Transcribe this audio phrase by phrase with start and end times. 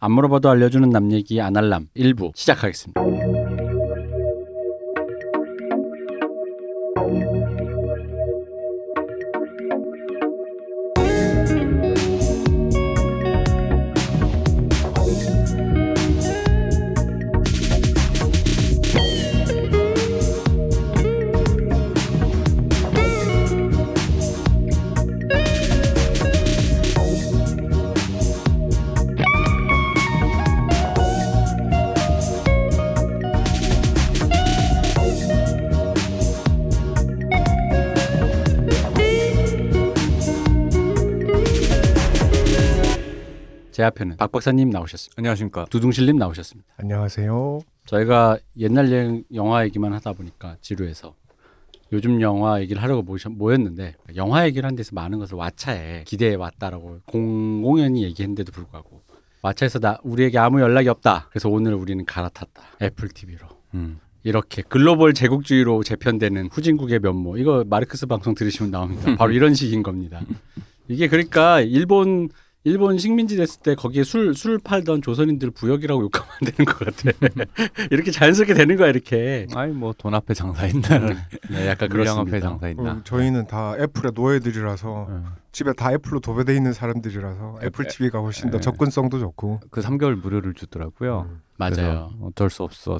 [0.00, 3.00] 안 물어봐도 알려주는 남 얘기 아날람 1부 시작하겠습니다.
[44.48, 45.14] 박 박사님 나오셨습니다.
[45.18, 45.66] 안녕하십니까.
[45.68, 46.72] 두둥실님 나오셨습니다.
[46.78, 47.60] 안녕하세요.
[47.84, 51.14] 저희가 옛날 여- 영화 얘기만 하다 보니까 지루해서
[51.92, 57.00] 요즘 영화 얘기를 하려고 모셨, 모였는데 영화 얘기를 한 데서 많은 것을 왓챠에 기대해 왔다라고
[57.04, 59.02] 공공연히 얘기했는데도 불구하고
[59.42, 61.26] 왓챠에서 나 우리에게 아무 연락이 없다.
[61.28, 62.62] 그래서 오늘 우리는 갈아탔다.
[62.80, 63.46] 애플 TV로.
[63.74, 64.00] 음.
[64.22, 67.36] 이렇게 글로벌 제국주의로 재편되는 후진국의 면모.
[67.36, 69.14] 이거 마르크스 방송 들으시면 나옵니다.
[69.16, 70.22] 바로 이런 식인 겁니다.
[70.88, 72.30] 이게 그러니까 일본
[72.64, 77.10] 일본 식민지 됐을 때 거기에 술, 술 팔던 조선인들 부역이라고 욕하면 안 되는 것 같아.
[77.90, 79.46] 이렇게 자연스럽게 되는 거야, 이렇게.
[79.54, 80.98] 아이 뭐 돈 앞에 장사 있나.
[81.50, 82.40] 네, 약간 물량 앞에.
[82.40, 82.92] 장사 있나.
[82.92, 85.24] 어, 저희는 다 애플의 노예들이라서 어.
[85.52, 88.60] 집에 다 애플로 도배돼 있는 사람들이라서 애플 애- TV가 훨씬 더 에.
[88.60, 89.60] 접근성도 좋고.
[89.70, 91.26] 그 3개월 무료를 주더라고요.
[91.30, 91.40] 음.
[91.56, 92.10] 맞아요.
[92.22, 92.98] 어쩔 수 없어.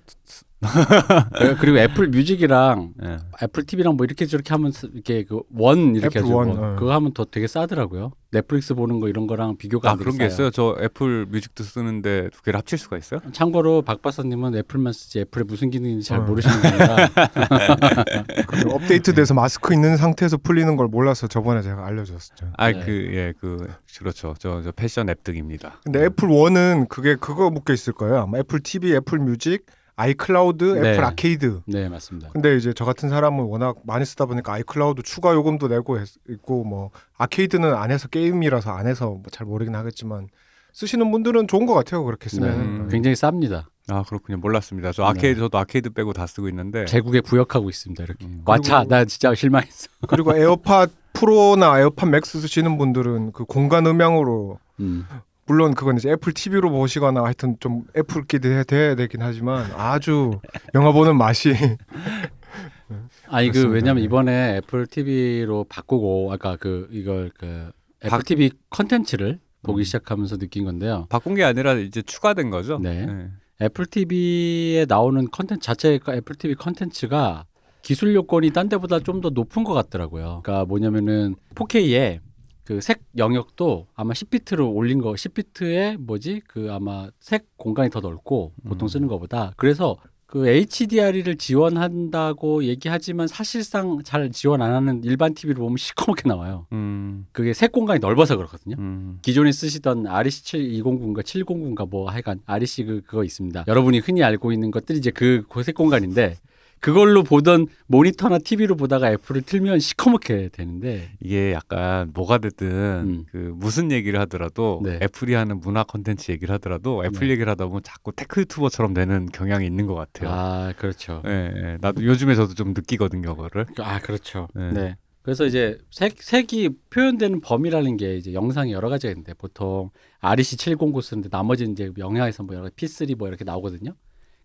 [1.40, 3.16] 네, 그리고 애플 뮤직이랑 예.
[3.44, 6.76] 애플 TV랑 뭐 이렇게 저렇게 하면 스- 이렇게 그 원 이렇게 애플 해가지고 원, 어.
[6.76, 8.10] 그거 하면 더 되게 싸더라고요.
[8.32, 10.48] 넷플릭스 보는 거 이런 거랑 비교가 아 안 그런 게 싸요.
[10.48, 10.50] 있어요.
[10.50, 13.20] 저 애플 뮤직도 쓰는데 두 개를 합칠 수가 있어요?
[13.32, 16.22] 참고로 박 박사님은 애플만 쓰지 애플에 무슨 기능인지 잘 어.
[16.22, 16.96] 모르시는 분이라
[18.48, 22.48] 그리고 업데이트돼서 마스크 있는 상태에서 풀리는 걸 몰라서 저번에 제가 알려줬었죠.
[22.56, 22.80] 아 네.
[22.84, 24.34] 그예그 그렇죠.
[24.38, 25.80] 저, 저 패션 앱등입니다.
[25.84, 28.18] 근데 애플 원은 그게 그거 묶여 있을 거예요.
[28.22, 29.64] 아마 애플 TV, 애플 뮤직,
[30.02, 30.92] 아이클라우드, 네.
[30.92, 31.60] 애플 아케이드.
[31.66, 32.30] 네 맞습니다.
[32.32, 36.62] 근데 이제 저 같은 사람은 워낙 많이 쓰다 보니까 아이클라우드 추가 요금도 내고 했- 있고
[36.64, 40.28] 뭐 아케이드는 안 해서 게임이라서 안 해서 뭐 잘 모르긴 하겠지만
[40.72, 42.50] 쓰시는 분들은 좋은 것 같아요 그렇게 쓰면.
[42.50, 42.88] 음.
[42.90, 43.64] 굉장히 쌉니다.
[43.88, 44.36] 아 그렇군요.
[44.38, 44.92] 몰랐습니다.
[44.92, 45.08] 저 네.
[45.08, 46.84] 아케이드 저도 아케이드 빼고 다 쓰고 있는데.
[46.84, 48.04] 제국에 부역하고 있습니다.
[48.04, 48.42] 이렇게 음.
[48.46, 49.88] 와차 나 진짜 실망했어.
[50.08, 55.04] 그리고 에어팟 프로나 에어팟 맥스 쓰시는 분들은 그 공간 음향으로 음.
[55.48, 60.30] 물론 그건 이제 애플 TV로 보시거나 하여튼 좀 애플끼리 돼야 되긴 하지만 아주
[60.74, 61.54] 영화 보는 맛이
[63.28, 63.66] 아니 그.
[63.68, 64.02] 왜냐면 네.
[64.04, 67.70] 이번에 애플 TV로 바꾸고 아까 그 이걸 그
[68.04, 69.84] 애플 바- TV 컨텐츠를 보기 음.
[69.84, 71.06] 시작하면서 느낀 건데요.
[71.08, 72.78] 바꾼 게 아니라 이제 추가된 거죠.
[72.78, 73.06] 네.
[73.08, 73.64] 예.
[73.66, 77.44] 애플 TV에 나오는 컨텐츠 자체 애플 TV 컨텐츠가
[77.82, 80.42] 기술 요건이 딴 데보다 좀 더 높은 것 같더라고요.
[80.44, 82.20] 그러니까 뭐냐면은 4K에
[82.68, 88.52] 그 색 영역도 아마 10비트로 올린 거 10비트에 뭐지 그 아마 색 공간이 더 넓고
[88.68, 88.88] 보통 음.
[88.88, 89.96] 쓰는 것보다 그래서
[90.26, 96.66] 그 HDR을 지원한다고 얘기하지만 사실상 잘 지원 안 하는 일반 TV로 보면 시커멓게 나와요.
[96.72, 97.26] 음.
[97.32, 98.76] 그게 색 공간이 넓어서 그렇거든요.
[98.78, 99.18] 음.
[99.22, 100.42] 기존에 쓰시던 REC
[100.82, 103.64] 7209인가 709인가 뭐 하여간 REC 그, 그거 있습니다.
[103.66, 106.36] 여러분이 흔히 알고 있는 것들이 이제 그 고색 공간인데
[106.80, 113.24] 그걸로 보던 모니터나 TV로 보다가 애플을 틀면 시커멓게 되는데 이게 약간 뭐가 됐든 음.
[113.30, 114.98] 그 무슨 얘기를 하더라도 네.
[115.02, 117.32] 애플이 하는 문화 콘텐츠 얘기를 하더라도 애플 네.
[117.32, 120.30] 얘기를 하다 보면 자꾸 tech 유튜버처럼 되는 경향이 있는 것 같아요.
[120.30, 121.22] 아 그렇죠.
[121.26, 121.78] 예, 예.
[121.80, 123.66] 나도 요즘에 저도 좀 느끼거든요, 그거를.
[123.78, 124.48] 아 그렇죠.
[124.54, 124.72] 네.
[124.72, 124.96] 네.
[125.22, 129.90] 그래서 이제 색 색이 표현되는 범위라는 게 이제 영상이 여러 가지가 있는데 보통
[130.20, 133.94] REC 709 쓰는데 나머지는 이제 영역에서 뭐 여러 가지 P3 뭐 이렇게 나오거든요.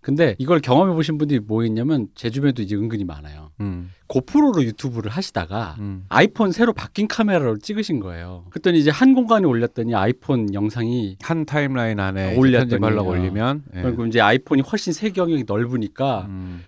[0.04, 3.52] 근데 이걸 경험해 보신 분들이 뭐 있냐면 제 주변에도 이제 은근히 많아요.
[3.62, 6.06] 음, 고프로로 유튜브를 하시다가 음.
[6.10, 8.46] 아이폰 새로 바뀐 카메라로 찍으신 거예요.
[8.50, 13.14] 그랬더니 이제 한 공간에 올렸더니 아이폰 영상이 한 timeline 안에 올렸더니, 편집하려고 어.
[13.14, 13.82] 올리면 예.
[13.82, 16.64] 그리고 이제 아이폰이 훨씬 색 영역이 넓으니까 음,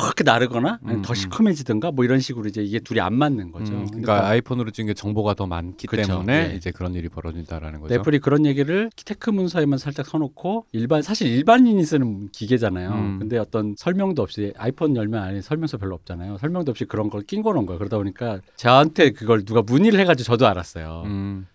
[0.00, 1.14] 그렇게 나르거나 음, 더 음.
[1.14, 3.74] 시커매지든가 뭐 이런 식으로 이제 이게 둘이 안 맞는 거죠.
[3.74, 6.56] 음, 그러니까 아이폰으로 찍은 게 정보가 더 많기 그쵸, 때문에 예.
[6.56, 7.94] 이제 그런 일이 벌어진다라는 거죠.
[7.94, 12.90] 애플이 그런 얘기를 tech 문서에만 살짝 써놓고 일반 사실 일반인이 쓰는 기계잖아요.
[12.90, 13.18] 음.
[13.18, 16.38] 근데 어떤 설명도 없이 아이폰 열면 안에 설명서 별로 없잖아요.
[16.38, 17.78] 설명도 없이 그런 걸 낀 거는 거예요.
[17.78, 21.02] 그러다 보니까 저한테 그걸 누가 문의를 해가지고 저도 알았어요.
[21.04, 21.46] 음,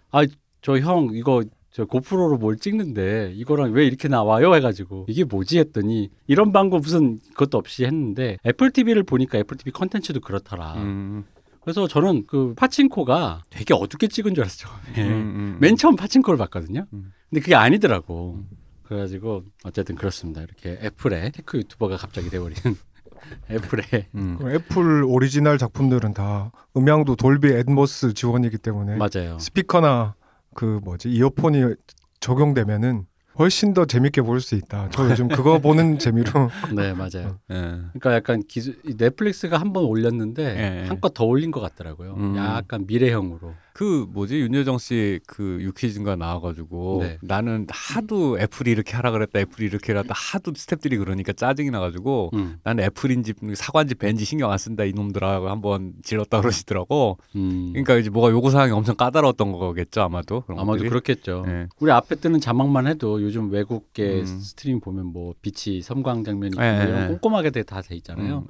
[0.61, 1.43] 저 형 이거
[1.75, 7.19] 저 고프로로 뭘 찍는데 이거랑 왜 이렇게 나와요 해가지고 이게 뭐지 했더니 이런 방법 무슨
[7.33, 10.75] 그것도 없이 했는데 애플 TV를 보니까 애플 TV 컨텐츠도 그렇더라.
[10.75, 11.25] 음,
[11.59, 14.71] 그래서 저는 그 파친코가 되게 어둡게 찍은 줄 알았어요.
[14.95, 15.09] 처음에.
[15.09, 15.57] 음, 음.
[15.59, 16.87] 맨 처음 파친코를 봤거든요.
[16.93, 17.11] 음.
[17.29, 18.39] 근데 그게 아니더라고.
[18.83, 20.43] 그래가지고 어쨌든 그렇습니다.
[20.43, 22.61] 이렇게 애플의 tech 유튜버가 갑자기 돼버리는
[23.51, 24.35] 애플의 음.
[24.37, 29.37] 그럼 애플 오리지널 작품들은 다 음향도 돌비 애트모스 지원이기 때문에 맞아요.
[29.39, 30.15] 스피커나
[30.55, 31.75] 그 뭐지 이어폰이
[32.19, 33.05] 적용되면은
[33.37, 34.87] 훨씬 더 재밌게 볼 수 있다.
[34.91, 37.37] 저 요즘 그거 보는 재미로 네 맞아요.
[37.51, 37.55] 예.
[37.99, 40.43] 그러니까 약간 기술 이 넷플릭스가 한 번 올렸는데
[40.83, 40.87] 예.
[40.87, 42.13] 한껏 더 올린 것 같더라고요.
[42.15, 42.35] 음.
[42.37, 43.53] 약간 미래형으로.
[43.75, 47.17] 그 뭐지 윤여정 씨 그 유퀴즈인가 나와가지고 네.
[47.21, 52.57] 나는 하도 애플이 이렇게 하라 그랬다 애플이 이렇게 하라 하도 스탭들이 그러니까 짜증이 나가지고 음.
[52.63, 57.17] 나는 애플인지 사과인지 벤지 신경 안 쓴다 이놈들하고 한번 질렀다 그러시더라고.
[57.35, 57.71] 음.
[57.73, 60.45] 그러니까 이제 뭐가 요구 사항이 엄청 까다로웠던 거겠죠 아마도.
[60.47, 60.89] 아마도 것들이.
[60.89, 61.43] 그렇겠죠.
[61.47, 61.67] 예.
[61.79, 64.25] 우리 앞에 뜨는 자막만 해도 요즘 외국계 음.
[64.25, 67.07] stream 보면 뭐 빛이 섬광 장면이 예, 이런 예.
[67.07, 68.45] 꼼꼼하게 다 돼 있잖아요.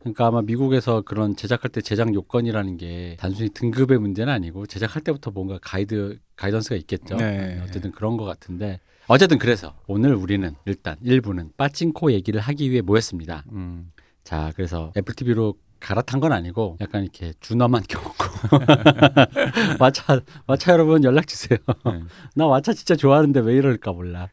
[0.00, 5.30] 그러니까 아마 미국에서 그런 제작할 때 제작 요건이라는 게 단순히 등급의 문제는 아니고 제작할 때부터
[5.30, 7.16] 뭔가 가이드 guidance가 있겠죠.
[7.16, 7.60] 네.
[7.64, 13.44] 어쨌든 그런 것 같은데 어쨌든 그래서 오늘 우리는 일단 1부는 빠찡코 얘기를 하기 위해 모였습니다.
[13.52, 13.90] 음.
[14.22, 18.24] 자 그래서 애플 TV로 갈아탄 건 아니고 약간 이렇게 준엄한 경우고
[19.78, 21.58] 마차 마차 여러분 연락 주세요.
[21.86, 22.02] 네.
[22.34, 24.28] 나 마차 진짜 좋아하는데 왜 이럴까 몰라.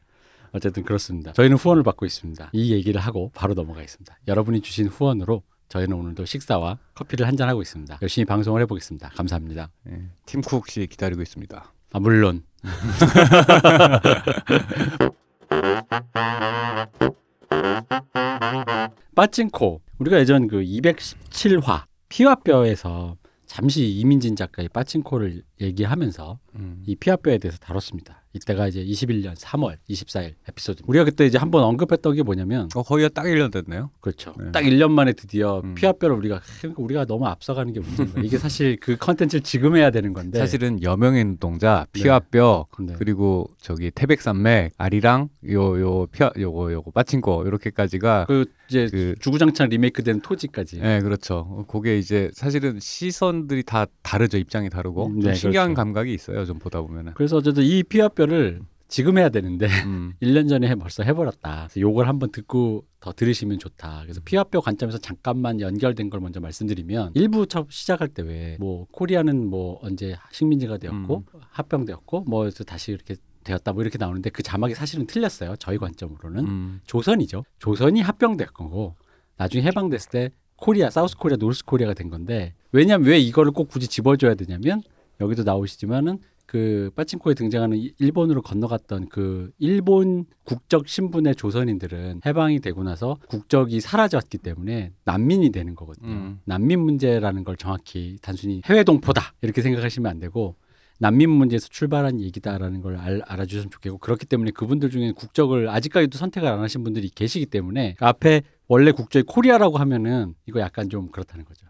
[0.52, 1.34] 어쨌든 그렇습니다.
[1.34, 2.50] 저희는 후원을 받고 있습니다.
[2.54, 4.20] 이 얘기를 하고 바로 넘어가겠습니다.
[4.28, 8.00] 여러분이 주신 후원으로 저희는 오늘도 식사와 커피를 한 잔 하고 있습니다.
[8.02, 9.10] 열심히 방송을 해보겠습니다.
[9.10, 9.70] 감사합니다.
[9.90, 10.04] 예.
[10.26, 11.74] 팀쿡 씨 기다리고 있습니다.
[11.94, 12.44] 아 물론
[19.16, 23.16] 빠찡코 우리가 예전 그 217화 피와 뼈에서
[23.46, 26.84] 잠시 이민진 작가의 빠찡코를 얘기하면서 음.
[26.86, 28.24] 이 피와 뼈에 대해서 다뤘습니다.
[28.36, 30.84] 이때가 이제 21년 3월 24일 에피소드.
[30.88, 33.92] 우리가 그때 이제 한번 언급했던 게 뭐냐면 어 거의 딱 1년 됐네요.
[34.02, 34.34] 그렇죠.
[34.38, 34.52] 네.
[34.52, 35.74] 딱 1년 만에 드디어 음.
[35.76, 38.24] 피와 뼈를 우리가 그러니까 우리가 너무 앞서가는 게 문제인 거야.
[38.24, 42.94] 이게 사실 그 컨텐츠를 지금 해야 되는 건데 사실은 여명의 눈동자, 피와 뼈, 네.
[42.98, 49.70] 그리고 저기 태백산맥, 아리랑, 요 요 피와 요거 요거 빠친코 이렇게까지가 그 이제 그 주구장창
[49.70, 50.80] 리메이크된 토지까지.
[50.84, 51.66] 예, 그렇죠.
[51.70, 54.38] 그게 이제 사실은 시선들이 다 다르죠.
[54.38, 55.76] 입장이 다르고 음, 좀 네, 신기한 그렇죠.
[55.78, 56.46] 감각이 있어요.
[56.46, 57.14] 좀 보다 보면은.
[57.16, 60.13] 그래서 어쨌든 이 피와 뼈를 지금 해야 되는데 음.
[60.22, 61.68] 1년 전에 해- 벌써 해버렸다.
[61.69, 64.01] 그래서 요걸 한번 듣고 더 들으시면 좋다.
[64.04, 68.86] 그래서 피와 뼈 관점에서 잠깐만 연결된 걸 먼저 말씀드리면 1부 첫 시작할 때 왜 뭐
[68.92, 74.74] 코리아는 뭐 언제 식민지가 되었고 합병되었고 뭐 다시 이렇게 되었다 뭐 이렇게 나오는데 그 자막이
[74.75, 75.56] 사실은 틀렸어요.
[75.57, 76.81] 저희 관점으로는 음.
[76.86, 77.44] 조선이죠.
[77.60, 78.95] 조선이 합병될 거고
[79.38, 83.88] 나중에 해방됐을 때 코리아, South Korea, North Korea가 된 건데 왜냐면 왜 이거를 꼭 굳이
[83.88, 84.81] 짚어줘야 되냐면
[85.19, 92.84] 여기도 나오시지만은 그 빠친코에 등장하는 이- 일본으로 건너갔던 그 일본 국적 신분의 조선인들은 해방이 되고
[92.84, 96.08] 나서 국적이 사라졌기 때문에 난민이 되는 거거든요.
[96.08, 96.40] 음.
[96.46, 100.56] 난민 문제라는 걸 정확히 단순히 해외 동포다 이렇게 생각하시면 안 되고
[101.00, 106.48] 난민 문제에서 출발한 얘기다라는 걸 알, 알아주셨으면 좋겠고 그렇기 때문에 그분들 중에 국적을 아직까지도 선택을
[106.48, 111.44] 안 하신 분들이 계시기 때문에 그 앞에 원래 국적이 코리아라고 하면은 이거 약간 좀 그렇다는
[111.44, 111.66] 거죠.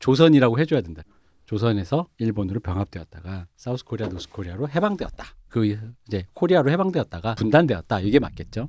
[0.00, 1.02] 조선이라고 해줘야 된다.
[1.48, 5.24] 조선에서 일본으로 병합되었다가 South Korea, North Korea로 해방되었다.
[5.48, 5.64] 그
[6.06, 8.00] 이제 코리아로 해방되었다가 분단되었다.
[8.00, 8.68] 이게 맞겠죠.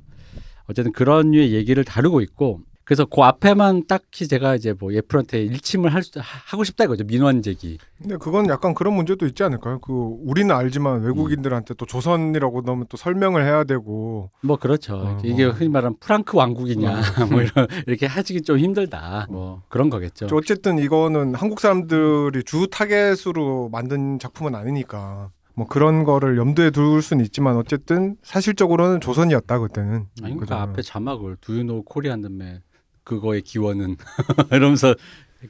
[0.64, 5.94] 어쨌든 그런 류의 얘기를 다루고 있고 그래서 그 앞에만 딱히 제가 이제 뭐 애플한테 일침을
[5.94, 7.04] 할 수, 하- 하고 싶다 이거죠.
[7.04, 7.78] 민원 제기.
[8.02, 9.78] 근데 그건 약간 그런 문제도 있지 않을까요?
[9.78, 9.92] 그
[10.24, 14.96] 우리는 알지만 외국인들한테 또 조선이라고 넣으면 또 설명을 해야 되고 뭐 그렇죠.
[14.96, 15.54] 어, 이게 뭐.
[15.54, 17.00] 흔히 말하는 프랑크 왕국이냐
[17.30, 19.28] 뭐 이런 이렇게 하시기 좀 힘들다.
[19.30, 20.26] 뭐 그런 거겠죠.
[20.26, 27.02] 저 어쨌든 이거는 한국 사람들이 주 타겟으로 만든 작품은 아니니까 뭐 그런 거를 염두에 둘
[27.02, 30.06] 수는 있지만 어쨌든 사실적으로는 조선이었다 그때는.
[30.24, 30.34] 아니?
[30.34, 32.60] 그러니까 앞에 자막을 두유노 코리안 다음에
[33.10, 33.96] 그거의 기원은
[34.52, 34.94] 이러면서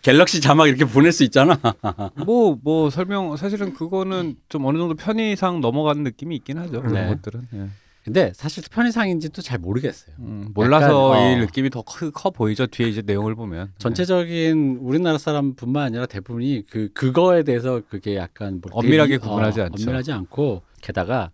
[0.02, 1.58] 갤럭시 자막 이렇게 보낼 수 있잖아.
[2.24, 6.80] 뭐, 뭐 설명 사실은 그거는 좀 어느 정도 편의상 넘어가는 느낌이 있긴 하죠.
[6.80, 7.08] 그런 네.
[7.08, 7.48] 것들은.
[7.54, 7.66] 예.
[8.04, 10.14] 근데 사실 편의상인지도 잘 모르겠어요.
[10.20, 11.38] 음, 몰라서 약간, 이 어.
[11.44, 12.66] 느낌이 더 커 보이죠.
[12.66, 13.72] 뒤에 이제 내용을 보면.
[13.78, 19.82] 전체적인 우리나라 사람뿐만 아니라 대부분이 그 그거에 대해서 그게 약간 뭐 엄밀하게 되게, 구분하지 않죠.
[19.82, 21.30] 엄밀하지 않고 게다가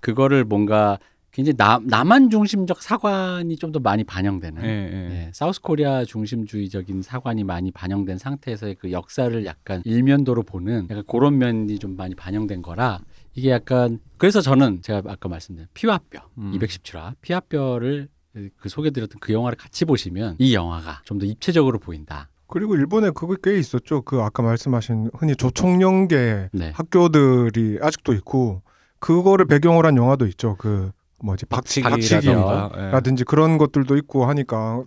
[0.00, 0.98] 그거를 뭔가
[1.32, 5.10] 굉장히 남 남한 중심적 사관이 좀 더 많이 반영되는 예, 예.
[5.26, 11.38] 예, 사우스 코리아 중심주의적인 사관이 많이 반영된 상태에서의 그 역사를 약간 일면도로 보는 약간 그런
[11.38, 13.00] 면이 좀 많이 반영된 거라
[13.34, 16.52] 이게 약간 그래서 저는 제가 아까 말씀드린 피와 뼈 음.
[16.54, 18.08] 217화 피와 뼈를
[18.56, 22.28] 그 소개드렸던 그 영화를 같이 보시면 이 영화가 좀 더 입체적으로 보인다.
[22.46, 24.02] 그리고 일본에 그거 꽤 있었죠.
[24.02, 26.70] 그 아까 말씀하신 흔히 조총련계 네.
[26.74, 28.62] 학교들이 아직도 있고
[28.98, 30.56] 그거를 배경으로 한 영화도 있죠.
[30.58, 32.80] 그 뭐지 박치기 박치기라던가, 예.
[32.90, 34.82] 라든지 그런 것들도 있고 하니까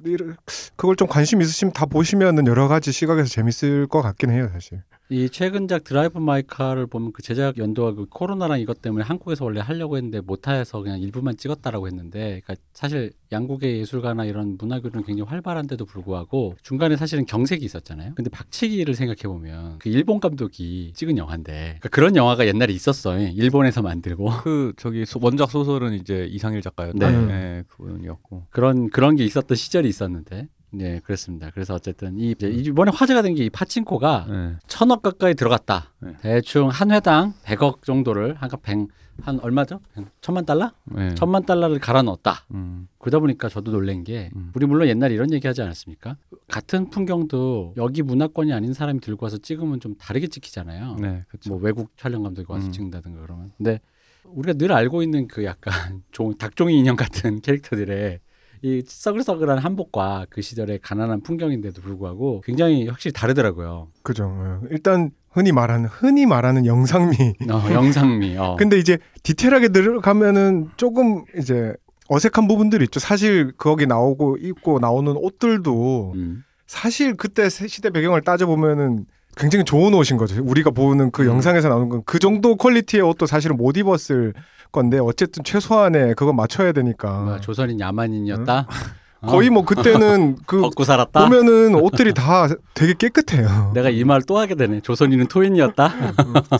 [0.75, 4.83] 그걸 좀 관심 있으시면 다 보시면은 여러 가지 시각에서 재밌을 것 같긴 해요, 사실.
[5.09, 9.97] 이 최근작 드라이브 마이카를 보면 그 제작 연도가 그 코로나랑 이것 때문에 한국에서 원래 하려고
[9.97, 15.85] 했는데 못해서 그냥 일부만 찍었다라고 했는데 그러니까 사실 양국의 예술가나 이런 문화 교류는 굉장히 활발한데도
[15.85, 18.13] 불구하고 중간에 사실은 경색이 있었잖아요.
[18.15, 23.27] 근데 박치기를 생각해 보면 그 일본 감독이 찍은 영화인데 그러니까 그런 영화가 옛날에 있었어요.
[23.27, 27.11] 일본에서 만들고 그 저기 소- 원작 소설은 이제 이상일 작가였나?
[27.11, 27.25] 네.
[27.27, 28.47] 네, 그분이었고.
[28.49, 30.47] 그런 그런 게 있었던 시절이 있었는데.
[30.71, 31.49] 네, 그렇습니다.
[31.53, 34.53] 그래서 어쨌든 이 이번에 화제가 된 게 이 파친코가 네.
[34.67, 35.93] 천억 가까이 들어갔다.
[35.99, 36.13] 네.
[36.21, 38.87] 대충 한 회당 100억 정도를 한백한
[39.41, 39.79] 얼마죠?
[39.93, 40.71] 한 천만 달러?
[40.85, 41.15] 네.
[41.15, 42.45] 천만 달러를 갈아 넣었다.
[42.53, 42.87] 음.
[42.97, 44.51] 그러다 보니까 저도 놀란 게 음.
[44.53, 46.17] 우리 물론 옛날에 이런 얘기 하지 않았습니까?
[46.49, 50.97] 같은 풍경도 여기 문화권이 아닌 사람이 들고 와서 찍으면 좀 다르게 찍히잖아요.
[50.99, 51.49] 네, 그렇죠.
[51.51, 52.71] 뭐 외국 촬영 감독이 와서 음.
[52.71, 53.51] 찍는다든가 그러면.
[53.57, 53.79] 근데
[54.25, 55.71] 우리가 늘 알고 있는 그 약간
[56.11, 58.19] 종, 닭종이 인형 같은 캐릭터들의
[58.65, 63.89] 이 써글써글한 한복과 그 시절의 가난한 풍경인데도 불구하고 굉장히 확실히 다르더라고요.
[64.01, 64.25] 그죠.
[64.27, 64.61] 어.
[64.71, 67.15] 일단 흔히 말하는 흔히 말하는 영상미.
[67.51, 68.35] 어, 영상미.
[68.39, 68.55] 어.
[68.57, 71.73] 근데 이제 디테일하게 들어가면은 조금 이제
[72.09, 72.99] 어색한 부분들이 있죠.
[72.99, 76.43] 사실 거기 나오고 입고 나오는 옷들도 음.
[76.65, 79.05] 사실 그때 세- 시대 배경을 따져 보면은
[79.37, 80.41] 굉장히 좋은 옷인 거죠.
[80.43, 81.27] 우리가 보는 그 음.
[81.27, 84.33] 영상에서 나오는 건 그 정도 퀄리티의 옷도 사실은 못 입었을
[84.71, 88.67] 건데 어쨌든 최소한의 그거 맞춰야 되니까 뭐야, 조선인 야만인이었다.
[89.21, 91.23] 어, 거의 뭐 그때는 그 벗고 살았다.
[91.27, 93.71] 보면은 옷들이 다 되게 깨끗해요.
[93.73, 94.81] 내가 이 말 또 하게 되네.
[94.81, 95.93] 조선인은 토인이었다.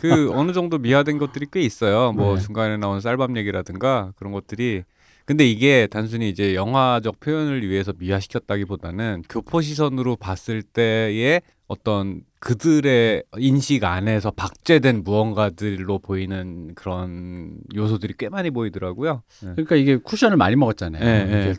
[0.02, 2.12] 그 어느 정도 미화된 것들이 꽤 있어요.
[2.14, 2.42] 뭐 네.
[2.42, 4.84] 중간에 나온 쌀밥 얘기라든가 그런 것들이.
[5.26, 13.84] 근데 이게 단순히 이제 영화적 표현을 위해서 미화시켰다기보다는 교포 시선으로 봤을 때의 어떤 그들의 인식
[13.86, 19.24] 안에서 박제된 무언가들로 보이는 그런 요소들이 꽤 많이 보이더라고요.
[19.42, 19.50] 네.
[19.54, 21.04] 그러니까 이게 쿠션을 많이 먹었잖아요.
[21.04, 21.54] 예, 예.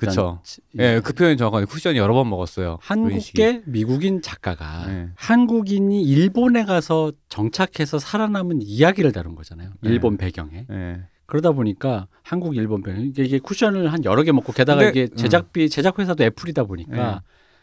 [0.44, 2.78] 치- 예, 그 표현이 정확하게 쿠션이 여러 번 먹었어요.
[2.80, 2.86] 그.
[2.86, 5.08] 한국계 미국인 작가가 네.
[5.16, 9.70] 한국인이 일본에 가서 정착해서 살아남은 이야기를 다룬 거잖아요.
[9.80, 9.90] 네.
[9.90, 10.66] 일본 배경에.
[11.26, 11.28] 예.
[11.28, 15.68] 그러다 보니까 한국 일본 배경 이게, 쿠션을 한 여러 개 먹고 게다가 근데- 이게 제작비
[15.68, 17.18] 제작 회사도 애플이다 보니까 네.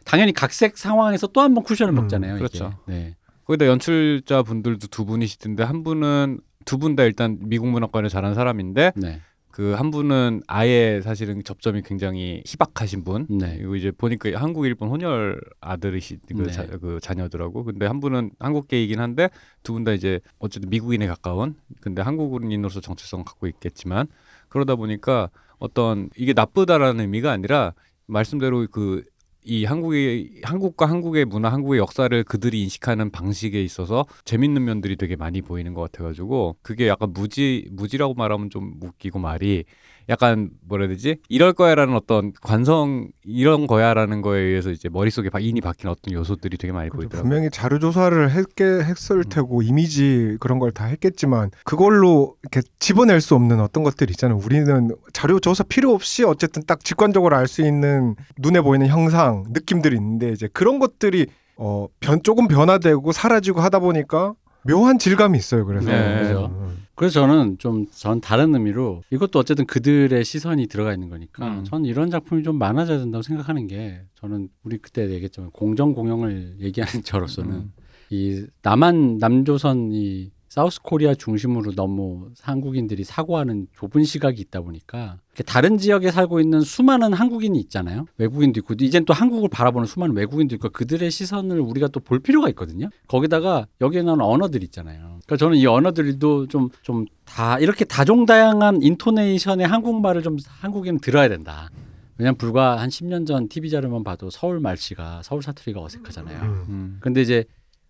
[0.05, 2.35] 당연히 각색 상황에서 또 한 번 쿠션을 음, 먹잖아요.
[2.35, 2.73] 그렇죠.
[2.87, 2.93] 이게.
[2.93, 3.15] 네.
[3.45, 8.93] 거기다 연출자 분들도 두 분이시던데 한 분은 두 분 다 일단 미국 문화권에 자란 사람인데
[8.95, 9.21] 네.
[9.53, 13.27] 그 한 분은 아예 사실은 접점이 굉장히 희박하신 분.
[13.29, 13.57] 네.
[13.57, 16.51] 그리고 이제 보니까 한국 일본 혼혈 아들이시 그, 네.
[16.51, 17.63] 자, 그 자녀더라고.
[17.63, 19.29] 근데 한 분은 한국계이긴 한데
[19.61, 21.55] 두 분 다 이제 어쨌든 미국인에 가까운.
[21.81, 24.07] 근데 한국인으로서 정체성을 갖고 있겠지만
[24.49, 25.29] 그러다 보니까
[25.59, 27.73] 어떤 이게 나쁘다라는 의미가 아니라
[28.07, 29.03] 말씀대로 그
[29.45, 35.41] 이 한국의 한국과 한국의 문화, 한국의 역사를 그들이 인식하는 방식에 있어서 재밌는 면들이 되게 많이
[35.41, 39.65] 보이는 것 같아가지고 그게 약간 무지 무지라고 말하면 좀 웃기고 말이
[40.09, 45.39] 약간 뭐라 해야 되지 이럴 거야라는 어떤 관성 이런 거야라는 거에 의해서 이제 머릿속에 바-
[45.39, 47.07] 인이 박힌 어떤 요소들이 되게 많이 그렇죠.
[47.09, 47.29] 보이더라고요.
[47.29, 49.23] 분명히 자료 조사를 했게 했을 음.
[49.29, 54.39] 테고 이미지 그런 걸 다 했겠지만 그걸로 이렇게 집어낼 수 없는 어떤 것들이 있잖아요.
[54.43, 59.95] 우리는 자료 조사 필요 없이 어쨌든 딱 직관적으로 알 수 있는 눈에 보이는 형상, 느낌들이
[59.97, 64.33] 있는데 이제 그런 것들이 어, 변 조금 변화되고 사라지고 하다 보니까
[64.63, 65.65] 묘한 질감이 있어요.
[65.65, 66.21] 그래서 네.
[66.23, 66.72] 그죠.
[66.93, 66.95] 음.
[66.95, 71.63] 그래서 저는 좀 전 다른 의미로 이것도 어쨌든 그들의 시선이 들어가 있는 거니까 음.
[71.63, 77.03] 전 이런 작품이 좀 많아져야 된다고 생각하는 게 저는 우리 그때 얘기했지만 공존 공영을 얘기하는
[77.03, 77.73] 저로서는 음.
[78.09, 86.11] 이 남한 남조선이 South Korea 중심으로 너무 한국인들이 사고하는 좁은 시각이 있다 보니까 다른 지역에
[86.11, 88.05] 살고 있는 수많은 한국인이 있잖아요.
[88.19, 92.49] 외국인도 있고 이젠 또 한국을 바라보는 수많은 외국인도 있고 그들의 시선을 우리가 또 볼 필요가
[92.49, 92.89] 있거든요.
[93.07, 95.12] 거기다가 여기에 나오는 언어들 있잖아요.
[95.25, 101.69] 그러니까 저는 이 언어들도 좀 좀 다 이렇게 다종다양한 intonation의 한국말을 좀 한국인은 들어야 된다.
[102.17, 106.41] 왜냐면 불과 한 10년 전 TV 자료만 봐도 서울 말씨가 서울 사투리가 어색하잖아요.
[106.43, 106.65] 음.
[106.69, 106.97] 음.
[106.99, 107.45] 근데 이제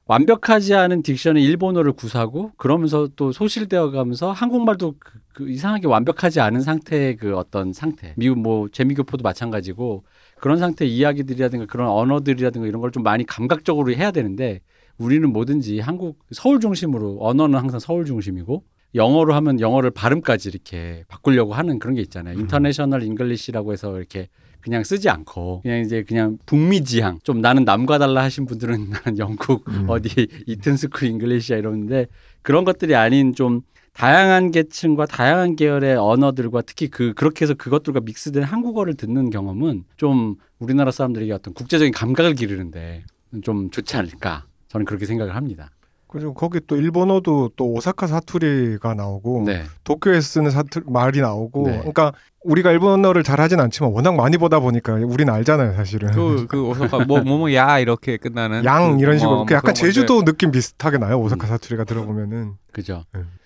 [0.05, 6.61] 완벽하지 않은 diction의 일본어를 구사하고 그러면서 또 소실되어 가면서 한국말도 그, 그 이상하게 완벽하지 않은
[6.61, 8.13] 상태의 그 어떤 상태.
[8.15, 10.03] 미국 뭐 재미교포도 마찬가지고
[10.39, 14.59] 그런 상태의 이야기들이라든가 그런 언어들이라든가 이런 걸 좀 많이 감각적으로 해야 되는데
[14.97, 18.63] 우리는 뭐든지 한국 서울 중심으로 언어는 항상 서울 중심이고
[18.95, 22.39] 영어로 하면 영어를 발음까지 이렇게 바꾸려고 하는 그런 게 있잖아요.
[22.39, 24.29] International English라고 해서 이렇게
[24.61, 29.17] 그냥 쓰지 않고 그냥 이제 그냥 북미 지향 좀 나는 남과 달라 하신 분들은 나는
[29.17, 29.85] 영국 음.
[29.89, 32.07] 어디 Eton School English야 이러는데
[32.41, 33.61] 그런 것들이 아닌 좀
[33.93, 40.35] 다양한 계층과 다양한 계열의 언어들과 특히 그 그렇게 해서 그것들과 mix된 한국어를 듣는 경험은 좀
[40.59, 43.03] 우리나라 사람들에게 어떤 국제적인 감각을 기르는데
[43.43, 45.69] 좀 좋지 않을까 저는 그렇게 생각을 합니다.
[46.07, 49.63] 그리고 거기 또 일본어도 또 오사카 사투리가 나오고 네.
[49.83, 51.77] 도쿄에 쓰는 사투 말이 나오고 네.
[51.77, 52.13] 그러니까
[52.43, 57.79] 우리가 일본어를 잘하진 않지만 워낙 많이 보다 보니까 우리는 알잖아요 사실은 그, 그 오사카 뭐뭐뭐야
[57.79, 61.19] 이렇게 끝나는 양 그, 이런 뭐, 식으로 뭐그 약간 그런 건데 제주도 느낌 비슷하게 나요
[61.19, 63.05] 오사카 사투리가 들어보면은 그죠.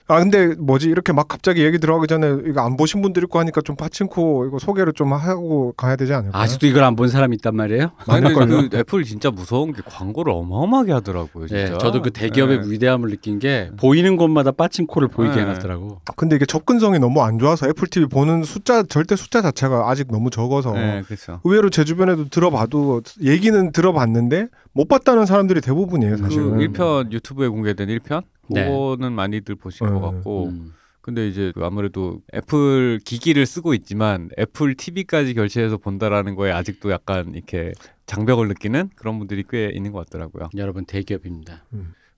[0.10, 3.60] 아 근데 뭐지 이렇게 막 갑자기 얘기 들어가기 전에 이거 안 보신 분들 있고 하니까
[3.62, 6.42] 좀 파친코 이거 소개를 좀 하고 가야 되지 않을까요?
[6.42, 7.92] 아직도 이걸 안 본 사람이 있단 말이에요?
[8.08, 8.70] 아니 근데?
[8.70, 12.72] 그 애플 진짜 무서운 게 광고를 어마어마하게 하더라고요 네, 진짜 저도 그 대기업의 네.
[12.72, 15.42] 위대함을 느낀 게 보이는 곳마다 빠친코를 보이게 네.
[15.42, 16.02] 해놨더라고.
[16.16, 20.30] 근데 이게 접근성이 너무 안 좋아서 애플 TV 보는 숫자 절대 숫자 자체가 아직 너무
[20.30, 26.58] 적어서 네 그렇죠 의외로 제 주변에도 들어봐도 얘기는 들어봤는데 못 봤다는 사람들이 대부분이에요 그 사실은.
[26.60, 28.28] 1편 유튜브에 공개된 1편 네.
[28.48, 29.94] 그거는 많이들 보신 네.
[29.94, 30.74] 것 같고 음.
[31.02, 37.34] 근데 이제 그 아무래도 애플 기기를 쓰고 있지만 애플 TV까지 결제해서 본다라는 거에 아직도 약간
[37.34, 37.72] 이렇게
[38.08, 40.50] 장벽을 느끼는 그런 분들이 꽤 있는 것 같더라고요.
[40.58, 41.64] 여러분 대기업입니다.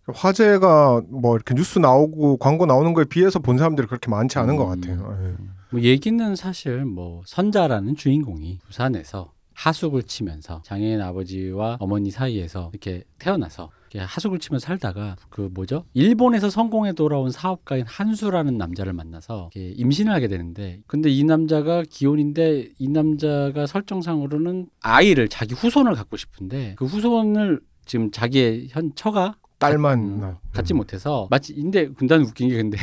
[0.08, 4.72] 화제가 뭐 이렇게 뉴스 나오고 광고 나오는 거에 비해서 본 사람들이 그렇게 많지 않은 것
[4.74, 4.82] 음.
[4.82, 5.18] 같아요.
[5.22, 5.36] 예.
[5.72, 13.70] 뭐 얘기는 사실 뭐 선자라는 주인공이 부산에서 하숙을 치면서 장애인 아버지와 어머니 사이에서 이렇게 태어나서
[13.98, 15.86] 하숙을 치면서 살다가 그 뭐죠?
[15.94, 22.88] 일본에서 성공해 돌아온 사업가인 한수라는 남자를 만나서 임신을 하게 되는데 근데 이 남자가 기혼인데 이
[22.88, 30.20] 남자가 설정상으로는 아이를 자기 후손을 갖고 싶은데 그 후손을 지금 자기의 현 처가 딸만 음,
[30.22, 30.78] 나- 갖지 음.
[30.78, 32.78] 못해서 마치 근데 군단 웃긴 게 근데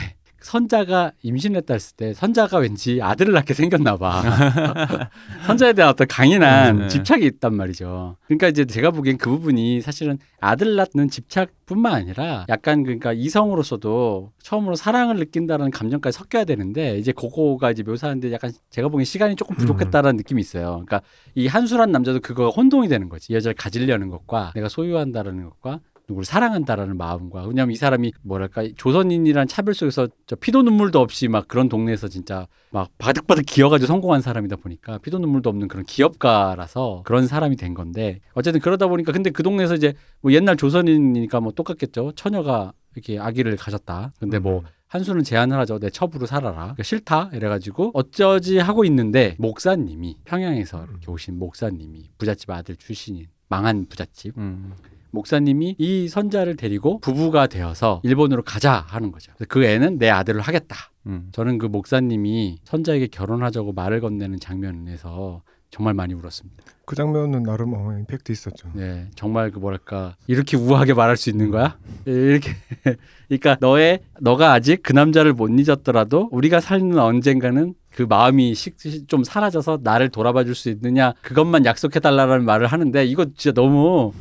[0.47, 4.23] 선자가 임신했다 했을 때 선자가 왠지 아들을 낳게 생겼나 봐.
[5.45, 6.89] 선자에 대한 어떤 강인한 음, 네.
[6.89, 8.17] 집착이 있단 말이죠.
[8.27, 14.77] 그러니까 이제 제가 보기엔 그 부분이 사실은 아들 낳는 집착뿐만 아니라 약간 그러니까 이성으로서도 처음으로
[14.77, 20.17] 사랑을 느낀다는 감정까지 섞여야 되는데 이제 그거가 이제 묘사하는데 약간 제가 보기엔 시간이 조금 부족했다라는
[20.17, 20.85] 느낌이 있어요.
[20.87, 21.03] 그러니까
[21.35, 23.33] 이 한수란 남자도 그거 혼동이 되는 거지.
[23.33, 29.49] 이 여자를 가지려는 것과 내가 소유한다라는 것과 누구를 사랑한다라는 마음과 왜냐하면 이 사람이 뭐랄까 조선인이란
[29.49, 34.57] 차별 속에서 저 피도 눈물도 없이 막 그런 동네에서 진짜 막 바득바득 기어가지고 성공한 사람이다
[34.57, 39.43] 보니까 피도 눈물도 없는 그런 기업가라서 그런 사람이 된 건데 어쨌든 그러다 보니까 근데 그
[39.43, 45.59] 동네에서 이제 뭐 옛날 조선인이니까 뭐 똑같겠죠 처녀가 이렇게 아기를 가졌다 근데 뭐 한수는 제안을
[45.61, 45.79] 하죠.
[45.81, 46.55] 내 첩으로 살아라.
[46.55, 47.31] 그러니까 싫다.
[47.33, 54.73] 이래가지고 어쩌지 하고 있는데 목사님이 평양에서 이렇게 오신 목사님이 부잣집 아들 출신인 망한 부잣집 음.
[55.11, 59.33] 목사님이 이 선자를 데리고 부부가 되어서 일본으로 가자 하는 거죠.
[59.49, 60.77] 그 애는 내 아들을 하겠다.
[61.07, 61.29] 음.
[61.33, 66.65] 저는 그 목사님이 선자에게 결혼하자고 말을 건네는 장면에서 정말 많이 울었습니다.
[66.87, 68.69] 그 장면은 나름 어, 임팩트 있었죠.
[68.75, 71.77] 네, 정말 그 뭐랄까 이렇게 우아하게 말할 수 있는 거야?
[72.05, 72.53] 이렇게
[73.29, 78.77] 그러니까 너의 너가 아직 그 남자를 못 잊었더라도 우리가 사는 언젠가는 그 마음이 식-
[79.09, 84.13] 좀 사라져서 나를 돌아봐 줄 수 있느냐 그것만 약속해 달라는 말을 하는데 이거 진짜 너무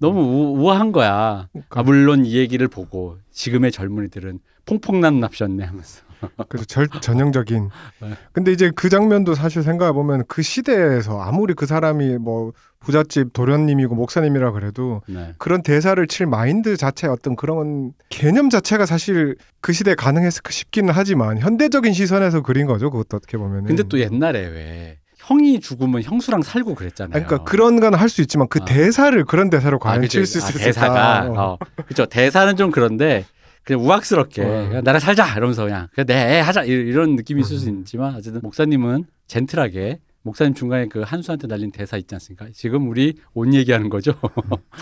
[0.00, 1.48] 너무 우, 우아한 거야.
[1.70, 6.02] 아, 물론 이 얘기를 보고 지금의 젊은이들은 퐁퐁난 납셨네 하면서
[6.48, 7.70] 그래서 절, 전형적인.
[8.02, 8.10] 네.
[8.32, 13.94] 근데 이제 그 장면도 사실 생각해 보면 그 시대에서 아무리 그 사람이 뭐 부잣집 도련님이고
[13.94, 15.34] 목사님이라 그래도 네.
[15.38, 21.38] 그런 대사를 칠 마인드 자체 어떤 그런 개념 자체가 사실 그 시대에 가능했을까 싶기는 하지만
[21.38, 22.90] 현대적인 시선에서 그린 거죠.
[22.90, 23.64] 그것도 어떻게 보면은.
[23.64, 27.14] 근데 또 옛날에 왜 형이 죽으면 형수랑 살고 그랬잖아요.
[27.16, 28.64] 아니, 그러니까 그런 건 할 수 있지만 그 아.
[28.64, 30.12] 대사를 그런 대사로 과연 그치.
[30.18, 30.64] 칠수 아, 있을까?
[30.64, 31.34] 대사가 어.
[31.52, 31.58] 어.
[31.84, 33.24] 그렇죠 대사는 좀 그런데
[33.64, 34.80] 그냥 우악스럽게 어.
[34.82, 40.00] 나랑 살자 이러면서 그냥 네 하자 이- 이런 느낌이 있을 수 있지만 어쨌든 목사님은 젠틀하게
[40.22, 42.46] 목사님 중간에 그 한수한테 날린 대사 있지 않습니까?
[42.52, 44.14] 지금 우리 옷 얘기하는 거죠.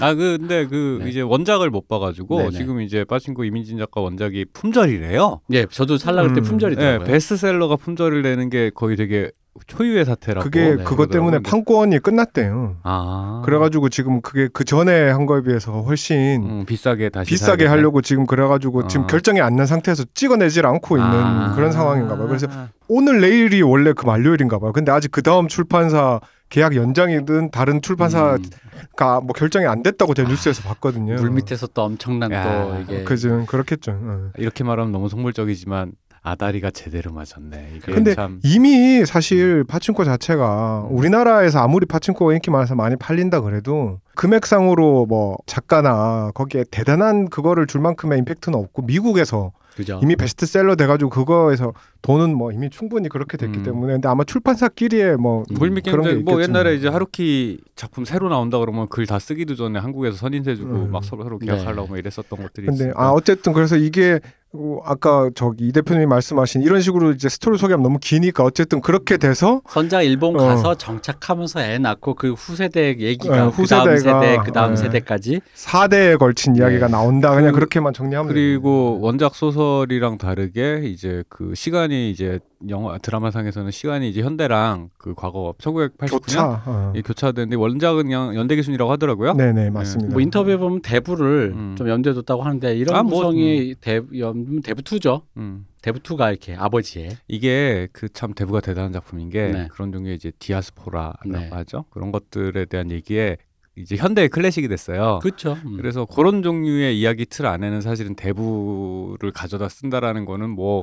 [0.01, 1.11] 아 근데 그 네.
[1.11, 2.51] 이제 원작을 못 봐가지고 네네.
[2.53, 5.41] 지금 이제 빠친코 이민진 작가 원작이 품절이래요.
[5.53, 6.43] 예, 저도 살라 그럴 때 음.
[6.43, 7.07] 네, 품절이더라고요.
[7.07, 9.31] 베스트셀러가 품절을 내는 게 거의 되게
[9.67, 10.45] 초유의 사태라고.
[10.45, 11.43] 그게 네, 그것 때문에 그러더라고요.
[11.51, 12.77] 판권이 끝났대요.
[12.83, 17.69] 아 그래가지고 지금 그게 그 전에 한 거에 비해서 훨씬 음, 비싸게 다시 비싸게 사야겠네.
[17.71, 19.07] 하려고 지금 그래가지고 지금 어.
[19.07, 21.55] 결정이 안 난 상태에서 찍어내질 않고 있는 아.
[21.55, 22.27] 그런 상황인가 봐요.
[22.29, 22.47] 그래서
[22.89, 24.73] 오늘 내일이 원래 그 만료일인가 봐요.
[24.73, 30.29] 근데 아직 그 다음 출판사 계약 연장이든 다른 출판사가 음, 뭐 결정이 안 됐다고 제가
[30.29, 31.15] 뉴스에서 봤거든요.
[31.17, 32.45] 물 밑에서 또 엄청난 야.
[32.45, 33.93] 또 이게 그죠 그렇겠죠.
[34.01, 34.31] 어.
[34.37, 35.93] 이렇게 말하면 너무 속물적이지만
[36.27, 37.75] 아다리가 제대로 맞았네.
[37.77, 44.01] 이게 근데 참 이미 사실 파친코 자체가 우리나라에서 아무리 파친코가 인기 많아서 많이 팔린다 그래도
[44.17, 50.01] 금액상으로 뭐 작가나 거기에 대단한 그거를 줄 만큼의 임팩트는 없고 미국에서 그죠.
[50.03, 53.63] 이미 베스트셀러 돼가지고 그거에서 돈은 뭐 이미 충분히 그렇게 됐기 음.
[53.63, 55.55] 때문에 근데 아마 출판사끼리의 뭐 음.
[55.55, 56.61] 불미 그런 게 게임즈 뭐 있겠지만.
[56.65, 60.91] 옛날에 이제 하루키 작품 새로 나온다 그러면 글 다 쓰기도 전에 한국에서 선인세 주고 음.
[60.91, 61.47] 막 서로 서로 네.
[61.47, 63.01] 계약하려고 막 이랬었던 것들이 근데 있으니까.
[63.05, 64.46] 아 어쨌든 그래서 이게 어,
[64.85, 69.61] 아까 저기 이 대표님이 말씀하신 이런 식으로 이제 스토리 소개하면 너무 기니까 어쨌든 그렇게 돼서
[69.69, 70.45] 선자가 일본 어.
[70.45, 74.77] 가서 정착하면서 애 낳고 그 후세대 얘기가 어, 그 다음 후세대가, 세대 그 다음 네.
[74.77, 76.93] 세대까지 4대에 걸친 이야기가 네.
[76.93, 82.39] 나온다 그냥 그- 그, 렇게만 정리하면 그리고 원작 소설이랑 다르게 이제 그 시간이 이제
[82.69, 86.93] 영화 드라마상에서는 시간이 이제 현대랑 그 과거 1989년 교차 어.
[86.97, 89.35] 이 교차되는데 원작은 그냥 연대 기순이라고 하더라고요.
[89.35, 90.13] 네네 맞습니다.
[90.13, 91.75] 뭐 인터뷰에 보면 대부를 음.
[91.77, 95.23] 좀 염두에뒀다고 하는데 이런 아, 뭐, 구성이 대, 염, 대부 2죠.
[95.37, 95.67] 음.
[95.83, 99.69] 대부 2가 이렇게 아버지의 이게 그 참 대부가 대단한 작품인 게 네.
[99.71, 101.49] 그런 종류의 이제 디아스포라라고 네.
[101.51, 101.85] 하죠.
[101.91, 103.37] 그런 것들에 대한 얘기에
[103.77, 105.19] 이제 현대의 클래식이 됐어요.
[105.21, 105.59] 그렇죠.
[105.67, 105.77] 음.
[105.77, 110.83] 그래서 그런 종류의 이야기 틀 안에는 사실은 대부를 가져다 쓴다라는 거는 뭐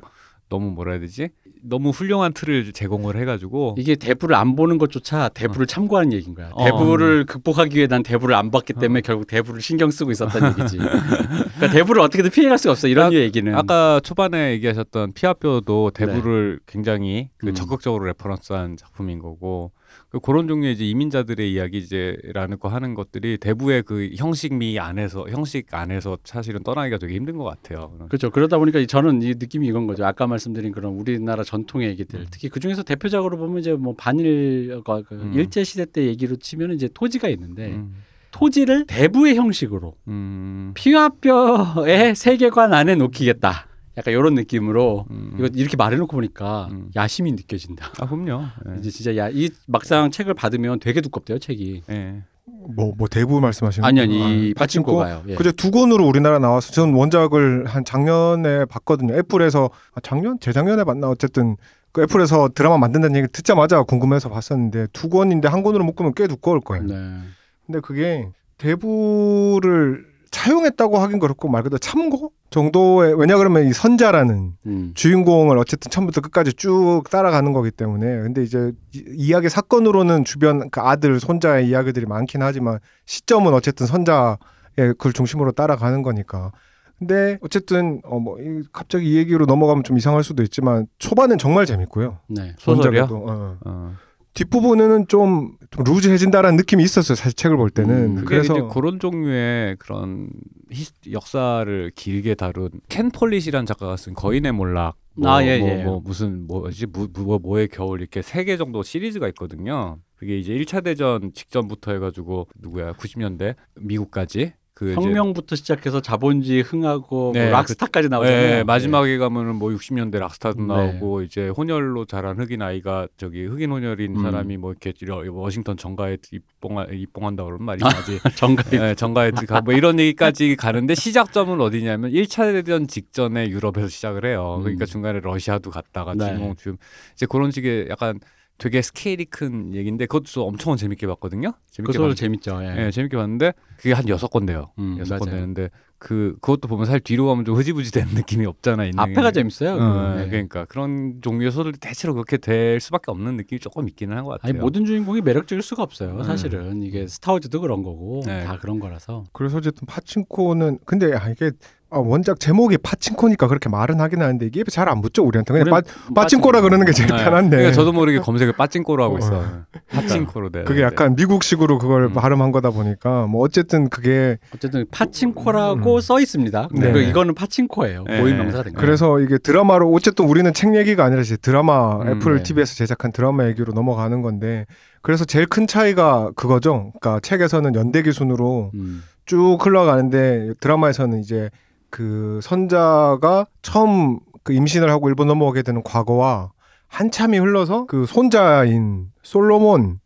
[0.49, 1.29] 너무 뭐라 해야 되지?
[1.65, 6.49] 너무 훌륭한 틀을 제공을 해가지고 이게 대부를 안 보는 것조차 대부를 참고하는 얘기인 거야.
[6.53, 6.65] 어.
[6.65, 10.77] 대부를 극복하기 위해 난 대부를 안 봤기 때문에 결국 대부를 신경 쓰고 있었던 얘기지.
[10.77, 12.87] 그러니까 대부를 어떻게든 피해갈 수가 없어.
[12.87, 13.55] 이런 아, 얘기는.
[13.55, 17.51] 아까 초반에 얘기하셨던 피와 뼈도 대부를 굉장히 그 네.
[17.51, 17.55] 음.
[17.55, 19.71] 적극적으로 reference한 작품인 거고
[20.09, 26.17] 그 그런 종류의 이제 이민자들의 이야기제라는 거 하는 것들이 대부의 그 형식미 안에서 형식 안에서
[26.23, 27.95] 사실은 떠나기가 되게 힘든 것 같아요.
[28.09, 28.29] 그렇죠.
[28.29, 30.05] 그러다 보니까 저는 이 느낌이 이건 거죠.
[30.05, 32.19] 아까 말씀드린 그런 우리나라 전통의 얘기들.
[32.21, 32.25] 음.
[32.31, 35.33] 특히 그 중에서 대표적으로 보면 이제 뭐 반일 그 음.
[35.35, 37.95] 일제 시대 때 얘기로 치면 이제 토지가 있는데 음,
[38.31, 43.67] 토지를 대부의 형식으로 음, 피와 뼈의 세계관 안에 놓기겠다.
[43.95, 45.33] 약간 이런 느낌으로 음.
[45.37, 46.89] 이거 이렇게 말해놓고 보니까 음.
[46.95, 47.91] 야심이 느껴진다.
[47.99, 48.45] 아 그럼요.
[48.69, 48.79] 예.
[48.79, 51.83] 이제 진짜 야 이 막상 책을 받으면 되게 두껍대요 책이.
[51.91, 52.23] 예.
[52.69, 53.99] 뭐, 뭐 대부 말씀하시는 아니?
[54.01, 55.23] 아니 이 아, 파친코가요.
[55.27, 55.35] 예.
[55.35, 59.15] 그제 두 권으로 우리나라 나와서 저는 원작을 한 작년에 봤거든요.
[59.15, 61.57] 애플에서 아, 작년 재작년에 봤나 어쨌든
[61.91, 66.59] 그 애플에서 드라마 만든다는 얘기 듣자마자 궁금해서 봤었는데 두 권인데 한 권으로 묶으면 꽤 두꺼울
[66.59, 66.85] 거예요.
[66.85, 67.19] 네.
[67.65, 74.91] 근데 그게 대부를 차용했다고 하긴 그렇고 말 그대로 참고 정도의 왜냐 그러면 이 선자라는 음.
[74.95, 80.81] 주인공을 어쨌든 처음부터 끝까지 쭉 따라가는 거기 때문에 근데 이제 이- 이야기 사건으로는 주변 그
[80.81, 84.37] 아들 손자의 이야기들이 많긴 하지만 시점은 어쨌든 선자의
[84.75, 86.51] 그걸 중심으로 따라가는 거니까
[86.97, 88.37] 근데 어쨌든 어뭐
[88.71, 92.53] 갑자기 이 얘기로 넘어가면 좀 이상할 수도 있지만 초반은 정말 재밌고요 네.
[92.57, 93.07] 소설이요?
[93.11, 93.57] 어.
[93.65, 93.93] 어.
[94.33, 98.99] 뒷부분에는 좀, 좀 루즈해진다라는 느낌이 있었어요 사실 책을 볼 때는 음, 그게 그래서 이제 그런
[98.99, 100.29] 종류의 그런
[100.71, 105.83] 히, 역사를 길게 다룬 켄 폴릿이라는 작가가 쓴 거인의 몰락 뭐, 아, 예, 뭐, 예.
[105.83, 109.99] 뭐 무슨 뭐지 무, 뭐, 뭐의 겨울 이렇게 세 개 정도 시리즈가 있거든요.
[110.15, 117.43] 그게 이제 1차 대전 직전부터 해가지고 누구야 90년대 미국까지 그 혁명부터 시작해서 자본주의 흥하고 네,
[117.43, 118.41] 뭐 락스타까지 나오잖아요.
[118.41, 120.65] 네, 마지막에 가면은 뭐 60년대 락스타도 네.
[120.65, 124.21] 나오고 이제 혼혈로 자란 흑인 아이가 저기 흑인 혼혈인 음.
[124.23, 124.93] 사람이 뭐 이렇게
[125.29, 128.19] 워싱턴 정가에 입봉하, 입봉한다 그러면 말이 나지.
[128.35, 134.25] 정가 네, 정가에 가, 뭐 이런 얘기까지 가는데 시작점은 어디냐면 1차 대전 직전에 유럽에서 시작을
[134.25, 134.55] 해요.
[134.57, 134.63] 음.
[134.63, 136.25] 그러니까 중간에 러시아도 갔다가 네.
[136.25, 136.77] 주인공 좀
[137.13, 138.19] 이제 그런 식의 약간
[138.57, 141.51] 되게 스케일이 큰 얘기인데 그것도 엄청 재밌게 봤거든요.
[141.51, 142.59] 그 재밌게 소설 봤, 재밌죠.
[142.63, 142.85] 예.
[142.85, 144.71] 예, 재밌게 봤는데 그게 한 여섯 권 돼요.
[144.79, 145.39] 음, 여섯 권 맞아요.
[145.41, 148.85] 되는데 그 그것도 보면 사실 뒤로 가면 좀 흐지부지 되는 느낌이 없잖아.
[148.85, 149.31] 있는 앞에가 게.
[149.31, 149.71] 재밌어요.
[149.75, 150.15] 어.
[150.15, 150.29] 네.
[150.29, 154.51] 그러니까 그런 종류의 소설이 대체로 그렇게 될 수밖에 없는 느낌이 조금 있기는 한 것 같아요.
[154.51, 156.11] 아니 모든 주인공이 매력적일 수가 없어요.
[156.17, 156.23] 음.
[156.23, 158.43] 사실은 이게 스타워즈도 그런 거고 네.
[158.43, 159.23] 다 그런 거라서.
[159.33, 161.51] 그래서 어쨌든 파친코는 근데 아, 이게
[161.93, 165.77] 아, 원작 제목이 파친코니까 그렇게 말은 하긴 하는데 이게 잘 안 붙죠 우리한테 그냥 빠,
[165.77, 167.23] 우리는 빠친코라 그러는 게 제일 네.
[167.23, 169.17] 편한데 그러니까 저도 모르게 검색을 빠찐코로 하고 어.
[169.19, 169.43] 있어.
[169.89, 170.63] 빠찐코로 돼.
[170.63, 172.13] 그게 약간 미국식으로 그걸 음.
[172.13, 176.01] 발음한 거다 보니까 뭐 어쨌든 그게 어쨌든 파친코라고 음.
[176.01, 176.69] 써 있습니다.
[176.73, 177.03] 네.
[177.09, 178.03] 이거는 파친코예요.
[178.03, 178.19] 네.
[178.19, 178.85] 모임 명사가 된 거예요.
[178.85, 182.43] 그래서 이게 드라마로 어쨌든 우리는 책 얘기가 아니라 이제 드라마 음, 애플 네.
[182.43, 184.65] TV에서 제작한 드라마 얘기로 넘어가는 건데
[185.01, 186.91] 그래서 제일 큰 차이가 그거죠.
[186.99, 189.03] 그러니까 책에서는 연대 기 순으로 음.
[189.25, 191.49] 쭉 흘러가는데 드라마에서는 이제
[191.93, 196.49] 그 선자가 처음 그 임신을 하고 일본 넘어오게 되는 과거와
[196.87, 199.97] 한참이 흘러서 그 손자인 솔로몬이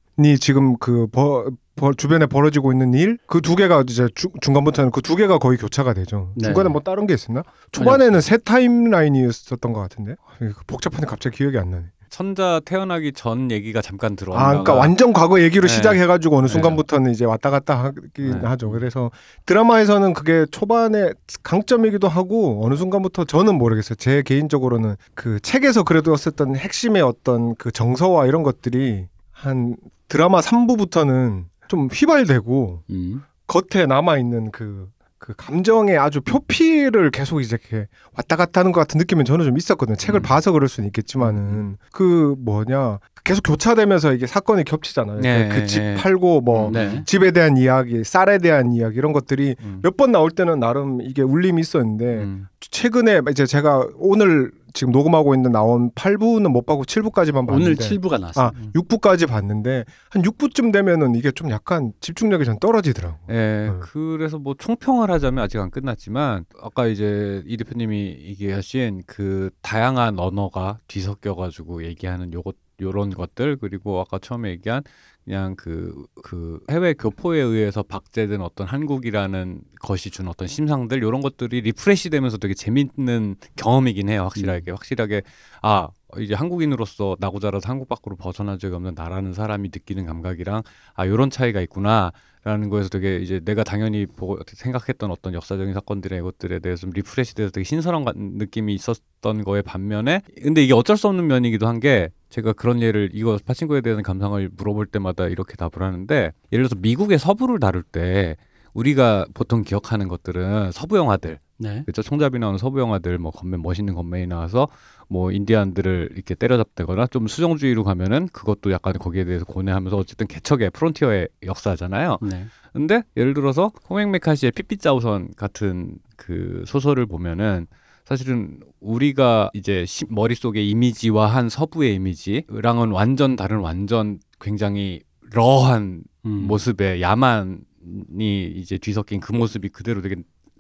[0.42, 1.46] 지금 그 버,
[1.78, 5.58] 버- 주변에 벌어지고 있는 일 그 두 개가 이제 주- 중간부터는 그 두 개가 거의
[5.58, 6.34] 교차가 되죠.
[6.36, 6.48] 네.
[6.48, 7.44] 중간에 뭐 다른 게 있었나?
[7.72, 11.86] 초반에는 세 타임라인이었었던 것 같은데 아, 이거 복잡한데 갑자기 기억이 안 나네.
[12.10, 15.74] 천자 태어나기 전 얘기가 잠깐 아, 들어왔다가 그러니까 완전 과거 얘기로 네.
[15.74, 16.52] 시작해가지고 어느 네.
[16.54, 18.48] 순간부터는 이제 왔다 갔다 하긴 네.
[18.48, 18.70] 하죠.
[18.70, 19.12] 그래서
[19.46, 21.12] 드라마에서는 그게 초반에
[21.44, 23.96] 강점이기도 하고 어느 순간부터 저는 모르겠어요.
[23.96, 29.76] 제 개인적으로는 그 책에서 그래도 썼던 핵심의 어떤 그 정서와 이런 것들이 한
[30.08, 33.24] 드라마 3부부터는 좀 휘발되고 음.
[33.48, 34.90] 겉에 남아 있는 그
[35.20, 39.58] 그 감정의 아주 표피를 계속 이제 이렇게 왔다 갔다 하는 것 같은 느낌은 저는 좀
[39.58, 39.96] 있었거든요.
[39.96, 40.22] 책을 음.
[40.22, 45.20] 봐서 그럴 수는 있겠지만은 그 뭐냐 계속 교차되면서 이게 사건이 겹치잖아요.
[45.20, 45.96] 네, 그집 네.
[45.96, 47.04] 팔고 뭐 네.
[47.06, 49.80] 집에 대한 이야기, 쌀에 대한 이야기 이런 것들이 음.
[49.84, 52.48] 몇번 나올 때는 나름 이게 울림이 있었는데 음.
[52.62, 58.20] 최근에 이제 제가 오늘 지금 녹음하고 있는 나온 8부는 못 봤고 7부까지만 봤는데 오늘 7부가
[58.20, 58.46] 나왔어요.
[58.46, 63.18] 아, 6부까지 봤는데 한 6부쯤 되면은 이게 좀 약간 집중력이 좀 떨어지더라고.
[63.30, 63.72] 예, 네.
[63.82, 70.78] 그래서 뭐 총평을 하자면 아직 안 끝났지만 아까 이제 이 대표님이 얘기하신 그 다양한 언어가
[70.88, 73.58] 뒤섞여 가지고 얘기하는 요것 요런 것들.
[73.58, 74.84] 그리고 아까 처음에 얘기한
[75.26, 81.62] 그냥 그, 그 해외 교포에 의해서 박제된 어떤 한국이라는 것이 준 어떤 심상들 요런 것들이
[81.62, 84.72] refresh 되면서 되게 재밌는 경험이긴 해요 확실하게.
[84.72, 85.24] 확실하게
[85.62, 90.64] 아 이제 한국인으로서 나고 자라서 한국 밖으로 벗어난 적이 없는 나라는 사람이 느끼는 감각이랑
[90.94, 92.14] 아 요런 차이가 있구나
[92.48, 97.36] 라는 거에서 되게 이제 내가 당연히 보고 생각했던 어떤 역사적인 사건들의 것들에 대해서 좀 refresh
[97.36, 101.82] 돼서 되게 신선한 가- 느낌이 있었던 거에 반면에 근데 이게 어쩔 수 없는 면이기도 한
[101.82, 106.76] 게 제가 그런 예를 이거 파친코에 대한 감상을 물어볼 때마다 이렇게 답을 하는데 예를 들어서
[106.80, 108.38] 미국의 서부를 다룰 때
[108.74, 111.82] 우리가 보통 기억하는 것들은 서부 영화들 네.
[111.84, 114.68] 그렇죠 총잡이 나오는 서부 영화들 뭐 gunman 멋있는 gunman이 나와서
[115.10, 121.30] 뭐 인디안들을 이렇게 때려잡다거나 좀 수정주의로 가면은 그것도 약간 거기에 대해서 고뇌하면서 어쨌든 개척의 frontier의
[121.44, 122.18] 역사잖아요.
[122.22, 122.46] 네.
[122.74, 127.66] 근데 예를 들어서 코맥 매카시의 핏빛 자오선 같은 그 소설을 보면은
[128.06, 135.02] 사실은 우리가 이제 시- 머릿속에 이미지화한 서부의 이미지랑은 완전 다른 완전 굉장히
[135.34, 136.30] raw한 음.
[136.48, 140.16] 모습의 야만이 이제 뒤섞인 그 모습이 그대로 되게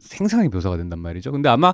[0.08, 1.32] 생생하게 묘사가 된단 말이죠.
[1.32, 1.74] 근데 아마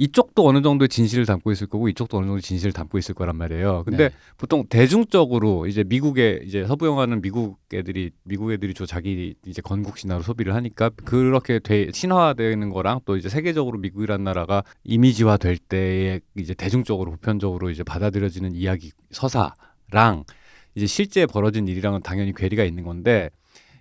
[0.00, 3.82] 이쪽도 어느 정도의 진실을 담고 있을 거고 이쪽도 어느 정도 진실을 담고 있을 거란 말이에요.
[3.84, 4.14] 근데 네.
[4.38, 9.98] 보통 대중적으로 이제 미국의 이제 서부 영화는 미국 애들이 미국 애들이 주 자기 이제 건국
[9.98, 16.20] 신화로 소비를 하니까 그렇게 돼 신화되는 거랑 또 이제 세계적으로 미국이란 나라가 이미지화 될 때에
[16.34, 20.24] 이제 대중적으로 보편적으로 이제 받아들여지는 이야기 서사랑
[20.74, 23.28] 이제 실제 벌어진 일이랑은 당연히 괴리가 있는 건데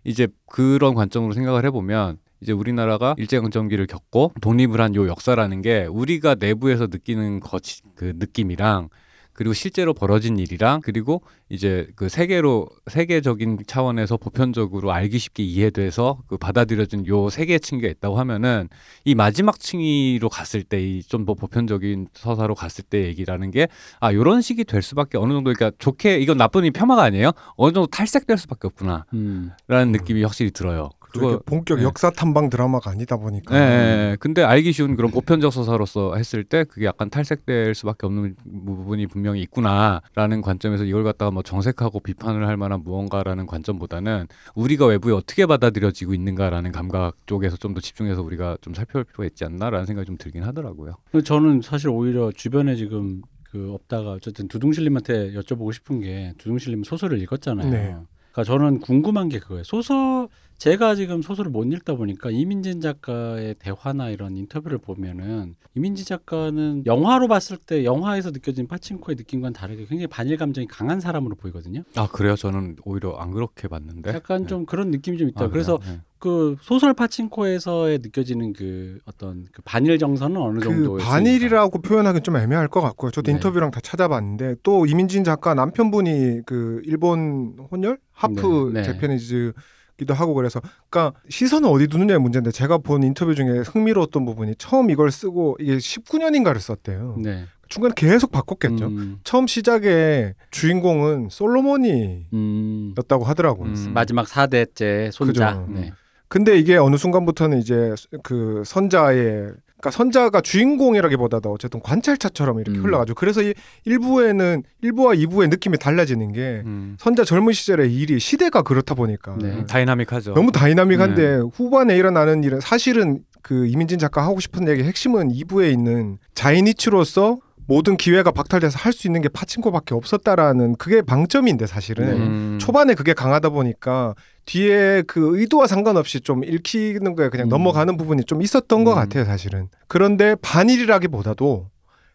[0.04, 6.36] 이제 그런 관점으로 생각을 해보면 이제 우리나라가 일제강점기를 겪고 독립을 한 요 역사라는 게 우리가
[6.36, 7.62] 내부에서 느끼는 것,
[7.95, 8.89] 그 느낌이랑
[9.34, 16.38] 그리고 실제로 벌어진 일이랑 그리고 이제 그 세계로 세계적인 차원에서 보편적으로 알기 쉽게 이해돼서 그
[16.38, 18.67] 받아들여진 요세 개의 층위가 있다고 하면은
[19.06, 23.67] 이 마지막 층위로 갔을 때 이 좀 더 보편적인 서사로 갔을 때 얘기라는 게
[24.02, 27.71] 아 요런 식이 될 수밖에 어느 정도 그러니까 좋게 이건 나쁜 이 폄하가 아니에요 어느
[27.71, 29.52] 정도 탈색될 수밖에 없구나라는 음.
[29.69, 30.89] 느낌이 확실히 들어요.
[31.10, 31.84] 그게 본격 네.
[31.84, 34.17] 역사 탐방 드라마가 아니다 보니까 예, 예, 예.
[34.19, 39.41] 근데 알기 쉬운 그런 보편적 서사로서 했을 때 그게 약간 탈색될 수밖에 없는 부분이 분명히
[39.43, 46.13] 있구나라는 관점에서 이걸 갖다가 뭐 정색하고 비판을 할 만한 무언가라는 관점보다는 우리가 외부에 어떻게 받아들여지고
[46.13, 50.43] 있는가라는 감각 쪽에서 좀 더 집중해서 우리가 좀 살펴볼 필요가 있지 않나라는 생각이 좀 들긴
[50.43, 50.95] 하더라고요.
[51.24, 57.69] 저는 사실 오히려 주변에 지금 그 없다가 어쨌든 두둥실님한테 여쭤보고 싶은 게 두둥실님 소설을 읽었잖아요.
[57.69, 57.95] 네.
[58.32, 59.63] 그러니까 저는 궁금한 게 그거예요.
[59.63, 60.28] 소설
[60.60, 67.30] 제가 지금 소설을 못 읽다 보니까 이민진 작가의 대화나 이런 인터뷰를 보면은 이민진 작가는 영화로
[67.30, 71.84] 봤을 때 영화에서 느껴진 파친코의 느낌과는 다르게 굉장히 반일 감정이 강한 사람으로 보이거든요.
[71.95, 72.36] 아 그래요?
[72.36, 74.10] 저는 오히려 안 그렇게 봤는데.
[74.10, 74.48] 약간 네.
[74.48, 75.45] 좀 그런 느낌이 좀 있다.
[75.45, 75.80] 아, 요 그래서?
[75.82, 76.02] 네.
[76.17, 82.36] 그 소설 파친코에서의 느껴지는 그 어떤 그 반일 정서는 어느 그 정도 반일이라고 표현하기는 좀
[82.36, 83.12] 애매할 것 같고요.
[83.12, 83.38] 저도 네.
[83.38, 88.84] 인터뷰랑 다 찾아봤는데 또 이민진 작가 남편분이 그 일본 혼혈 하프 네, 네.
[88.84, 89.54] 재패니즈
[90.00, 94.90] 기도 하고 그래서 그러니까 시선을 어디 두느냐의 문제인데 제가 본 인터뷰 중에 흥미로웠던 부분이 처음
[94.90, 97.18] 이걸 쓰고 이게 19년인가를 썼대요.
[97.22, 97.46] 네.
[97.68, 98.88] 중간에 계속 바꿨겠죠.
[98.88, 103.72] 음, 처음 시작에 주인공은 솔로몬이였다고 음, 하더라고요.
[103.72, 103.92] 음.
[103.94, 105.60] 마지막 4대째 손자.
[105.60, 105.68] 그죠.
[105.72, 105.92] 네.
[106.30, 112.84] 근데 이게 어느 순간부터는 이제 그 선자의 그러니까 선자가 주인공이라기보다도 어쨌든 관찰자처럼 이렇게 음.
[112.84, 113.15] 흘러가죠.
[113.15, 113.54] 그래서 이
[113.88, 116.98] 1부에는 1부와 2부의 느낌이 달라지는 게 음.
[117.00, 119.65] 선자 젊은 시절의 일이 시대가 그렇다 보니까 네.
[119.65, 120.34] 다이나믹하죠.
[120.34, 126.18] 너무 다이나믹한데 후반에 일어나는 일은 사실은 그 이민진 작가 하고 싶은 얘기 핵심은 2부에 있는
[126.36, 127.38] 자이니치로서
[127.70, 132.58] 모든 기회가 박탈돼서 할 수 있는 게 파친코밖에 없었다라는 그게 방점인데 사실은 음.
[132.60, 137.50] 초반에 그게 강하다 보니까 뒤에 그 의도와 상관없이 좀 읽히는 거에 그냥 음.
[137.50, 138.96] 넘어가는 부분이 좀 있었던 것 음.
[138.96, 141.70] 같아요 사실은 그런데 반일이라기보다도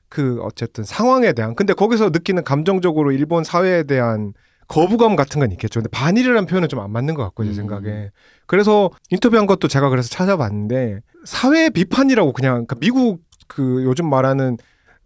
[0.08, 4.34] 그 어쨌든 상황에 대한 근데 거기서 느끼는 감정적으로 일본 사회에 대한
[4.66, 5.80] 거부감 같은 건 있겠죠.
[5.80, 7.54] 근데 반일이라는 표현은 좀 안 맞는 것 같고 제 음.
[7.54, 8.10] 생각에.
[8.46, 14.56] 그래서 인터뷰한 것도 제가 그래서 찾아봤는데 사회 비판이라고 그냥 그러니까 미국 그 요즘 말하는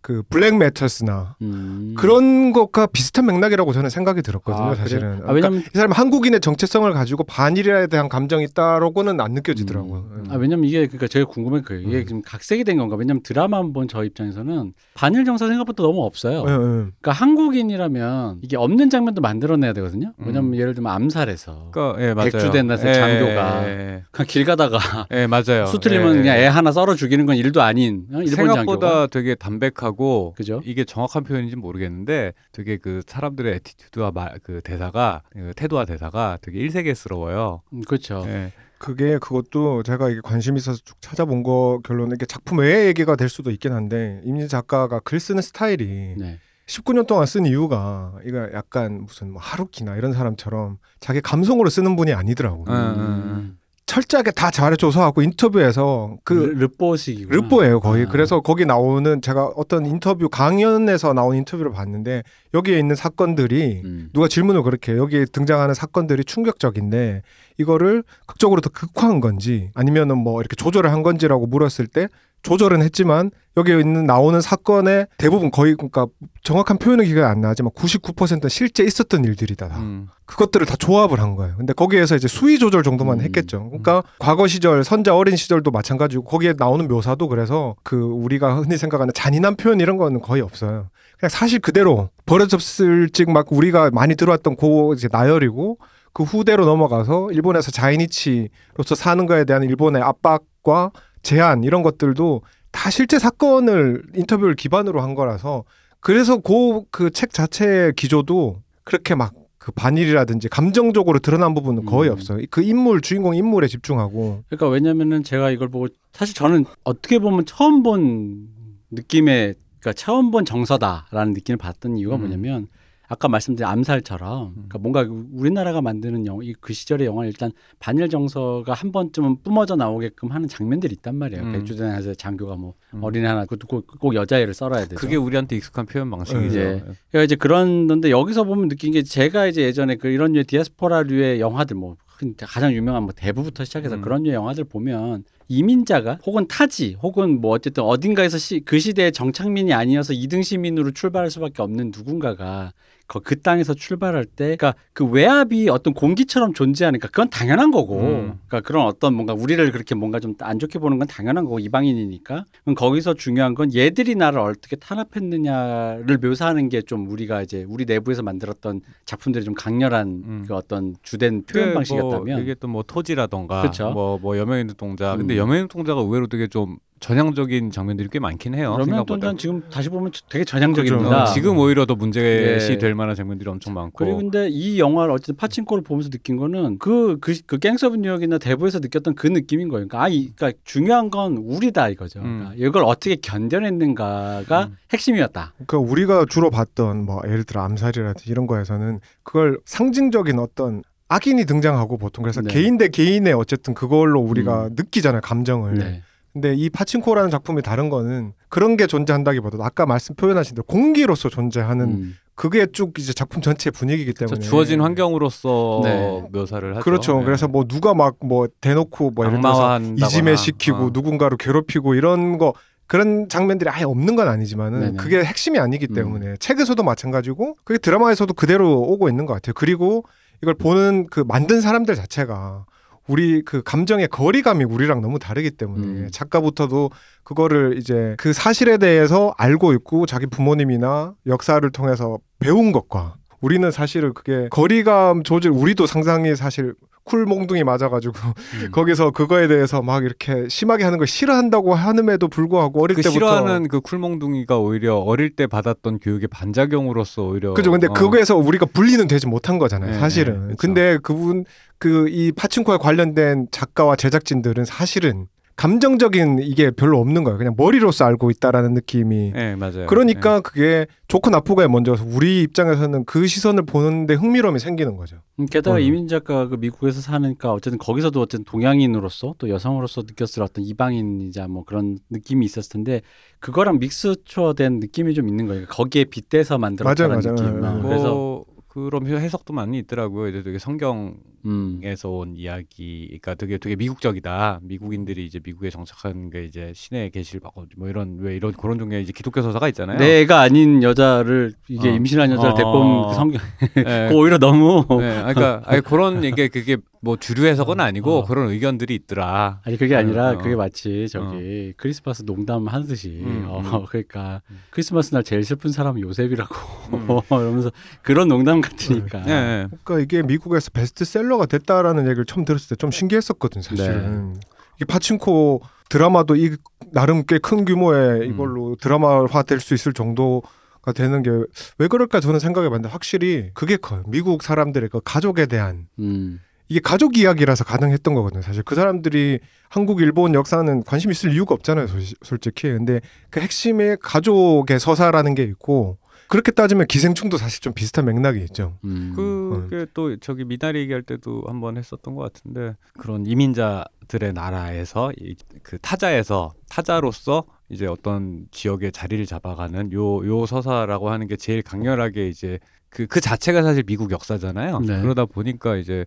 [0.09, 1.95] 그 블랙 메터스나 음.
[1.99, 4.71] 그런 것과 비슷한 맥락이라고 저는 생각이 들었거든요.
[4.71, 5.01] 아, 사실은.
[5.01, 5.15] 그래요?
[5.17, 10.07] 아, 그러니까 왜냐면 이 사람 한국인의 정체성을 가지고 반일에 대한 감정이 있다라고는 안 느껴지더라고요.
[10.11, 10.25] 음.
[10.25, 10.31] 음.
[10.31, 11.83] 아 왜냐면 이게 그러니까 제가 궁금한 거예요.
[11.87, 12.07] 이게 음.
[12.07, 12.97] 지금 각색이 된 건가?
[12.97, 16.39] 왜냐면 드라마만 본 저 입장에서는 반일 정서 생각보다 너무 없어요.
[16.49, 16.57] 예, 예.
[16.57, 20.15] 그러니까 한국인이라면 이게 없는 장면도 만들어내야 되거든요.
[20.17, 22.31] 왜냐면 예를 들면 암살에서 그러니까 예 맞아요.
[22.31, 25.67] 백주 대낮에 장교가 예, 그냥 길 가다가 예, 예, 맞아요.
[25.67, 26.19] 수틀리면 예.
[26.23, 28.23] 그냥 애 하나 썰어 죽이는 건 일도 아닌 어?
[28.23, 29.98] 일본 생각보다 장교가 되게 담백하고
[30.37, 30.61] 그죠?
[30.65, 36.61] 이게 정확한 표현인지는 모르겠는데 되게 그 사람들의 attitude와 말, 그 대사가 그 태도와 대사가 되게
[36.61, 37.63] 1세계스러워요.
[37.73, 38.25] 음, 그렇죠.
[38.27, 38.53] 예.
[38.79, 43.29] 그게 그것도 제가 이게 관심 있어서 쭉 찾아본 거 결론은 이게 작품 외의 얘기가 될
[43.29, 46.39] 수도 있긴 한데 임진 작가가 글 쓰는 스타일이 네.
[46.67, 52.13] 19년 동안 쓴 이유가 이거 약간 무슨 뭐 하루키나 이런 사람처럼 자기 감성으로 쓰는 분이
[52.13, 52.67] 아니더라고요.
[52.67, 57.35] 음, 음, 철저하게 다 잘해줘서 하고 인터뷰에서 그 르- 르뽀식이구나.
[57.35, 58.05] 르뽀예요 거의.
[58.05, 58.09] 아.
[58.09, 62.23] 그래서 거기 나오는 제가 어떤 인터뷰 강연에서 나온 인터뷰를 봤는데
[62.53, 64.11] 여기에 있는 사건들이 음.
[64.13, 65.01] 누가 질문을 그렇게 해요.
[65.03, 67.23] 여기에 등장하는 사건들이 충격적인데
[67.57, 72.09] 이거를 극적으로 더 극화한 건지 아니면은 뭐 이렇게 조절을 한 건지라고 물었을 때
[72.43, 76.07] 조절은 했지만 여기에 있는 나오는 사건의 대부분 거의 그러니까
[76.45, 79.69] 정확한 표현은 기억이 안 나지만 99%는 실제 있었던 일들이다.
[79.69, 79.79] 다.
[79.79, 80.09] 음.
[80.27, 81.57] 그것들을 다 조합을 한 거예요.
[81.57, 83.25] 근데 거기에서 이제 수위 조절 정도만 음.
[83.25, 83.65] 했겠죠.
[83.71, 89.13] 그러니까 과거 시절 선자 어린 시절도 마찬가지고 거기에 나오는 묘사도 그래서 그 우리가 흔히 생각하는
[89.15, 90.89] 잔인한 표현 이런 거는 거의 없어요.
[91.19, 95.79] 그냥 사실 그대로 버려졌을 즉 막 우리가 많이 들어왔던 고 이제 나열이고
[96.13, 100.91] 그 후대로 넘어가서 일본에서 자이니치로서 사는 거에 대한 일본의 압박과
[101.23, 105.65] 제한 이런 것들도 다 실제 사건을 인터뷰를 기반으로 한 거라서
[106.01, 109.33] 그래서 그 그 책 자체의 기조도 그렇게 막
[109.69, 112.15] 그 반일이라든지 감정적으로 드러난 부분은 거의 음.
[112.15, 112.43] 없어요.
[112.51, 117.83] 그 인물 주인공 인물에 집중하고 그러니까 왜냐면은 제가 이걸 보고 사실 저는 어떻게 보면 처음
[117.83, 118.49] 본
[118.91, 122.21] 느낌의 그러니까 처음 본 정서다라는 느낌을 받던 이유가 음.
[122.21, 122.69] 뭐냐면
[123.11, 128.75] 아까 말씀드린 암살처럼 그러니까 뭔가 우리나라가 만드는 영화 이- 그 시절의 영화는 일단 반일 정서가
[128.75, 131.43] 한 번쯤은 뿜어져 나오게끔 하는 장면들이 있단 말이에요.
[131.43, 131.53] 음.
[131.53, 133.03] 백주전에서 장교가 뭐 음.
[133.03, 134.97] 어린애 하나 꼭, 꼭 여자애를 썰어야 되죠.
[134.97, 136.59] 그게 우리한테 익숙한 표현 방식이죠.
[136.59, 136.81] 네.
[137.11, 141.77] 그러니까 이제 그런데 여기서 보면 느낀 게 제가 이제 예전에 그 이런 류의 디아스포라류의 영화들
[141.77, 144.03] 뭐 흔- 가장 유명한 뭐 대부부터 시작해서 음.
[144.03, 149.73] 그런 류의 영화들 보면 이민자가 혹은 타지 혹은 뭐 어쨌든 어딘가에서 시, 그 시대의 정착민이
[149.73, 152.73] 아니어서 이등 시민으로 출발할 수밖에 없는 누군가가 거-
[153.09, 158.39] 그 땅에서 출발할 때, 그러니까 그 외압이 어떤 공기처럼 존재하니까 그건 당연한 거고, 음.
[158.47, 162.45] 그러니까 그런 어떤 뭔가 우리를 그렇게 뭔가 좀 안 좋게 보는 건 당연한 거고 이방인이니까.
[162.63, 168.23] 그럼 거기서 중요한 건 얘들이 나를 어떻게 탄압했느냐를 묘사하는 게 좀 우리가 이제 우리 내부에서
[168.23, 170.45] 만들었던 작품들이 좀 강렬한 음.
[170.47, 173.91] 그 어떤 주된 표현 뭐 방식이었다면, 이게 또 뭐 토지라던가 그쵸.
[173.91, 175.39] 뭐, 뭐 여명의 눈동자 근데 음.
[175.39, 179.89] 여명의 눈동자가 의외로 되게 좀 전향적인 장면들이 꽤 많긴 해요 그러면 생각보다 또 지금 다시
[179.89, 181.09] 보면 되게 전향적입니다.
[181.09, 181.17] 그죠.
[181.17, 182.79] 어, 지금 오히려 더 문제시 예.
[182.79, 187.19] 될 만한 장면들이 엄청 많고 그리고 근데 이 영화를 어쨌든 파친코를 보면서 느낀 거는 그,
[187.21, 189.89] 그, 그 갱스 오브 뉴욕이나 대부에서 느꼈던 그 느낌인 거예요.
[189.89, 192.21] 그러니까, 아, 이, 그러니까 중요한 건 우리다 이거죠.
[192.21, 192.39] 음.
[192.39, 194.77] 그러니까 이걸 어떻게 견뎌냈는가가 음.
[194.93, 195.55] 핵심이었다.
[195.55, 201.97] 그러니까 우리가 주로 봤던 뭐 예를 들어 암살이라든지 이런 거에서는 그걸 상징적인 어떤 악인이 등장하고
[201.97, 202.53] 보통 그래서 네.
[202.53, 204.75] 개인 대 개인의 어쨌든 그걸로 우리가 음.
[204.77, 205.75] 느끼잖아요 감정을.
[205.75, 206.03] 네.
[206.41, 211.87] 근데 이 파친코라는 작품이 다른 거는 그런 게 존재한다기보다도 아까 말씀 표현하신 대로 공기로서 존재하는
[211.87, 212.17] 음.
[212.37, 216.23] 그게 쭉 이제 작품 전체의 분위기이기 저 때문에 주어진 환경으로서 네.
[216.31, 217.19] 묘사를 하죠 그렇죠.
[217.19, 217.25] 네.
[217.25, 219.81] 그래서 뭐 누가 막 뭐 대놓고 뭐 예를 들어서.
[219.81, 220.91] 이지매 시키고 어.
[220.93, 222.55] 누군가를 괴롭히고 이런 거
[222.87, 224.97] 그런 장면들이 아예 없는 건 아니지만은 네네.
[224.97, 225.95] 그게 핵심이 아니기 음.
[225.95, 229.55] 때문에 책에서도 마찬가지고 그게 드라마에서도 그대로 오고 있는 것 같아요.
[229.55, 230.05] 그리고
[230.43, 232.65] 이걸 보는 그 만든 사람들 자체가
[233.09, 236.09] 우리 그 감정의 거리감이 우리랑 너무 다르기 때문에 음.
[236.13, 236.91] 작가부터도
[237.25, 244.13] 그거를 이제 그 사실에 대해서 알고 있고 자기 부모님이나 역사를 통해서 배운 것과 우리는 사실은
[244.15, 246.75] 그게 거리감 조절 우리도 상상이 사실
[247.09, 248.15] 쿨 몽둥이 맞아가지고
[248.55, 248.71] 음.
[248.73, 253.69] 거기서 그거에 대해서 막 이렇게 심하게 하는 걸 싫어한다고 하는에도 불구하고 어릴 그 때부터 싫어하는
[253.69, 257.93] 그 쿨몽둥이가 오히려 어릴 때 받았던 교육의 반작용으로서 오히려 그죠 근데 어.
[257.93, 260.57] 그거에서 우리가 분리는 되지 못한 거잖아요 네, 사실은 네, 그쵸.
[260.59, 261.45] 근데 그분
[261.79, 265.27] 그 이 파친코에 관련된 작가와 제작진들은 사실은
[265.59, 271.31] 감정적인 이게 별로 없는 거예요 그냥 머리로서 알고 있다라는 느낌이 네 맞아요 그러니까 그게 좋고
[271.31, 275.83] 나쁘고에 먼저 우리 입장에서는 그 시선을 보는데 흥미로움이 생기는 거죠 음, 게다가 음.
[275.83, 281.65] 이민 작가가 그 미국에서 사니까 어쨌든 거기서도 어쨌든 동양인으로서 또 여성으로서 느꼈을 어떤 이방인이자 뭐
[281.65, 283.03] 그런 느낌이 있었을 텐데
[283.41, 285.67] 그거랑 믹스처된 느낌이 좀 있는 거예요.
[285.67, 287.37] 거기에 빗대서 만들었다는 맞아요, 맞아요.
[287.37, 287.61] 느낌.
[287.61, 287.83] 네, 어, 네.
[287.83, 290.29] 그래서 뭐 그런 해석도 많이 있더라고요.
[290.29, 291.38] 이제 되게 성경 음.
[291.83, 294.61] 에서 온 이야기, 그러니까 되게 되게 미국적이다.
[294.63, 299.03] 미국인들이 이제 미국에 정착한 게 이제 신의 계시를 받고 뭐 이런 왜 이런 그런 종류의
[299.03, 299.99] 이제 기독교 서사가 있잖아요.
[299.99, 301.93] 내 애가 아닌 여자를 이게 어.
[301.93, 302.55] 임신한 여자를 어.
[302.55, 303.41] 데리고 온그 성경
[303.75, 304.11] 네.
[304.15, 308.25] 오히려 너무 네, 그러니까 아니, 그런 이게 그게 뭐 주류 해석은 아니고 어.
[308.25, 309.61] 그런 의견들이 있더라.
[309.65, 310.39] 아니 그게 아니라 어.
[310.39, 313.85] 그게 마치 저기 크리스마스 농담 하듯이 음, 어, 음.
[313.89, 316.55] 그러니까 크리스마스 날 제일 슬픈 사람은 요셉이라고
[316.95, 317.07] 음.
[317.31, 317.71] 이러면서
[318.03, 319.67] 그런 농담 같으니까 예, 예.
[319.85, 324.33] 그러니까 이게 미국에서 베스트셀러 가 됐다라는 얘기를 처음 들었을 때 좀 신기했었거든 사실은.
[324.35, 324.41] 네.
[324.77, 326.57] 이게 파친코 드라마도 이
[326.93, 328.35] 나름 꽤 큰 규모의 음.
[328.35, 331.31] 이걸로 드라마화 될 수 있을 정도가 되는 게
[331.79, 334.03] 왜 그럴까 저는 생각해봤는데 확실히 그게 커요.
[334.07, 336.41] 미국 사람들의 그 가족에 대한 음.
[336.69, 338.43] 이게 가족 이야기라서 가능했던 거거든요.
[338.43, 339.39] 사실 그 사람들이
[339.71, 341.87] 한국, 일본 역사는 관심 있을 이유가 없잖아요.
[342.23, 342.69] 솔직히.
[342.69, 343.01] 근데
[343.31, 345.97] 그 핵심의 가족의 서사라는 게 있고
[346.29, 348.79] 그렇게 따지면 기생충도 사실 좀 비슷한 맥락이 있죠.
[348.85, 349.13] 음.
[349.17, 355.79] 그게 또 저기 미나리 얘기할 때도 한번 했었던 것 같은데 그런 이민자들의 나라에서 이, 그
[355.79, 362.59] 타자에서 타자로서 이제 어떤 지역의 자리를 잡아가는 요 요 서사라고 하는 게 제일 강렬하게 이제
[362.91, 364.81] 그그 자체가 사실 미국 역사잖아요.
[364.81, 365.03] 네.
[365.03, 366.07] 그러다 보니까 이제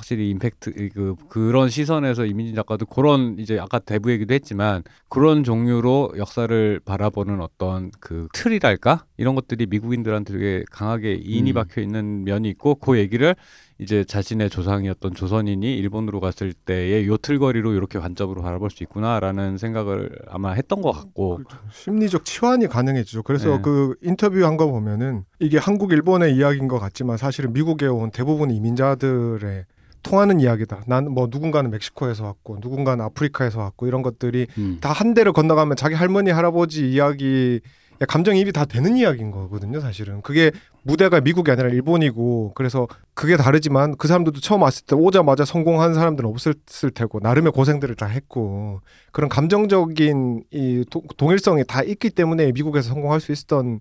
[0.00, 6.14] 확실히 임팩트 이그 그런 시선에서 이민진 작가도 그런 이제 아까 대부 얘기도 했지만 그런 종류로
[6.16, 11.54] 역사를 바라보는 어떤 그 틀이랄까 이런 것들이 미국인들한테 되게 강하게 인이 음.
[11.54, 13.36] 박혀 있는 면이 있고 그 얘기를
[13.78, 20.10] 이제 자신의 조상이었던 조선인이 일본으로 갔을 때의 요 틀거리로 이렇게 관점으로 바라볼 수 있구나라는 생각을
[20.28, 21.40] 아마 했던 것 같고
[21.72, 23.22] 심리적 치환이 가능해지죠.
[23.22, 23.62] 그래서 네.
[23.62, 28.50] 그 인터뷰 한 거 보면은 이게 한국, 일본의 이야기인 것 같지만 사실은 미국에 온 대부분
[28.50, 29.64] 이민자들의
[30.02, 30.82] 통하는 이야기다.
[30.86, 34.78] 난 뭐 누군가는 멕시코에서 왔고 누군가는 아프리카에서 왔고 이런 것들이 음.
[34.80, 37.60] 다한 대를 건너가면 자기 할머니 할아버지 이야기
[38.08, 40.52] 감정이입이 다 되는 이야기인 거거든요 사실은 그게
[40.84, 46.30] 무대가 미국이 아니라 일본이고 그래서 그게 다르지만 그 사람들도 처음 왔을 때 오자마자 성공한 사람들은
[46.30, 48.80] 없었을 테고 나름의 고생들을 다 했고
[49.12, 53.80] 그런 감정적인 이 도- 동일성이 다 있기 때문에 미국에서 성공할 수 있었던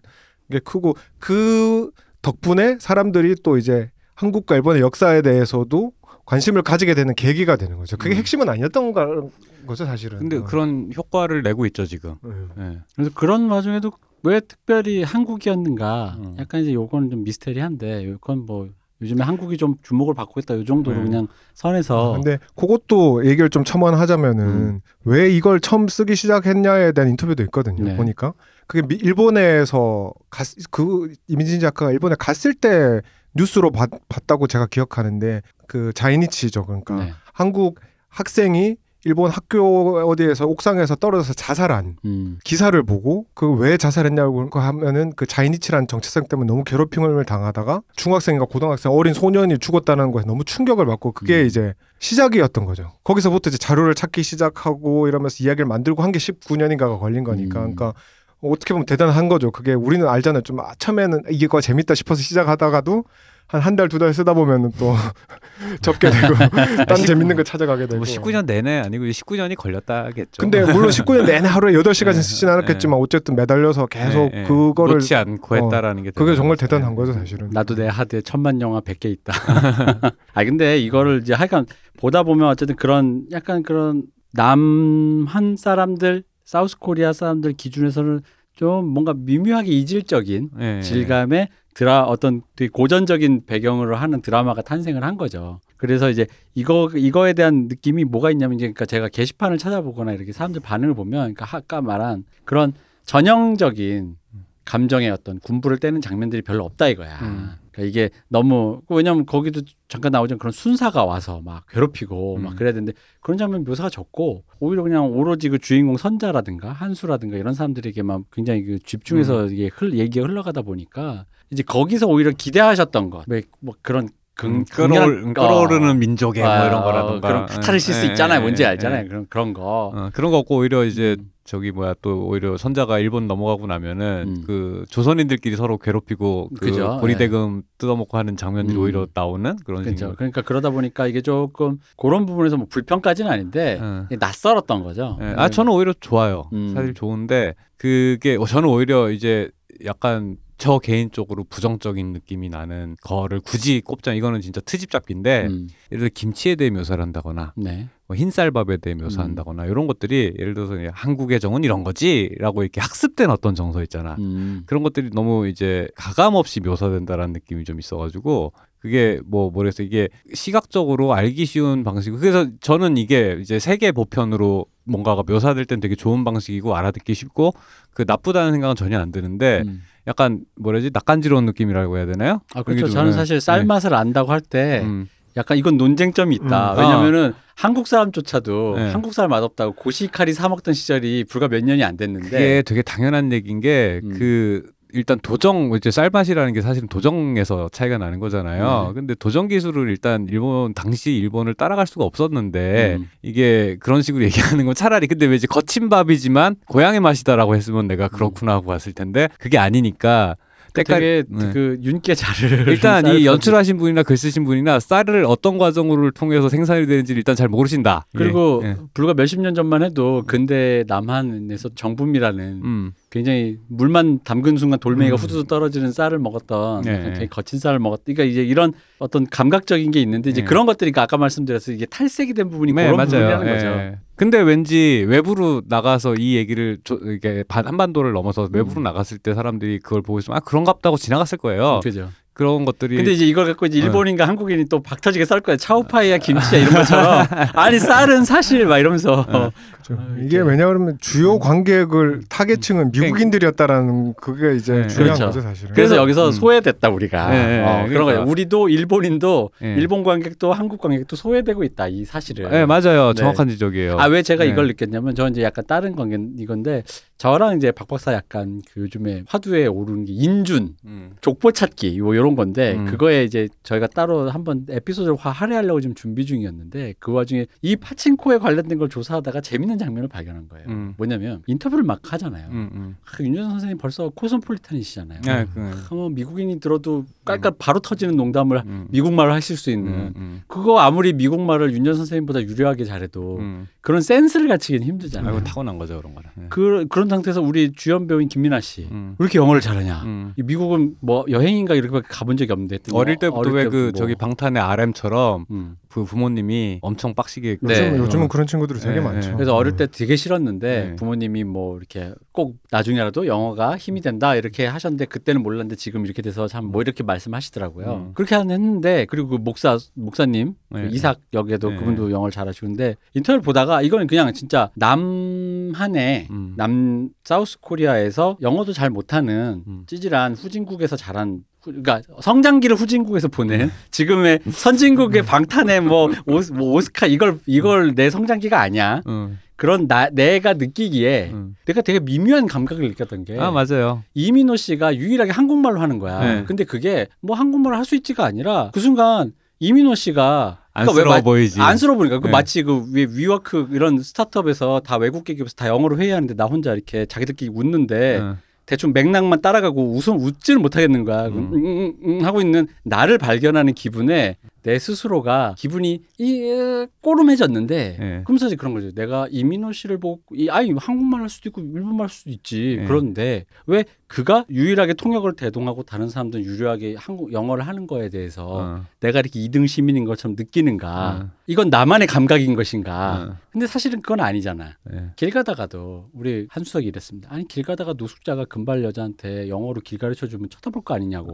[0.52, 1.90] 게 크고 그
[2.22, 5.94] 덕분에 사람들이 또 이제 한국과 일본의 역사에 대해서도
[6.30, 7.98] 관심을 가지게 되는 계기가 되는 거죠.
[7.98, 8.18] 그게 음.
[8.20, 9.30] 핵심은 아니었던 거-
[9.66, 10.20] 거죠 사실은.
[10.20, 10.44] 근데 어.
[10.44, 12.16] 그런 효과를 내고 있죠 지금.
[12.24, 12.50] 음.
[12.60, 12.80] 예.
[12.96, 16.36] 그래서 그런 와중에도 왜 특별히 한국이었는가 음.
[16.38, 18.70] 약간 이제 요거는 좀 미스테리한데 요건 뭐
[19.02, 21.04] 요즘에 한국이 좀 주목을 받고 있다 요 정도로 네.
[21.06, 24.82] 그냥 선에서 아, 근데 그것도 얘기를 좀 첨언하자면은 음.
[25.06, 27.84] 왜 이걸 처음 쓰기 시작했냐에 대한 인터뷰도 있거든요.
[27.84, 27.96] 네.
[27.96, 28.34] 보니까
[28.68, 33.02] 그게 미- 일본에서 갔, 그 이민진 작가가 일본에 갔을 때
[33.36, 36.66] 뉴스로 봤, 봤다고 제가 기억하는데 그 자이니치죠.
[36.66, 37.14] 그러니까 네.
[37.32, 42.38] 한국 학생이 일본 학교 어디에서 옥상에서 떨어져서 자살한 음.
[42.44, 48.92] 기사를 보고 그 왜 자살했냐고 하면은 그 자이니치라는 정체성 때문에 너무 괴롭힘을 당하다가 중학생인가 고등학생
[48.92, 51.46] 어린 소년이 죽었다는 거에 너무 충격을 받고 그게 음.
[51.46, 52.92] 이제 시작이었던 거죠.
[53.06, 57.76] 거기서부터 이제 자료를 찾기 시작하고 이러면서 이야기를 만들고 한 게 19년인가가 걸린 거니까 음.
[57.76, 57.94] 그러니까
[58.42, 59.52] 어떻게 보면 대단한 거죠.
[59.52, 60.42] 그게 우리는 알잖아요.
[60.44, 63.04] 좀 아, 처음에는 이게 거 재밌다 싶어서 시작하다가도
[63.52, 64.94] 한 한 달 두 달 쓰다 보면은 또
[65.82, 66.36] 접게 되고
[66.88, 67.98] 딴 재밌는 거 찾아가게 되고.
[67.98, 70.40] 뭐 19년 내내 아니고 19년이 걸렸다겠죠.
[70.40, 74.44] 근데 물론 19년 내내 하루에 8시간 네, 쓰진 않았겠지만 어쨌든 매달려서 계속 예, 예.
[74.44, 76.58] 그거를 놓지 않고 어, 했다라는 게 그게 정말.
[76.58, 76.96] 대단한 예.
[76.96, 77.50] 거죠 사실은.
[77.52, 79.34] 나도 내 하드에 천만 영화 100개 있다.
[80.34, 81.66] 아 근데 이거를 이제 하여간
[81.98, 88.22] 보다 보면 어쨌든 그런 약간 그런 남한 사람들 사우스 코리아 사람들 기준에서는
[88.56, 90.82] 좀 뭔가 미묘하게 이질적인 예.
[90.82, 95.62] 질감의 드라 어떤 되게 고전적인 배경으로 하는 드라마가 탄생을 한 거죠.
[95.78, 100.60] 그래서 이제 이거 이거에 대한 느낌이 뭐가 있냐면 이제 그러니까 제가 게시판을 찾아보거나 이렇게 사람들
[100.60, 102.74] 반응을 보면 그러니까 아까 말한 그런
[103.06, 104.18] 전형적인
[104.66, 107.18] 감정의 어떤 군부를 떼는 장면들이 별로 없다 이거야.
[107.22, 107.52] 음.
[107.80, 112.56] 그러니까 이게 너무 왜냐면 거기도 잠깐 나오지만 그런 순사가 와서 막 괴롭히고 막 음.
[112.56, 118.26] 그래야 되는데 그런 장면 묘사가 적고 오히려 그냥 오로지 그 주인공 선자라든가 한수라든가 이런 사람들에게만
[118.32, 119.54] 굉장히 그 집중해서 음.
[119.54, 124.10] 이게 흘 얘기가 흘러가다 보니까 이제 거기서 오히려 기대하셨던 것, 왜뭐 그런
[124.44, 128.38] 음, 금, 끌어올, 끌어오르는 어, 민족의 뭐 아, 이런 어, 거라든가 그런 카타르시스 예, 있잖아요.
[128.38, 129.04] 예, 뭔지 예, 알잖아요.
[129.04, 129.08] 예.
[129.08, 129.92] 그런 그런 거.
[129.94, 131.32] 어, 그런 거 없고 오히려 이제 음.
[131.50, 134.44] 저기 뭐야 또 오히려 선자가 일본 넘어가고 나면은 음.
[134.46, 138.84] 그 조선인들끼리 서로 괴롭히고 그 그죠, 보리대금 뜯어먹고 하는 장면들이 음.
[138.84, 139.84] 오히려 나오는 그런.
[139.84, 140.14] 식으로.
[140.14, 143.82] 그러니까 그러다 보니까 이게 조금 그런 부분에서 뭐 불평까지는 아닌데
[144.12, 144.16] 예.
[144.18, 145.18] 낯설었던 거죠.
[145.22, 145.34] 예.
[145.38, 146.52] 아 저는 오히려 좋아요.
[146.54, 146.76] 음.
[146.76, 149.50] 사실 좋은데 그게 어, 저는 오히려 이제
[149.86, 156.00] 약간 저 개인적으로 부정적인 느낌이 나는 거를 굳이 꼽자 이거는 진짜 트집 잡기인데 음, 예를
[156.00, 157.88] 들어 김치에 대해 묘사를 한다거나 네.
[158.10, 163.54] 뭐 흰쌀밥에 대해 묘사한다거나 이런 것들이 예를 들어서 한국의 정은 이런 거지라고 이렇게 학습된 어떤
[163.54, 164.16] 정서 있잖아.
[164.18, 164.64] 음.
[164.66, 171.14] 그런 것들이 너무 이제 가감 없이 묘사된다라는 느낌이 좀 있어가지고 그게 뭐 뭐랬어 이게 시각적으로
[171.14, 172.10] 알기 쉬운 방식.
[172.14, 177.54] 그래서 저는 이게 이제 세계 보편으로 뭔가가 묘사될 땐 되게 좋은 방식이고 알아듣기 쉽고
[177.94, 179.84] 그 나쁘다는 생각은 전혀 안 드는데 음.
[180.08, 182.42] 약간 뭐라지 낯간지러운 느낌이라고 해야 되나요?
[182.56, 182.88] 아 그렇죠.
[182.88, 183.16] 좀, 저는 네.
[183.16, 185.08] 사실 쌀 맛을 안다고 할때 음.
[185.40, 186.74] 약간 이건 논쟁점이 있다.
[186.74, 186.80] 음.
[186.80, 188.92] 왜냐면은 한국 사람조차도 네.
[188.92, 193.32] 한국 쌀 맛없다고 고시카리 사 먹던 시절이 불과 몇 년이 안 됐는데 그게 되게 당연한
[193.32, 194.16] 얘기인 게 음.
[194.18, 198.88] 그 일단 도정 이제 쌀맛이라는 게 사실은 도정에서 차이가 나는 거잖아요.
[198.88, 198.94] 네.
[198.94, 203.10] 근데 도정 기술을 일단 일본 당시 일본을 따라갈 수가 없었는데 음.
[203.22, 208.08] 이게 그런 식으로 얘기하는 건 차라리 근데 왜 이제 거친 밥이지만 고향의 맛이다라고 했으면 내가
[208.08, 210.36] 그렇구나 하고 봤을 텐데 그게 아니니까
[210.74, 211.52] 때깔 되게 네.
[211.54, 216.86] 그 윤깨 자를 일단 쌀이 연출하신 분이나 글 쓰신 분이나 쌀을 어떤 과정을 통해서 생산이
[216.88, 218.06] 되는지 일단 잘 모르신다.
[218.16, 218.78] 그리고 예, 예.
[218.94, 222.92] 불과 몇십 년 전만 해도 근대 남한에서 정분미라는 음.
[223.10, 225.18] 굉장히 물만 담근 순간 돌멩이가 음.
[225.18, 227.14] 후두둑 떨어지는 쌀을 먹었던 네.
[227.14, 228.02] 되게 거친 쌀을 먹었.
[228.06, 230.48] 그러니까 이제 이런 어떤 감각적인 게 있는데 이제 네.
[230.48, 231.76] 그런 것들이 아까 말씀드렸어요.
[231.76, 233.08] 이게 탈색이 된 부분이 네, 그런 맞아요.
[233.10, 233.54] 부분이라는 예.
[233.56, 234.00] 거죠.
[234.16, 238.84] 근데 왠지 외부로 나가서 이 얘기를 조, 이게 반- 한반도를 넘어서 외부로 음.
[238.84, 241.80] 나갔을 때 사람들이 그걸 보고 있으면 아 그런갑다고 지나갔을 거예요.
[241.84, 242.10] 그죠.
[242.34, 243.84] 그런 것들이 근데 이제 이걸 갖고 이제 어.
[243.86, 245.58] 일본인과 한국인이 또 박터지게 썰 거예요.
[245.58, 249.52] 차오파이야 김치야 이런 것처럼 아니 쌀은 사실 막 이러면서 어.
[249.84, 249.98] 그렇죠.
[250.02, 250.40] 아, 이게.
[250.40, 254.88] 왜냐 그러면 주요 관객을 타겟층은 미국인들이었다라는 그게 이제 네.
[254.88, 255.26] 중요한 그렇죠.
[255.26, 255.74] 거죠 사실은.
[255.74, 256.32] 그래서 여기서 음.
[256.32, 258.20] 소외됐다 우리가 네, 네, 어, 그런 그러니까.
[258.22, 258.32] 거죠.
[258.32, 259.74] 우리도 일본인도 예.
[259.76, 262.50] 일본 관객도 한국 관객도 소외되고 있다 이 사실을.
[262.50, 263.08] 네, 맞아요.
[263.14, 263.14] 네.
[263.16, 263.98] 정확한 지적이에요.
[264.00, 264.50] 아 왜 제가 네.
[264.50, 266.84] 이걸 느꼈냐면 저 이제 약간 다른 관계 이건데
[267.18, 271.12] 저랑 이제 박 박사 약간 그 요즘에 화두에 오르는 게 인준 음.
[271.22, 272.86] 족보 찾기 뭐 이런 건데 음.
[272.86, 278.38] 그거에 이제 저희가 따로 한번 에피소드를 화- 할애하려고 지금 준비 중이었는데 그 와중에 이 파친코에
[278.38, 280.68] 관련된 걸 조사하다가 재밌는 장면을 발견한 거예요.
[280.68, 280.94] 음.
[280.98, 282.48] 뭐냐면 인터뷰를 막 하잖아요.
[282.52, 282.96] 음, 음.
[283.06, 285.22] 아, 윤전 선생님 벌써 코스모폴리탄이시잖아요.
[285.22, 288.88] 네, 그, 어, 미국인이 들어도 깔깔 바로 터지는 농담을 음.
[288.90, 290.42] 미국말로 하실 수 있는 음, 음.
[290.48, 293.68] 그거 아무리 미국말을 윤전 선생님보다 유려하게 잘해도 음.
[293.82, 295.34] 그런 센스를 갖추기는 힘들잖아요.
[295.34, 296.30] 아이고 타고난 거죠 그런 거는.
[296.36, 296.46] 네.
[296.50, 298.88] 그, 그런 상태에서 우리 주연 배우인 김민아 씨.
[298.92, 299.16] 음.
[299.20, 300.04] 왜 이렇게 영어를 잘하냐?
[300.04, 300.34] 음.
[300.38, 303.92] 이 미국은 뭐 여행인가 이렇게 가본 적이 없는데 어릴 뭐 때부터 어릴 왜그 때부터 뭐.
[303.94, 305.76] 저기 방탄의 RM처럼 음.
[305.88, 307.70] 그 부모님이 엄청 빡시게 네.
[307.72, 307.98] 요즘, 어.
[308.04, 309.30] 요즘은 그런 친구들이 되게 네, 많죠.
[309.30, 309.36] 네.
[309.36, 310.96] 그래서 어릴 때 되게 싫었는데 네.
[310.96, 316.48] 부모님이 뭐 이렇게 꼭 나중에라도 영어가 힘이 된다 이렇게 하셨는데 그때는 몰랐는데 지금 이렇게 돼서
[316.48, 317.94] 참 뭐 이렇게 말씀하시더라고요.
[317.94, 318.12] 음.
[318.14, 320.90] 그렇게 했는데 그리고 그 목사 목사님 그 네.
[320.92, 321.78] 이삭 역에도 네.
[321.78, 326.54] 그분도 영어를 잘하시는데 인터뷰를 보다가 이거는 그냥 진짜 남한에 음.
[326.58, 329.84] 남 사우스 코리아에서 영어도 잘 못하는 음.
[329.88, 333.32] 찌질한 후진국에서 자란 후- 그러니까 성장기를 후진국에서 음.
[333.32, 339.40] 보낸 지금의 선진국의 방탄의 뭐, 오스, 뭐 오스카 이걸 이걸 내 성장기가 아니야 음.
[339.56, 341.56] 그런 나 내가 느끼기에 음.
[341.66, 344.04] 내가 되게 미묘한 감각을 느꼈던 게 아 맞아요.
[344.14, 346.20] 이민호 씨가 유일하게 한국말로 하는 거야.
[346.24, 346.44] 네.
[346.46, 351.16] 근데 그게 뭐 한국말을 할 수 있지가 아니라 그 순간 이민호 씨가 그러니까 왜 안쓰러워
[351.18, 351.60] 마- 보이지.
[351.60, 352.32] 안쓰러워 보니까 그 네.
[352.32, 357.06] 마치 그 위, 위워크 이런 스타트업에서 다 외국 기업에서 다 영어로 회의하는데 나 혼자 이렇게
[357.06, 358.38] 자기들끼리 웃는데 어.
[358.70, 361.26] 대충 맥락만 따라가고 웃음 웃지를 못하겠는 거야.
[361.26, 361.50] 음.
[361.54, 368.22] 음, 음, 음 하고 있는 나를 발견하는 기분에 내 스스로가 기분이 이 으, 꼬름해졌는데 네.
[368.26, 368.92] 그러면서 이제 그런 거죠.
[368.92, 372.78] 내가 이민호 씨를 보고 이 아이 한국말 할 수도 있고 일본말 할 수도 있지.
[372.80, 372.86] 네.
[372.86, 378.86] 그런데 왜 그가 유일하게 통역을 대동하고 다른 사람들은 유일하게 한국 영어를 하는 거에 대해서 어.
[379.00, 381.22] 내가 이렇게 이등 시민인 것처럼 느끼는가?
[381.24, 381.30] 어.
[381.48, 383.30] 이건 나만의 감각인 것인가?
[383.32, 383.38] 어.
[383.52, 384.78] 근데 사실은 그건 아니잖아.
[384.84, 385.12] 네.
[385.16, 387.30] 길 가다가도 우리 한수석이 이랬습니다.
[387.32, 391.34] 아니 길 가다가 노숙자가 금발 여자한테 영어로 길 가르쳐 주면 쳐다볼 거 아니냐고.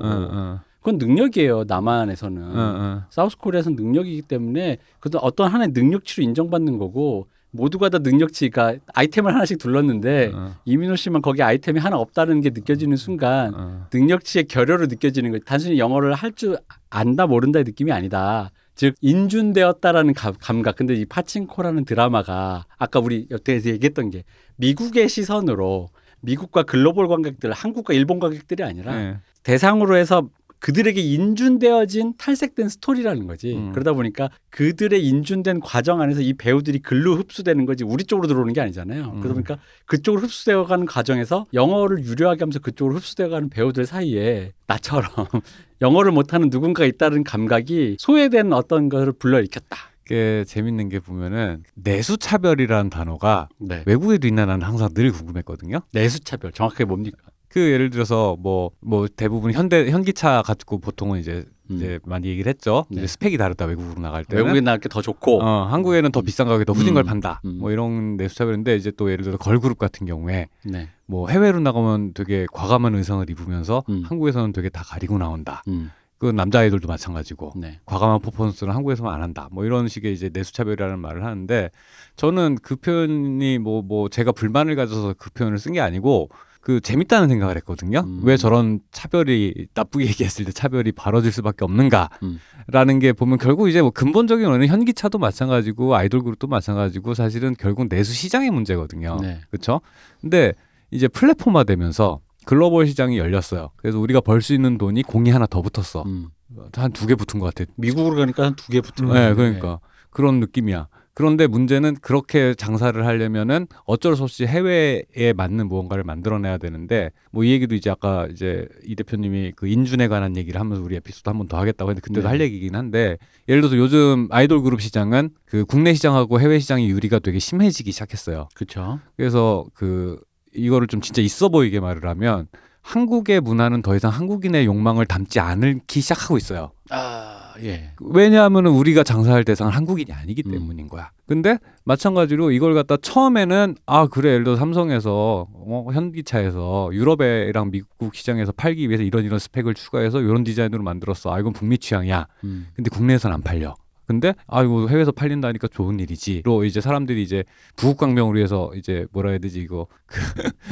[0.85, 0.91] 어, 어.
[0.91, 1.63] 그건 능력이에요.
[1.67, 2.41] 남한에서는.
[2.43, 3.03] 어, 어.
[3.09, 9.57] 사우스 코리아에서는 능력이기 때문에 그것도 어떤 하나의 능력치로 인정받는 거고 모두가 다 능력치가 아이템을 하나씩
[9.57, 10.55] 둘렀는데 어.
[10.65, 13.87] 이민호 씨만 거기 아이템이 하나 없다는 게 느껴지는 순간 어.
[13.93, 15.45] 능력치의 결여로 느껴지는 거지.
[15.45, 16.57] 단순히 영어를 할 줄
[16.89, 18.51] 안다 모른다의 느낌이 아니다.
[18.75, 20.75] 즉 인준되었다라는 가- 감각.
[20.75, 24.23] 근데 이 파친코라는 드라마가 아까 우리 여태에서 얘기했던 게
[24.57, 25.87] 미국의 시선으로
[26.21, 29.17] 미국과 글로벌 관객들, 한국과 일본 관객들이 아니라 네.
[29.43, 30.27] 대상으로 해서
[30.65, 33.55] 그들에게 인준되어진 탈색된 스토리라는 거지.
[33.55, 33.71] 음.
[33.71, 38.61] 그러다 보니까 그들의 인준된 과정 안에서 이 배우들이 글로 흡수되는 거지 우리 쪽으로 들어오는 게
[38.61, 39.11] 아니잖아요.
[39.13, 39.19] 음.
[39.19, 45.11] 그러다 보니까 그쪽으로 흡수되어 가는 과정에서 영어를 유려하게 하면서 그쪽으로 흡수되어 가는 배우들 사이에 나처럼
[45.81, 49.77] 영어를 못하는 누군가가 있다는 감각이 소외된 어떤 것을 불러일으켰다.
[50.05, 53.83] 게 재밌는 게 보면은 내수 차별이라는 단어가 네.
[53.85, 55.81] 외국에도 있나 나는 항상 늘 궁금했거든요.
[55.93, 57.17] 내수 차별 정확하게 뭡니까?
[57.55, 61.77] 그 예를 들어서 뭐뭐 대부분 현대 현기차 가지고 보통은 이제 음.
[61.77, 62.83] 이제 많이 얘기를 했죠.
[62.89, 62.97] 네.
[62.97, 64.43] 이제 스펙이 다르다 외국으로 나갈 때는.
[64.43, 66.93] 외국에 나갈 게 더 좋고 어, 한국에는 더 비싼 가격에 더 후진 음.
[66.95, 67.39] 걸 판다.
[67.45, 67.59] 음.
[67.61, 70.89] 뭐 이런 내수차별인데 이제 또 예를 들어 걸그룹 같은 경우에 네.
[71.05, 74.03] 뭐 해외로 나가면 되게 과감한 의상을 입으면서 음.
[74.05, 75.63] 한국에서는 되게 다 가리고 나온다.
[75.69, 75.91] 음.
[76.17, 77.79] 그 남자 아이돌도 마찬가지고 네.
[77.85, 79.47] 과감한 퍼포먼스는 한국에서만 안 한다.
[79.53, 81.69] 뭐 이런 식의 이제 내수 차별이라는 말을 하는데
[82.17, 86.27] 저는 그 표현이 뭐뭐 제가 불만을 가져서 그 표현을 쓴 게 아니고
[86.65, 87.99] 그 재밌다는 생각을 했거든요.
[87.99, 88.21] 음.
[88.23, 92.99] 왜 저런 차별이 나쁘게 얘기했을 때 차별이 벌어질 수밖에 없는가라는 음.
[92.99, 98.13] 게 보면 결국 이제 뭐 근본적인 원인 현기차도 마찬가지고 아이돌 그룹도 마찬가지고 사실은 결국 내수
[98.13, 99.19] 시장의 문제거든요.
[99.21, 99.41] 네.
[99.51, 99.79] 그렇죠?
[100.21, 100.53] 근데
[100.89, 103.69] 이제 플랫폼화 되면서 글로벌 시장이 열렸어요.
[103.75, 106.01] 그래서 우리가 벌 수 있는 돈이 공이 하나 더 붙었어.
[106.07, 106.29] 음.
[106.75, 107.69] 한두 개 붙은 것 같아.
[107.77, 109.35] 미국으로 가니까 한 두 개 붙은 네, 거예요.
[109.35, 110.87] 그러니까 그런 느낌이야.
[111.15, 117.51] 그런데 문제는 그렇게 장사를 하려면은 어쩔 수 없이 해외에 맞는 무언가를 만들어내야 되는데 뭐 이
[117.51, 121.47] 얘기도 이제 아까 이제 이 대표님이 그 인준에 관한 얘기를 하면서 우리 에피소드 한 번
[121.47, 122.27] 더 하겠다고 했는데 그때도 네.
[122.27, 123.17] 할 얘기긴 한데
[123.49, 128.49] 예를 들어서 요즘 아이돌 그룹 시장은 그 국내 시장하고 해외 시장의 유리가 되게 심해지기 시작했어요.
[128.53, 128.99] 그렇죠.
[129.15, 130.19] 그래서 그
[130.53, 132.47] 이거를 좀 진짜 있어 보이게 말을 하면
[132.81, 136.71] 한국의 문화는 더 이상 한국인의 욕망을 담지 않기 시작하고 있어요.
[136.91, 137.91] 아, 예.
[137.99, 140.51] 왜냐하면 우리가 장사할 대상은 한국인이 아니기 음.
[140.51, 141.11] 때문인 거야.
[141.27, 148.51] 근데 마찬가지로 이걸 갖다 처음에는 아 그래 예를 들어 삼성에서 어, 현기차에서 유럽이랑 미국 시장에서
[148.51, 151.33] 팔기 위해서 이런 이런 스펙을 추가해서 이런 디자인으로 만들었어.
[151.33, 152.27] 아 이건 북미 취향이야.
[152.43, 152.67] 음.
[152.75, 153.75] 근데 국내에서는 안 팔려.
[154.07, 157.43] 근데 아이고 해외에서 팔린다니까 좋은 일이지로 이제 사람들이 이제
[157.75, 159.87] 부국강병으로 해서 이제 뭐라 해야 되지 이거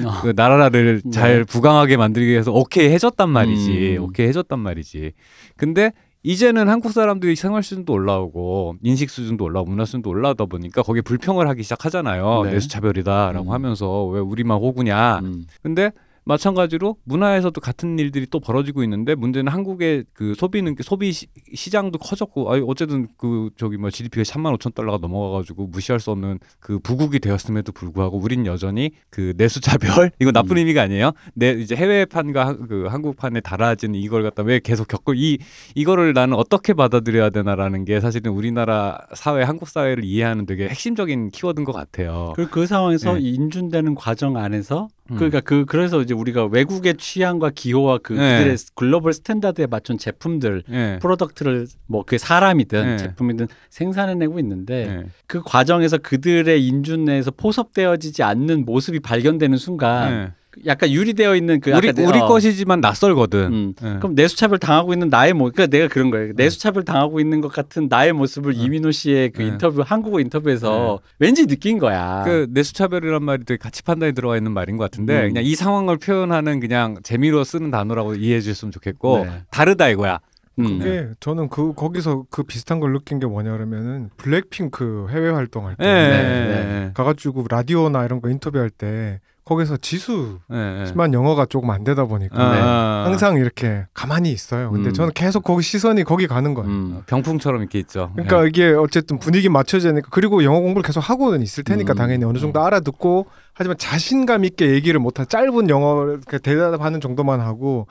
[0.05, 1.11] 아, 그 나라를 네.
[1.11, 3.97] 잘 부강하게 만들기 위해서 오케이 해줬단 말이지.
[3.97, 4.03] 음.
[4.03, 5.13] 오케이 해줬단 말이지.
[5.57, 5.91] 근데
[6.23, 11.47] 이제는 한국 사람들이 생활 수준도 올라오고 인식 수준도 올라오고 문화 수준도 올라오다 보니까 거기에 불평을
[11.49, 12.43] 하기 시작하잖아요.
[12.45, 12.51] 네.
[12.51, 13.53] 내수 차별이다라고 음.
[13.53, 15.19] 하면서 왜 우리만 호구냐.
[15.19, 15.45] 음.
[15.61, 15.91] 근데
[16.25, 22.51] 마찬가지로 문화에서도 같은 일들이 또 벌어지고 있는데 문제는 한국의 그 소비는 소비 시, 시장도 커졌고
[22.51, 27.19] 아니 어쨌든 그 저기 뭐 GDP가 3만 5천 달러가 넘어가가지고 무시할 수 없는 그 부국이
[27.19, 30.57] 되었음에도 불구하고 우린 여전히 그 내수 차별 이거 나쁜 음.
[30.59, 31.11] 의미가 아니에요.
[31.33, 35.39] 내 이제 해외판과 한- 그 한국판에 달라진 이걸 갖다 왜 계속 겪고 이
[35.75, 41.65] 이거를 나는 어떻게 받아들여야 되나라는 게 사실은 우리나라 사회 한국 사회를 이해하는 되게 핵심적인 키워드인
[41.65, 42.33] 것 같아요.
[42.35, 43.21] 그리고 그 상황에서 네.
[43.21, 45.02] 인준되는 과정 안에서 음.
[45.07, 48.37] 그러니까 그 그래서 이제 우리가 외국의 취향과 기호와 그 네.
[48.37, 50.99] 그들의 global standard에 맞춘 제품들 예.
[51.01, 52.97] product를 뭐 그 사람이든 네.
[52.97, 55.05] 제품이든 생산해내고 있는데 예.
[55.27, 60.31] 그 과정에서 그들의 인준 내에서 포섭되어지지 않는 모습이 발견되는 순간 예.
[60.65, 63.39] 약간 유리되어 있는 그 우리 우리 어, 것이지만 낯설거든.
[63.53, 63.73] 음.
[63.83, 63.97] 예.
[63.97, 66.33] 그럼 내수차별 당하고 있는 나의 모습, 그러니까 내가 그런 거예요.
[66.35, 69.49] 내수차별 당하고 있는 것 같은 나의 모습을 이민호 씨의 그 네.
[69.49, 72.23] 인터뷰, 한국어 인터뷰에서 왠지 느낀 거야.
[72.25, 75.27] 그 내수차별이란 말이 되게 가치 판단이 들어가 있는 말인 것 같은데 음.
[75.29, 79.41] 그냥 이 상황을 표현하는 그냥 재미로 쓰는 단어라고 이해해 주셨으면 좋겠고 네.
[79.49, 80.19] 다르다 이거야.
[80.59, 80.79] 음.
[80.79, 85.83] 그게 저는 그 거기서 그 비슷한 걸 느낀 게 뭐냐 그러면은 블랙핑크 해외 활동할 때
[85.83, 85.89] 예.
[85.89, 90.85] 네, 가가지고 라디오나 이런 거 인터뷰할 때 거기서 지수만 예.
[90.85, 91.13] 예.
[91.13, 92.61] 영어가 조금 안 되다 보니까 아, 네.
[92.61, 93.03] 아.
[93.05, 94.71] 항상 이렇게 가만히 있어요.
[94.71, 94.93] 근데 음.
[94.93, 96.69] 저는 계속 거기 시선이 거기 가는 거예요.
[96.69, 96.95] 음.
[96.97, 98.11] 어, 병풍처럼 이렇게 있죠.
[98.13, 101.95] 그러니까 이게 어쨌든 분위기 맞춰지니까 그리고 영어 공부를 계속 하고는 있을 테니까 음.
[101.95, 107.87] 당연히 어느 정도 알아듣고 하지만 자신감 있게 얘기를 못한 짧은 영어를 대답하는 정도만 하고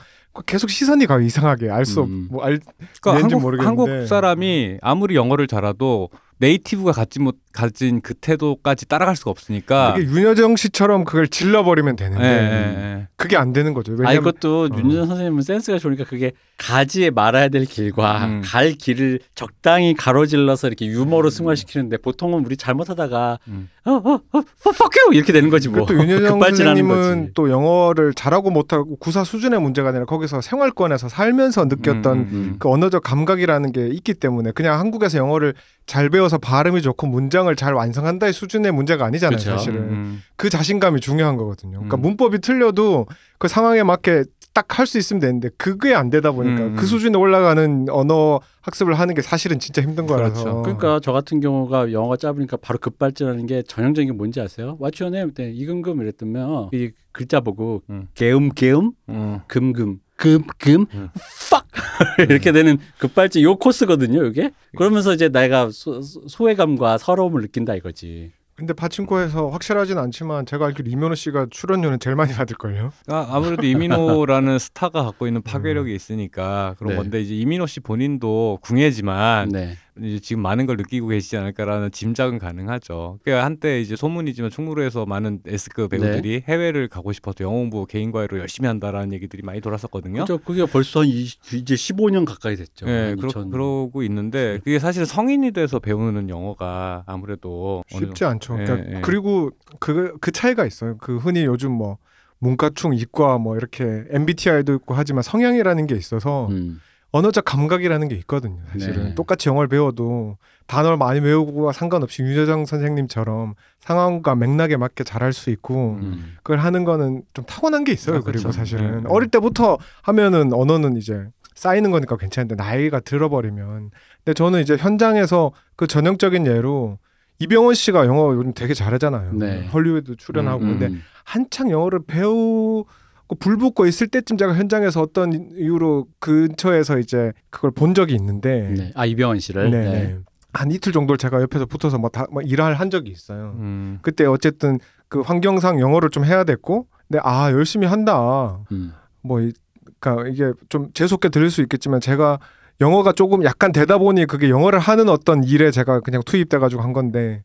[0.47, 2.29] 계속 시선이 가요 이상하게 알 수 없 음.
[2.31, 2.59] 뭐알
[3.03, 3.67] 그러니까 왠지 한국, 모르겠는데.
[3.93, 6.09] 한국 사람이 아무리 영어를 잘해도
[6.43, 9.95] 네이티브가 갖지 못 가진 그 태도까지 따라갈 수가 없으니까.
[9.95, 13.09] 그게 윤여정 씨처럼 그걸 질러버리면 예, 되는데 예, 예.
[13.17, 13.93] 그게 안 되는 거죠.
[13.93, 14.77] 아 왜냐면 이것도 어.
[14.77, 16.33] 윤전 선생님은 센스가 좋으니까 그게
[16.63, 18.43] 가지에 말아야 될 길과 음.
[18.45, 23.69] 갈 길을 적당히 가로질러서 이렇게 유머로 승화시키는데 보통은 우리 잘못하다가 음.
[23.85, 24.21] 어어어
[24.61, 25.85] fuck you 이렇게 되는 거지 뭐.
[25.85, 27.33] 그또 윤여정 선생님은.
[27.35, 32.57] 또 영어를 잘하고 못하고 구사 수준의 문제가 아니라 거기서 생활권에서 살면서 느꼈던 음, 음, 음.
[32.61, 35.55] 그 언어적 감각이라는 게 있기 때문에 그냥 한국에서 영어를
[35.87, 39.51] 잘 배워서 발음이 좋고 문장을 잘 완성한다의 수준의 문제가 아니잖아요 그쵸.
[39.51, 42.03] 사실은 음, 그 자신감이 중요한 거거든요 그러니까 음.
[42.03, 43.07] 문법이 틀려도
[43.39, 44.25] 그 상황에 맞게
[44.55, 46.87] 딱 할 수 있으면 되는데 그게 안 되다 보니까 음, 그 음.
[46.87, 50.63] 수준에 올라가는 언어 학습을 하는 게 사실은 진짜 힘든 거라서 그렇죠.
[50.63, 54.79] 그러니까 저 같은 경우가 영어가 짧으니까 바로 급발진하는 게 전형적인 게 뭔지 아세요?
[54.81, 55.33] What's your name?
[55.57, 58.09] 이금금 이랬더면 이 글자 보고 음.
[58.15, 59.41] 개음 개음 음.
[59.47, 61.09] 금금 금금 음.
[61.15, 61.67] fuck
[62.31, 64.25] 이렇게 되는 급발진 요 코스거든요.
[64.27, 68.33] 이게 그러면서 이제 내가 소, 소외감과 서러움을 느낀다 이거지.
[68.63, 74.61] 근데 파친코에서 확실하진 않지만 제가 알기로 이면호 씨가 출연료는 제일 많이 받을걸요 아, 아무래도 이민호라는
[74.61, 76.97] 스타가 갖고 있는 파괴력이 있으니까 그런 네.
[76.97, 79.77] 건데 이제 이민호 씨 본인도 궁예지만 네.
[80.01, 83.19] 이제 지금 많은 걸 느끼고 계시지 않을까라는 짐작은 가능하죠.
[83.23, 88.39] 그러니까 한때 이제 소문이지만 충무로에서 많은 S급 배우들이 해외를 가고 싶어서 영어 공부 개인 과외로
[88.39, 90.23] 열심히 한다라는 얘기들이 많이 돌았었거든요.
[90.23, 90.39] 그죠.
[90.39, 92.87] 그게 벌써 한 이, 이제 15년 가까이 됐죠.
[92.89, 93.51] 예, 한 그러, 2000.
[93.51, 98.97] 그러 고 있는데 그게 사실 성인이 돼서 배우는 영어가 아무래도 어느 쉽지 않죠 예, 그러니까
[98.97, 99.01] 예.
[99.03, 101.99] 그리고 그, 그 차이가 있어요 그 흔히 요즘 뭐
[102.39, 106.81] 문과충 이과 뭐 이렇게 MBTI도 있고 하지만 성향이라는 게 있어서 음.
[107.13, 108.57] 언어적 감각이라는 게 있거든요.
[108.73, 109.15] 사실은 네.
[109.15, 115.99] 똑같이 영어를 배워도 단어를 많이 외우고와 상관없이 유재정 선생님처럼 상황과 맥락에 맞게 잘할 수 있고
[116.01, 116.37] 음.
[116.39, 118.17] 그걸 하는 거는 좀 타고난 게 있어요.
[118.17, 118.53] 아, 그리고 그쵸.
[118.53, 119.09] 사실은 네.
[119.09, 123.91] 어릴 때부터 하면은 언어는 이제 쌓이는 거니까 괜찮은데 나이가 들어버리면
[124.25, 126.99] 근데 저는 이제 현장에서 그 전형적인 예로
[127.41, 129.35] 이병헌 씨가 영어 요즘 되게 잘하잖아요.
[129.35, 129.67] 네.
[129.67, 131.03] 헐리우드 출연하고 음, 근데 음.
[131.25, 132.87] 한창 영어를 배우고
[133.35, 138.93] 불 붙고 있을 때쯤 제가 현장에서 어떤 이유로 근처에서 이제 그걸 본 적이 있는데 네.
[138.95, 139.71] 아 이병헌 씨를.
[139.71, 139.91] 네, 네.
[139.91, 140.19] 네.
[140.55, 143.55] 한 이틀 정도를 제가 옆에서 붙어서 뭐다뭐 일을 한 적이 있어요.
[143.59, 143.99] 음.
[144.03, 144.79] 그때 어쨌든
[145.09, 148.59] 그 환경상 영어를 좀 해야 됐고 근데 아 열심히 한다.
[148.73, 148.93] 음.
[149.23, 149.53] 뭐 이-
[150.01, 152.39] 그러니까 이게 좀 재수없게 들릴 수 있겠지만 제가
[152.81, 156.93] 영어가 조금 약간 되다 보니 그게 영어를 하는 어떤 일에 제가 그냥 투입돼 가지고 한
[156.93, 157.43] 건데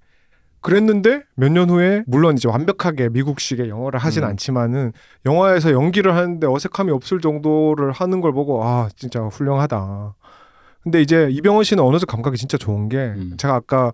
[0.68, 4.30] 그랬는데 몇 년 후에 물론 이제 완벽하게 미국식의 영어를 하진 음.
[4.30, 4.91] 않지만은
[5.26, 10.13] 영화에서 연기를 하는데 어색함이 없을 정도를 하는 걸 보고 아 진짜 훌륭하다.
[10.84, 13.34] 근데 이제 이병헌 씨는 언어적 감각이 진짜 좋은 게 음.
[13.38, 13.91] 제가 아까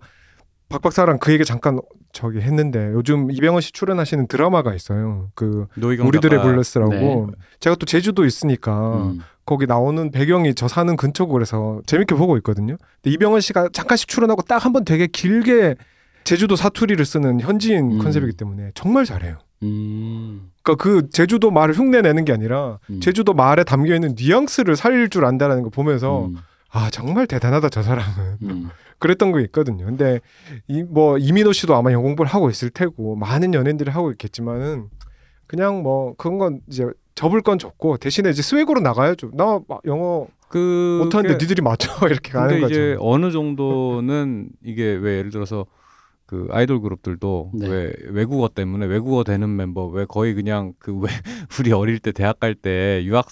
[0.68, 1.80] 박 박사랑 그 얘기 잠깐
[2.12, 5.28] 저기 했는데 요즘 이병헌 씨 출연하시는 드라마가 있어요.
[5.34, 5.66] 그
[6.08, 6.40] 우리들의.
[6.42, 7.26] 블레스라고 네.
[7.60, 9.20] 제가 또 제주도 있으니까 음.
[9.44, 12.76] 거기 나오는 배경이 저 사는 근처고 그래서 재밌게 보고 있거든요.
[13.02, 15.74] 근데 이병헌 씨가 잠깐씩 출연하고 딱 한 번 되게 길게
[16.24, 17.98] 제주도 사투리를 쓰는 현지인 음.
[17.98, 19.38] 컨셉이기 때문에 정말 잘해요.
[19.62, 20.50] 음.
[20.62, 23.00] 그러니까 그 제주도 말을 흉내 내는 게 아니라 음.
[23.00, 26.36] 제주도 말에 담겨 있는 뉘앙스를 살릴 줄 안다라는 거 보면서 음.
[26.70, 28.68] 아 정말 대단하다 저 사람은 음.
[28.98, 29.84] 그랬던 거 있거든요.
[29.84, 30.20] 근데
[30.68, 34.86] 이 뭐 이민호 씨도 아마 영어 공부를 하고 있을 테고 많은 연예인들이 하고 있겠지만은
[35.46, 39.30] 그냥 뭐 그런 건 이제 접을 건 접고 대신에 이제 스웨그로 나가야죠.
[39.34, 42.72] 나막 영어 그 못하는데 니들이 맞춰 이렇게 가는 근데 거죠.
[42.74, 45.66] 이제 어느 정도는 이게 왜 예를 들어서
[46.26, 47.68] 그 아이돌 그룹들도 네.
[47.68, 51.08] 왜 외국어 때문에 외국어 되는 멤버 왜 거의 그냥 그 왜
[51.60, 53.26] 우리 어릴 때 대학 갈 때 유학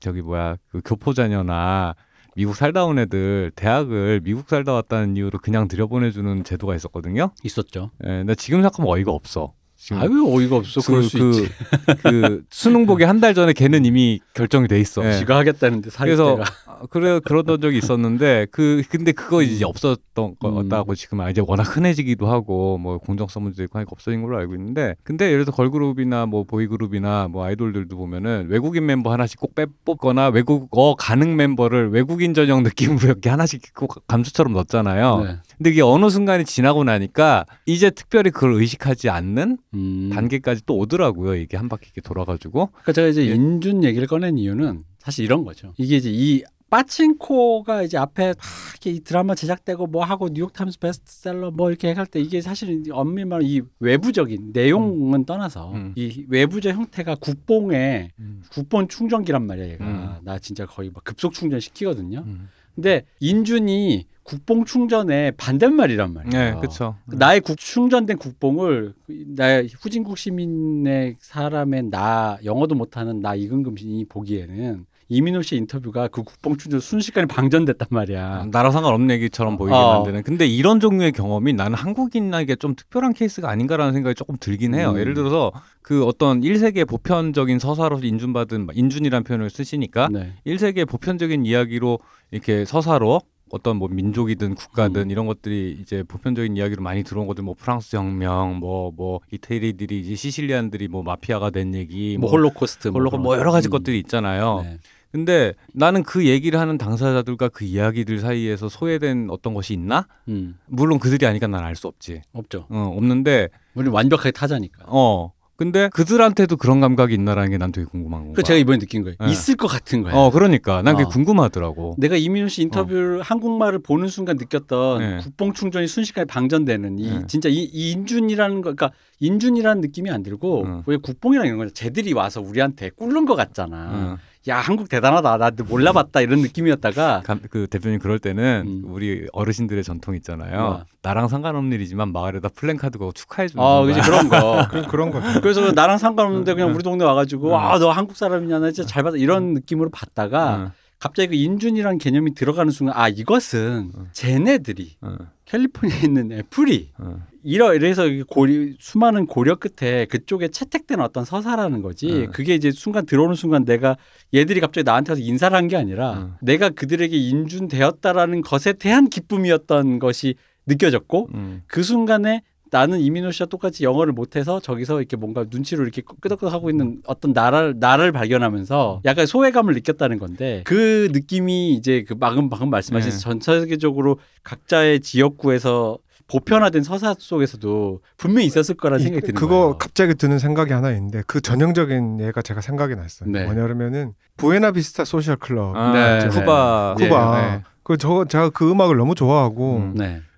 [0.00, 1.94] 저기 뭐야 그 교포 자녀나
[2.36, 7.30] 미국 살다 온 애들 대학을 미국 살다 왔다는 이유로 그냥 들여보내주는 제도가 있었거든요.
[7.44, 7.90] 있었죠.
[8.04, 9.54] 예, 근데 지금 생각하면 어이가 없어.
[9.92, 10.80] 아왜 어이가 없어?
[10.80, 11.48] 그럴 수 그, 있지.
[12.02, 15.04] 그 수능 보기 한 달 전에 걔는 이미 결정이 돼 있어.
[15.06, 15.12] 예.
[15.18, 16.38] 지가 하겠다는데 살 그래서.
[16.66, 20.34] 아, 그래 그러던 적이 있었는데 그 근데 그거 이제 없었던 음.
[20.38, 24.54] 거다고 지금 아, 이제 워낙 흔해지기도 하고 뭐 공정성 문제도 있고 하니까 없어진 걸로 알고
[24.56, 29.66] 있는데 근데 예를 들어 걸그룹이나 뭐 보이그룹이나 뭐 아이돌들도 보면은 외국인 멤버 하나씩 꼭 빼
[29.84, 35.20] 뽑거나 외국어 가능 멤버를 외국인 전형 느낌으로 이렇게 하나씩 꼭 감수처럼 넣었잖아요.
[35.22, 35.36] 네.
[35.58, 40.10] 근데 이게 어느 순간이 지나고 나니까 이제 특별히 그걸 의식하지 않는 음.
[40.12, 41.34] 단계까지 또 오더라고요.
[41.36, 42.66] 이게 한 바퀴 이렇게 돌아가지고.
[42.72, 43.34] 그러니까 제가 이제 예.
[43.34, 45.72] 인준 얘기를 꺼낸 이유는 사실 이런 거죠.
[45.78, 48.36] 이게 이제 이 빠친코가 이제 앞에 막
[48.72, 53.24] 이렇게 이 드라마 제작되고 뭐 하고 뉴욕타임스 베스트셀러 뭐 이렇게 할 때 이게 사실은 엄밀히
[53.26, 55.92] 말하면 이 외부적인 내용은 떠나서 음.
[55.96, 58.10] 이 외부적 형태가 국뽕에
[58.50, 59.84] 국뽕 충전기란 말이야 얘가.
[59.84, 60.16] 음.
[60.22, 62.24] 나 진짜 거의 막 급속 충전 시키거든요.
[62.26, 62.48] 음.
[62.74, 66.30] 근데 인준이 국뽕 충전의 반대말이란 말이야.
[66.32, 66.96] 네, 그렇죠.
[67.08, 68.94] 그 나의 국, 충전된 국뽕을
[69.36, 76.22] 나의 후진국 시민의 사람의 나 영어도 못하는 나 이근금 시인이 보기에는 이민호 씨 인터뷰가 그
[76.22, 78.46] 국뽕 충전 순식간에 방전됐단 말이야.
[78.50, 79.96] 나랑 상관없는 얘기처럼 보이게 어.
[79.96, 80.22] 만드는.
[80.22, 84.92] 근데 이런 종류의 경험이 나는 한국인에게 좀 특별한 케이스가 아닌가라는 생각이 조금 들긴 해요.
[84.92, 84.98] 음.
[84.98, 85.52] 예를 들어서
[85.82, 90.32] 그 어떤 1세계의 보편적인 서사로서 인준받은 인준이라는 표현을 쓰시니까 네.
[90.46, 91.98] 1세계의 보편적인 이야기로
[92.30, 93.20] 이렇게 서사로
[93.54, 95.10] 어떤 뭐 민족이든 국가든 음.
[95.10, 100.88] 이런 것들이 이제 보편적인 이야기로 많이 들어온 것들 뭐 프랑스 혁명 뭐뭐 이태리들이 이제 Sicilian들이
[100.88, 103.70] 뭐 마피아가 된 얘기 뭐 홀로코스트 홀로코 뭐 여러 가지 음.
[103.70, 104.62] 것들이 있잖아요.
[104.64, 104.78] 네.
[105.12, 110.08] 근데 나는 그 얘기를 하는 당사자들과 그 이야기들 사이에서 소외된 어떤 것이 있나?
[110.26, 110.58] 음.
[110.66, 112.22] 물론 그들이 아니까 난 알 수 없지.
[112.32, 112.66] 없죠.
[112.68, 114.86] 어, 없는데 우리 완벽하게 타자니까.
[114.88, 115.30] 어.
[115.56, 118.32] 근데 그들한테도 그런 감각이 있나라는 게 난 되게 궁금한 거야.
[118.34, 119.16] 그 제가 이번에 느낀 거예요.
[119.20, 119.30] 네.
[119.30, 120.12] 있을 것 같은 거야.
[120.14, 121.08] 어, 그러니까 난 그게 어.
[121.08, 121.94] 궁금하더라고.
[121.98, 125.18] 내가 이민호 씨 인터뷰를 한국말을 보는 순간 느꼈던 네.
[125.22, 127.22] 국뽕 충전이 순식간에 방전되는 이 네.
[127.28, 128.90] 진짜 이, 이 인준이라는 거 그러니까
[129.20, 130.82] 인준이라는 느낌이 안 들고 음.
[130.86, 134.18] 왜 국뽕이랑 이런 거 쟤들이 와서 우리한테 꿇는 것 같잖아.
[134.46, 134.50] 응.
[134.52, 138.82] 야 한국 대단하다 나 몰라봤다 이런 느낌이었다가 감- 그 대표님 그럴 때는 음.
[138.92, 140.60] 우리 어르신들의 전통 있잖아요.
[140.60, 140.84] 뭐야?
[141.02, 143.94] 나랑 상관없는 일이지만 마을에다 플랜카드 걸고 축하해 주는 어 거야.
[143.94, 144.66] 그지 그런 거.
[144.68, 145.40] 그런 그런 거죠.
[145.40, 147.54] 그래서 나랑 상관없는데 그냥 우리 동네 와가지고 음.
[147.54, 150.70] 아너 한국 사람이냐 나 진짜 잘 봤다 이런 느낌으로 봤다가 응,
[151.04, 154.08] 갑자기 그 인준이라는 개념이 들어가는 순간 아 이것은 음.
[154.12, 157.22] 쟤네들이 응, 캘리포니아에 있는 애플이 응.
[157.42, 162.08] 이러 이래서 고리 수많은 고려 끝에 그쪽에 채택된 어떤 서사라는 거지.
[162.10, 162.30] 음.
[162.32, 163.98] 그게 이제 순간 들어오는 순간 내가
[164.32, 166.34] 얘들이 갑자기 나한테 와서 인사를 한 게 아니라 음.
[166.40, 171.62] 내가 그들에게 인준되었다라는 것에 대한 기쁨이었던 것이 느껴졌고 응.
[171.66, 172.40] 그 순간에
[172.74, 177.32] 나는 이민호 씨와 똑같이 영어를 못해서 저기서 이렇게 뭔가 눈치로 이렇게 끄덕끄덕 하고 있는 어떤
[177.32, 183.18] 나를 나를 발견하면서 약간 소외감을 느꼈다는 건데 그 느낌이 이제 그 방금 방금 말씀하신 네.
[183.18, 189.78] 전 세계적으로 각자의 지역구에서 보편화된 서사 속에서도 분명히 있었을 거라는 생각이 드는 그거 거예요.
[189.78, 193.30] 갑자기 드는 생각이 하나 있는데 그 전형적인 예가 제가 생각이 났어요.
[193.30, 193.44] 네.
[193.44, 197.08] 뭐냐면은 부에나비스타 소셜 클럽 아, 네, 쿠바 네.
[197.08, 197.62] 쿠바 네.
[197.84, 199.94] 그저 제가 그 음악을 너무 좋아하고 음.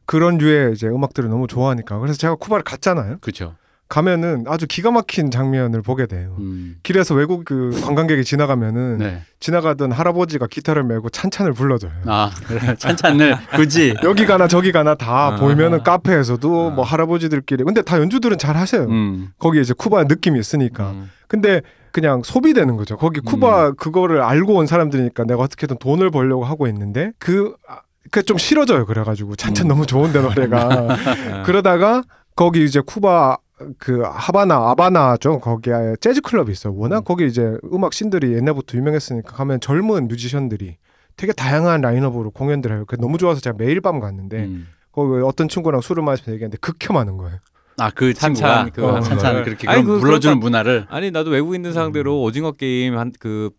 [0.06, 3.18] 네, 그런 류의 이제 음악들을 너무 좋아하니까 그래서 제가 쿠바를 갔잖아요.
[3.20, 3.54] 그렇죠.
[3.88, 6.34] 가면은 아주 기가 막힌 장면을 보게 돼요.
[6.38, 9.22] 음, 길에서 외국 그 관광객이 지나가면은 네.
[9.38, 11.92] 지나가던 할아버지가 기타를 메고 찬찬을 불러줘요.
[12.06, 12.74] 아 그래.
[12.76, 15.36] 찬찬을 굳이 여기 가나 저기 가나 다 아.
[15.36, 16.74] 보이면은 카페에서도 아.
[16.74, 18.88] 뭐 할아버지들끼리 근데 다 연주들은 잘 하셔요.
[18.88, 20.90] 음, 거기 이제 쿠바 느낌이 있으니까.
[20.90, 21.10] 음.
[21.28, 22.96] 근데 그냥 소비되는 거죠.
[22.96, 23.76] 거기 쿠바 음.
[23.76, 27.54] 그거를 알고 온 사람들이니까 내가 어떻게든 돈을 벌려고 하고 있는데 그
[28.10, 28.86] 그게 좀 싫어져요.
[28.86, 29.68] 그래가지고 찬찬 음.
[29.68, 31.42] 너무 좋은데 노래가 아.
[31.44, 32.02] 그러다가
[32.34, 33.38] 거기 이제 쿠바
[33.78, 35.40] 그 하바나 아바나죠.
[35.40, 36.70] 거기에 재즈 클럽이 있어.
[36.70, 37.04] 요 워낙 음.
[37.04, 40.76] 거기 이제 음악 씬들이 옛날부터 유명했으니까 가면 젊은 뮤지션들이
[41.16, 42.84] 되게 다양한 라인업으로 공연들 해요.
[42.86, 44.66] 그 너무 좋아서 제가 매일 밤 갔는데 음.
[44.92, 47.38] 거기 어떤 친구랑 술을 마시면서 얘기했는데 극혐하는 거예요.
[47.78, 48.14] 아그
[48.82, 49.44] 어, 하는 찬찬 거를.
[49.44, 53.50] 그렇게 아니, 그- 불러주는 그러니까- 문화를 아니 나도 외국 인들 상대로 오징어 게임 한그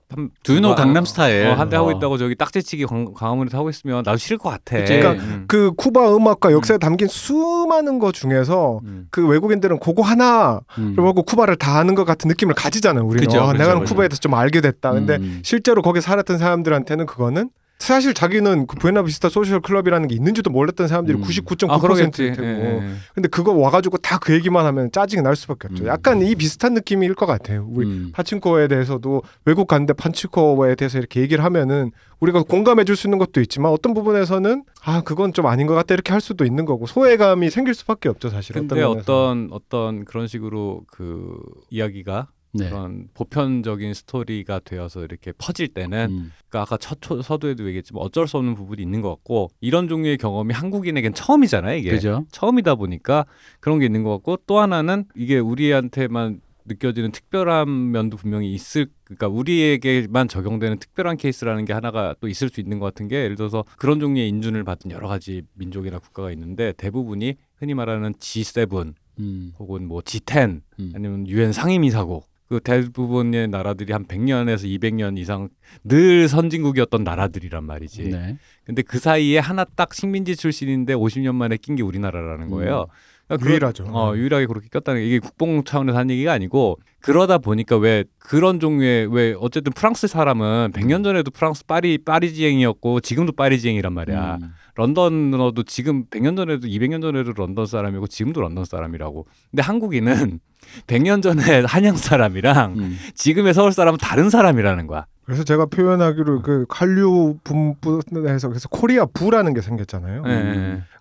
[0.43, 1.91] 두노 강남 스타일 어, 한대 하고 어.
[1.91, 4.78] 있다고 저기 딱지치기 광- 광화문에서 하고 있으면 나도 싫을 것 같아.
[4.78, 4.97] 그치.
[4.97, 5.45] 그러니까 음.
[5.47, 9.07] 그 쿠바 음악과 역사에 담긴 수많은 거 중에서 음.
[9.11, 10.95] 그 외국인들은 그거 하나 음.
[10.95, 13.05] 보고 쿠바를 다 아는 것 같은 느낌을 가지잖아요.
[13.05, 13.93] 우리는 그죠, 아, 그죠, 내가 그죠.
[13.93, 14.93] 쿠바에 대해서 좀 알게 됐다.
[14.93, 15.41] 근데 음.
[15.43, 17.49] 실제로 거기 살았던 사람들한테는 그거는
[17.80, 21.23] 사실 자기는 그 부에나비스타 소셜 클럽이라는 게 있는지도 몰랐던 사람들이 음.
[21.23, 22.36] 99.9%일 아.
[22.36, 22.43] 테고.
[22.43, 22.93] 예, 예.
[23.13, 25.84] 근데 그거 와가지고 다 그 얘기만 하면 짜증이 날 수밖에 없죠.
[25.84, 25.88] 음.
[25.88, 27.67] 약간 이 비슷한 느낌일 것 같아요.
[27.69, 28.11] 우리 음.
[28.13, 33.39] 파친코에 대해서도 외국 갔는데 파친코에 대해서 이렇게 얘기를 하면은 우리가 공감해 줄 수 있는 것도
[33.41, 37.51] 있지만 어떤 부분에서는 아 그건 좀 아닌 것 같다 이렇게 할 수도 있는 거고 소외감이
[37.51, 38.53] 생길 수밖에 없죠 사실.
[38.55, 38.99] 근데 면에서.
[38.99, 41.38] 어떤 어떤 그런 식으로 그
[41.69, 42.70] 이야기가 네.
[42.70, 46.32] 그런 보편적인 스토리가 되어서 이렇게 퍼질 때는 음.
[46.50, 50.18] 그러니까 아까 첫 초- 서두에도 얘기했지만 어쩔 수 없는 부분이 있는 것 같고 이런 종류의
[50.18, 52.26] 경험이 한국인에겐 처음이잖아요 이게 그죠.
[52.32, 53.26] 처음이다 보니까
[53.60, 59.28] 그런 게 있는 것 같고 또 하나는 이게 우리한테만 느껴지는 특별한 면도 분명히 있을 그러니까
[59.30, 63.64] 우리에게만 적용되는 특별한 케이스라는 게 하나가 또 있을 수 있는 것 같은 게 예를 들어서
[63.78, 69.54] 그런 종류의 인준을 받은 여러 가지 민족이나 국가가 있는데 대부분이 흔히 말하는 G7 음.
[69.60, 70.91] 혹은 뭐 G10 음.
[70.93, 75.50] 아니면 유엔 상임이사국 그 대부분의 나라들이 한 100년에서 200년 이상
[75.84, 78.10] 늘 선진국이었던 나라들이란 말이지.
[78.10, 78.38] 네.
[78.64, 82.88] 근데 그 사이에 하나 딱 식민지 출신인데 50년 만에 낀 게 우리나라라는 거예요.
[83.28, 83.86] 그러니까 유일하죠.
[83.91, 88.59] 어, 유일하게 그렇게 꼈다는 게 이게 국뽕 차원에서 한 얘기가 아니고 그러다 보니까 왜 그런
[88.59, 94.39] 종류의 왜 어쨌든 프랑스 사람은 100년 전에도 프랑스 파리 파리지행이었고 지금도 파리지행이란 말이야.
[94.41, 94.53] 음.
[94.75, 99.25] 런던어도 지금 100년 전에도 200년 전에도 런던 사람이고 지금도 런던 사람이라고.
[99.51, 100.39] 근데 한국인은
[100.88, 102.97] 100년 전에 한양 사람이랑 음.
[103.15, 105.05] 지금의 서울 사람은 다른 사람이라는 거야.
[105.28, 110.23] 그래서 제가 표현하기로 그 한류 분분해서 그래서 Koreaboo라는 게 생겼잖아요.
[110.25, 110.53] 예, 예.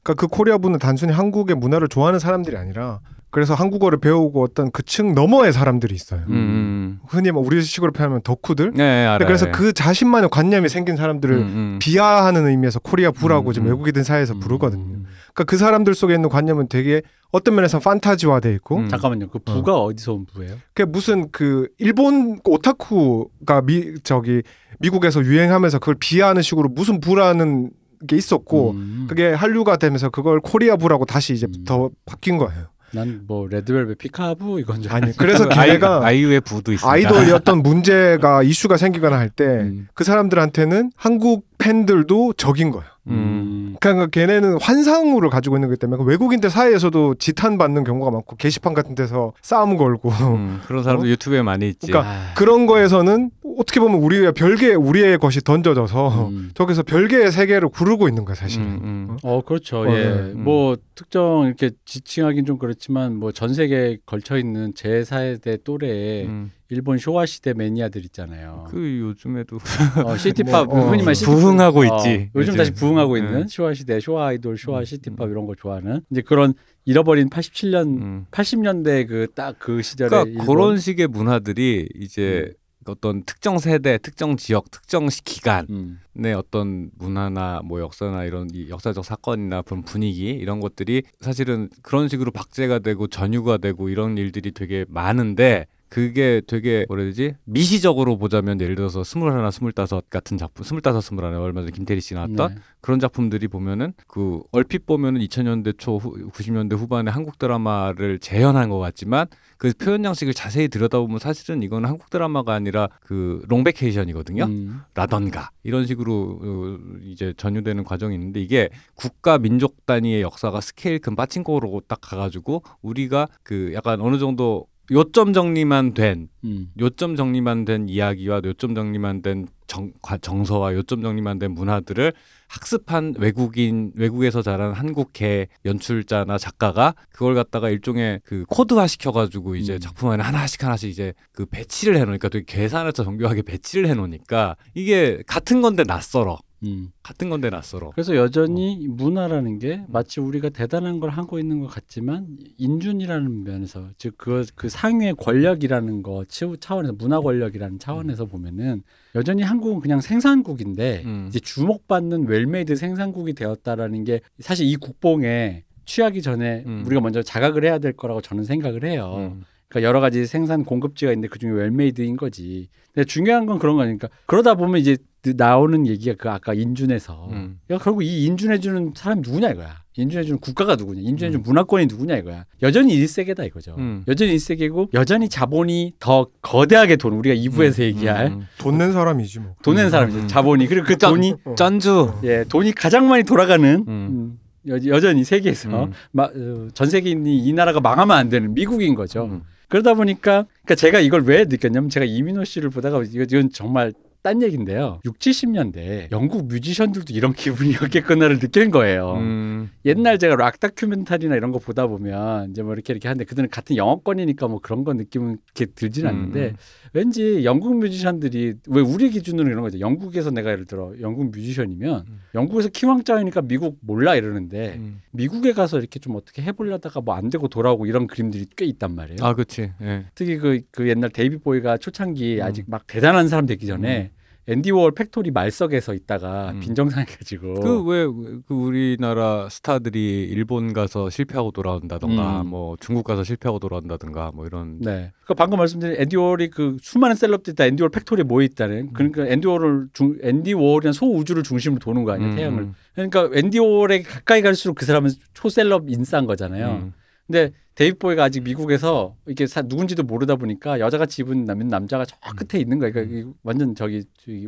[0.03, 2.99] 그러니까 그 Koreaboo는 단순히 한국의 문화를 좋아하는 사람들이 아니라
[3.31, 6.23] 그래서 한국어를 배우고 어떤 그 층 너머의 사람들이 있어요.
[6.29, 7.01] 음, 음.
[7.07, 8.73] 흔히 뭐 우리식으로 표현하면 덕후들.
[8.79, 9.27] 예, 예, 알아요.
[9.29, 9.51] 그래서 예.
[9.53, 11.79] 그 자신만의 관념이 생긴 사람들을 음, 음.
[11.81, 13.73] 비하하는 의미에서 Koreaboo라고 음, 지금 음.
[13.73, 14.41] 외국인들 사이에서 음.
[14.41, 15.06] 부르거든요.
[15.37, 18.89] 그러니까 그 사람들 속에 있는 관념은 되게 어떤 면에서 판타지화돼 있고 음.
[18.89, 19.29] 잠깐만요.
[19.29, 19.93] 그 boo가 어.
[19.95, 20.57] 디서 온 boo예요?
[20.73, 24.43] 그게 무슨 그 일본 오타쿠가 미 저기
[24.81, 27.71] 미국에서 유행하면서 그걸 비하하는 식으로 무슨 boo라는
[28.07, 29.07] 게 있었고 음.
[29.09, 31.65] 그게 한류가 되면서 그걸 Koreaboo라고 다시 이제 음.
[31.65, 32.67] 더 바뀐 거예요.
[32.93, 36.91] 난 뭐 레드벨벳 피카부 이건 줄 아니 그래서 아이- 걔네가 아이유의 Boo도 있습니다.
[36.91, 39.89] 아이돌이었던 문제가 이슈가 생기거나 할 때 그 음.
[40.01, 42.89] 사람들한테는 한국 팬들도 적인 거예요.
[43.09, 43.77] 음.
[43.81, 48.75] 그러니까 걔네는 환상으로 가지고 있는 거기 때문에 그 외국인들 사이에서도 지탄 받는 경우가 많고 게시판
[48.75, 51.09] 같은 데서 싸움 걸고 음, 그런 사람도 어?
[51.09, 51.87] 유튜브에 많이 있지.
[51.87, 56.51] 그러니까 아, 그런 거에서는 어떻게 보면 우리의 별개 우리의 것이 던져져서 음.
[56.55, 58.61] 저기서 별개의 세계를 구르고 있는 거야 사실.
[58.61, 59.17] 음, 음.
[59.23, 59.83] 어 그렇죠.
[59.83, 59.93] 어, 예.
[59.93, 60.09] 네.
[60.35, 60.43] 음.
[60.45, 66.51] 뭐 특정 이렇게 지칭하긴 좀 그렇지만 뭐 전 세계에 걸쳐 있는 제 세대 또래의 음.
[66.69, 68.65] 일본 쇼와 시대 매니아들 있잖아요.
[68.69, 69.59] 그 요즘에도
[70.05, 72.57] 어, 시티팝 뭐, 어, 흔히 말 부흥하고 어, 있지, 요즘 요즘.
[72.57, 73.19] 다시 부흥하고 음.
[73.19, 76.55] 있는 쇼와 시대, 쇼와 아이돌, 쇼와 음, 시티팝 이런 거 좋아하는 이제 그런
[76.85, 78.27] 잃어버린 87년, 음.
[78.31, 82.53] 80년대 그 딱그 시절에 그러니까 일본- 그런 식의 문화들이 이제 음.
[82.89, 85.99] 어떤 특정 세대, 특정 지역, 특정 시- 기간의 음.
[86.37, 92.31] 어떤 문화나 뭐 역사나 이런 이 역사적 사건이나 그런 분위기 이런 것들이 사실은 그런 식으로
[92.31, 98.61] 박제가 되고 전유가 되고 이런 일들이 되게 많은데 그게 되게 뭐라 해야 되지 미시적으로 보자면
[98.61, 102.61] 예를 들어서 스물하나 스물다섯 같은 작품 스물다섯 스물하나 얼마 전에 김태리 씨 나왔던 네.
[102.81, 108.79] 그런 작품들이 보면은 그 얼핏 보면은 2000년대 초 후, 90년대 후반에 한국 드라마를 재현한 것
[108.79, 109.27] 같지만
[109.59, 114.45] 그 표현 양식을 자세히 들여다보면 사실은 이건 한국 드라마가 아니라 그 롱베케이션이거든요.
[114.45, 114.83] 음.
[114.95, 121.17] 라던가 이런 식으로 어, 이제 전유되는 과정이 있는데 이게 국가 민족 단위의 역사가 스케일 큰
[121.17, 126.69] 빠친코로 딱 가가지고 우리가 그 약간 어느 정도 요점 정리만 된 음.
[126.79, 132.13] 요점 정리만 된 이야기와 요점 정리만 된 정, 과- 정서와 요점 정리만 된 문화들을
[132.49, 139.81] 학습한 외국인 외국에서 자란 한국계 연출자나 작가가 그걸 갖다가 일종의 그 코드화 시켜가지고 이제 음.
[139.81, 145.61] 작품 안에 하나씩 하나씩 이제 그 배치를 해놓으니까 되게 계산해서 정교하게 배치를 해놓으니까 이게 같은
[145.63, 146.89] 건데 낯설어 음.
[147.03, 152.39] 같은 건데 낯설어 그래서 여전히 문화라는 게 마치 우리가 대단한 걸 하고 있는 것 같지만
[152.57, 158.83] 인준이라는 면에서 즉그그 상위의 권력이라는 거 치- 차원에서 문화 권력이라는 차원에서 보면은
[159.15, 161.27] 여전히 한국은 그냥 생산국인데 음.
[161.29, 166.83] 이제 주목받는 well-made 생산국이 되었다라는 게 사실 이 국뽕에 취하기 전에 음.
[166.87, 169.15] 우리가 먼저 자각을 해야 될 거라고 저는 생각을 해요.
[169.19, 169.45] 음.
[169.69, 172.69] 그러니까 여러 가지 생산 공급지가 있는데 그중에 well-made인 거지.
[172.97, 177.59] 근데 중요한 건 그런 거니까 그러다 보면 이제 그 나오는 얘기가 그 아까 인준에서 음.
[177.71, 179.77] 야 결국 이 인준해주는 사람이 누구냐 이거야.
[179.99, 181.43] 인준해주는 국가가 누구냐, 인준해주는 음.
[181.43, 182.45] 문화권이 누구냐 이거야.
[182.63, 183.75] 여전히 일세계다 이거죠.
[183.77, 184.03] 음.
[184.09, 189.55] 여전히 일세계고 여전히 자본이 더 거대하게 돈 우리가 2부에서 음, 얘기할 음, 돈낸 사람이지 뭐.
[189.63, 189.91] 돈낸 음.
[189.91, 190.19] 사람이죠.
[190.21, 190.29] 음.
[190.29, 191.11] 자본이 그리고 그 짠.
[191.11, 191.51] 돈이 어.
[191.51, 191.57] 음.
[191.57, 193.89] 짠주 예 돈이 가장 많이 돌아가는 음.
[193.89, 194.39] 음,
[194.69, 195.93] 여, 여전히 세계에서 음.
[196.13, 199.43] 마, 어, 전 세계인이 이 나라가 망하면 안 되는 미국인 거죠.
[199.67, 199.69] 음.
[199.69, 203.93] 그러다 보니까 그러니까 제가 이걸 왜 느꼈냐면 제가 이민호 씨를 보다가 이건 정말
[204.27, 205.01] 딴 얘기인데요.
[205.05, 209.15] 6, 70년대 영국 뮤지션들도 이런 기분이었겠구나를 느낀 거예요.
[209.19, 209.71] 음.
[209.85, 213.77] 옛날 제가 락 다큐멘터리나 이런 거 보다 보면 이제 뭐 이렇게 이렇게 하는데 그들은 같은
[213.77, 216.57] 영어권이니까 뭐 그런 거 느낌은 이렇게 들진 않는데 음.
[216.93, 219.81] 왠지 영국 뮤지션들이 왜 우리 기준으로 이런 거죠.
[219.81, 222.21] 영국에서 내가 예를 들어 영국 뮤지션이면 음.
[222.35, 225.01] 영국에서 키왕짱이니까 미국 몰라 이러는데 음.
[225.13, 229.19] 미국에 가서 이렇게 좀 어떻게 해보려다가 뭐 안 되고 돌아오고 이런 그림들이 꽤 있단 말이에요.
[229.23, 230.07] 아 그렇지 예.
[230.15, 232.43] 특히 그, 그 옛날 데이비드 보위가 초창기 음.
[232.43, 234.11] 아직 막 대단한 사람 되기 전에
[234.49, 236.61] 앤디 워홀 Factory 말석에서 있다가 음.
[236.61, 242.49] 빈정상해가지고 그왜그 우리나라 스타들이 일본 가서 실패하고 돌아온다던가 음.
[242.49, 245.13] 뭐 중국 가서 실패하고 돌아온다던가 뭐 이런 네.
[245.25, 249.27] 그 방금 말씀드린 앤디 워홀이 그 수많은 celeb들이 다 앤디 워홀 Factory에 모여 있다는 그러니까
[249.27, 252.63] 앤디 워홀을 중 앤디 워홀이란 소우주를 중심으로 도는 거 아니에요 음, 태양을.
[252.63, 256.83] 음, 그러니까 앤디 워홀에 가까이 갈수록 그 사람은 초celeb 인싸인 거잖아요.
[256.85, 256.93] 음.
[257.27, 262.17] 근데 데이비드 보위가 아직 미국에서 이게 사, 누군지도 모르다 보니까 여자같이 입은 남, 남자가 저
[262.35, 262.91] 끝에 있는 거야.
[262.91, 264.03] 그러니까 이게 완전 저기,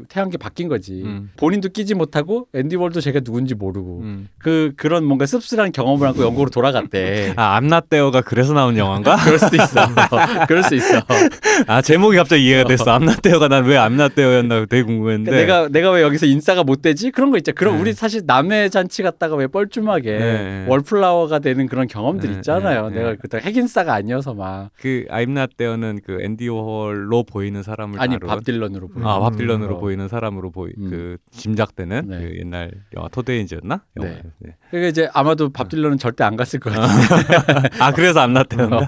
[0.09, 1.03] 태양계 바뀐 거지.
[1.05, 1.31] 음.
[1.37, 4.29] 본인도 끼지 못하고 앤디 워홀도 쟤가 누군지 모르고 음.
[4.39, 7.35] 그 그런 뭔가 씁쓸한 경험을 하고 영국으로 돌아갔대.
[7.37, 9.17] 아 I'm Not There가 그래서 나온 영화인가?
[9.23, 9.81] 그럴 수도 있어.
[10.49, 11.03] 그럴 수 있어.
[11.67, 12.91] 아 제목이 갑자기 이해가 됐어.
[12.93, 15.31] I'm Not There가 난 왜 I'm Not There였나 되게 궁금했는데.
[15.31, 17.11] 그러니까 내가 내가 왜 여기서 인싸가 못 되지?
[17.11, 17.55] 그런 거 있잖아.
[17.55, 17.81] 그럼 네.
[17.83, 20.65] 우리 사실 남의 잔치 갔다가 왜 뻘쭘하게 네.
[20.69, 22.89] wallflower가 되는 그런 경험들 네, 있잖아요.
[22.89, 23.17] 네, 내가 네.
[23.21, 28.45] 그때 핵인싸가 아니어서 막그 I'm Not There는 그 앤디 워홀로 보이는 사람을 아니 다룬 밥
[28.45, 29.07] 딜런으로 보여.
[29.07, 29.79] 아, 밥 딜런으로 어.
[29.79, 30.91] 보이는 사람으로 보이 음.
[30.91, 32.21] 그 짐작되는 네.
[32.21, 33.83] 그 옛날 영화 토데이즈였나?
[33.97, 34.09] 영화.
[34.09, 34.23] 네.
[34.39, 34.57] 네.
[34.71, 38.87] 그러니까 이제 아마도 밥 딜런은 절대 안 갔을 것 같은데 아 그래서 I'm Not There인가?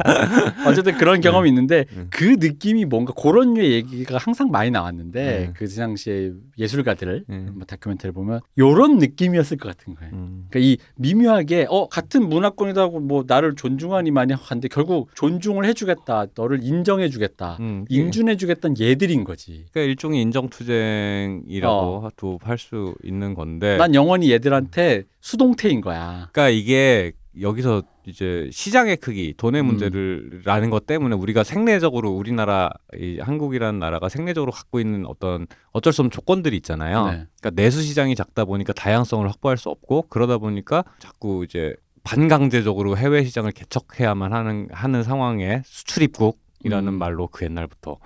[0.66, 2.06] 어쨌든 그런 경험이 있는데 음.
[2.10, 5.52] 그 느낌이 뭔가 그런 류의 얘기가 항상 많이 나왔는데 음.
[5.56, 7.52] 그 당시에 예술가들 음.
[7.54, 10.12] 뭐 다큐멘터리 보면 요런 느낌이었을 것 같은 거예요.
[10.12, 10.46] 음.
[10.50, 16.26] 그러니까 이 미묘하게 어 같은 문화권이다 하고 뭐 나를 존중하니 많이 하는데 결국 존중을 해주겠다,
[16.34, 17.84] 너를 인정해주겠다, 음.
[17.88, 19.64] 인준해주겠다는 얘들인 거지.
[19.72, 23.76] 그러니까 일종의 인정투쟁이라고 도할수 있는 건데.
[23.76, 26.28] 난 영원히 얘들한테 수동태인 거야.
[26.32, 29.66] 그러니까 이게 여기서 이제 시장의 크기, 돈의 음.
[29.66, 36.02] 문제를라는 것 때문에 우리가 생내적으로 우리나라 이 한국이라는 나라가 생내적으로 갖고 있는 어떤 어쩔 수
[36.02, 37.06] 없는 조건들이 있잖아요.
[37.06, 37.26] 네.
[37.40, 41.74] 그러니까 내수 시장이 작다 보니까 다양성을 확보할 수 없고 그러다 보니까 자꾸 이제
[42.04, 46.98] 반강제적으로 해외 시장을 개척해야만 하는 하는 상황에 수출입국이라는 음.
[46.98, 47.98] 말로 그 옛날부터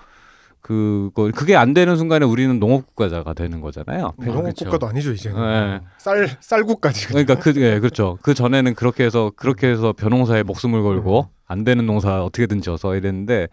[0.60, 4.14] 그거 그게 안 되는 순간에 우리는 농업 국가가 되는 거잖아요.
[4.18, 4.64] 농업 그렇죠.
[4.64, 5.38] 국가도 아니죠 이제는.
[5.38, 5.80] 네.
[5.98, 7.08] 쌀 쌀국까지.
[7.08, 8.18] 그러니까 그 예, 그렇죠.
[8.22, 13.48] 그 전에는 그렇게 해서 그렇게 해서 벼농사에 목숨을 걸고 안 되는 농사 어떻게든 지어서 이랬는데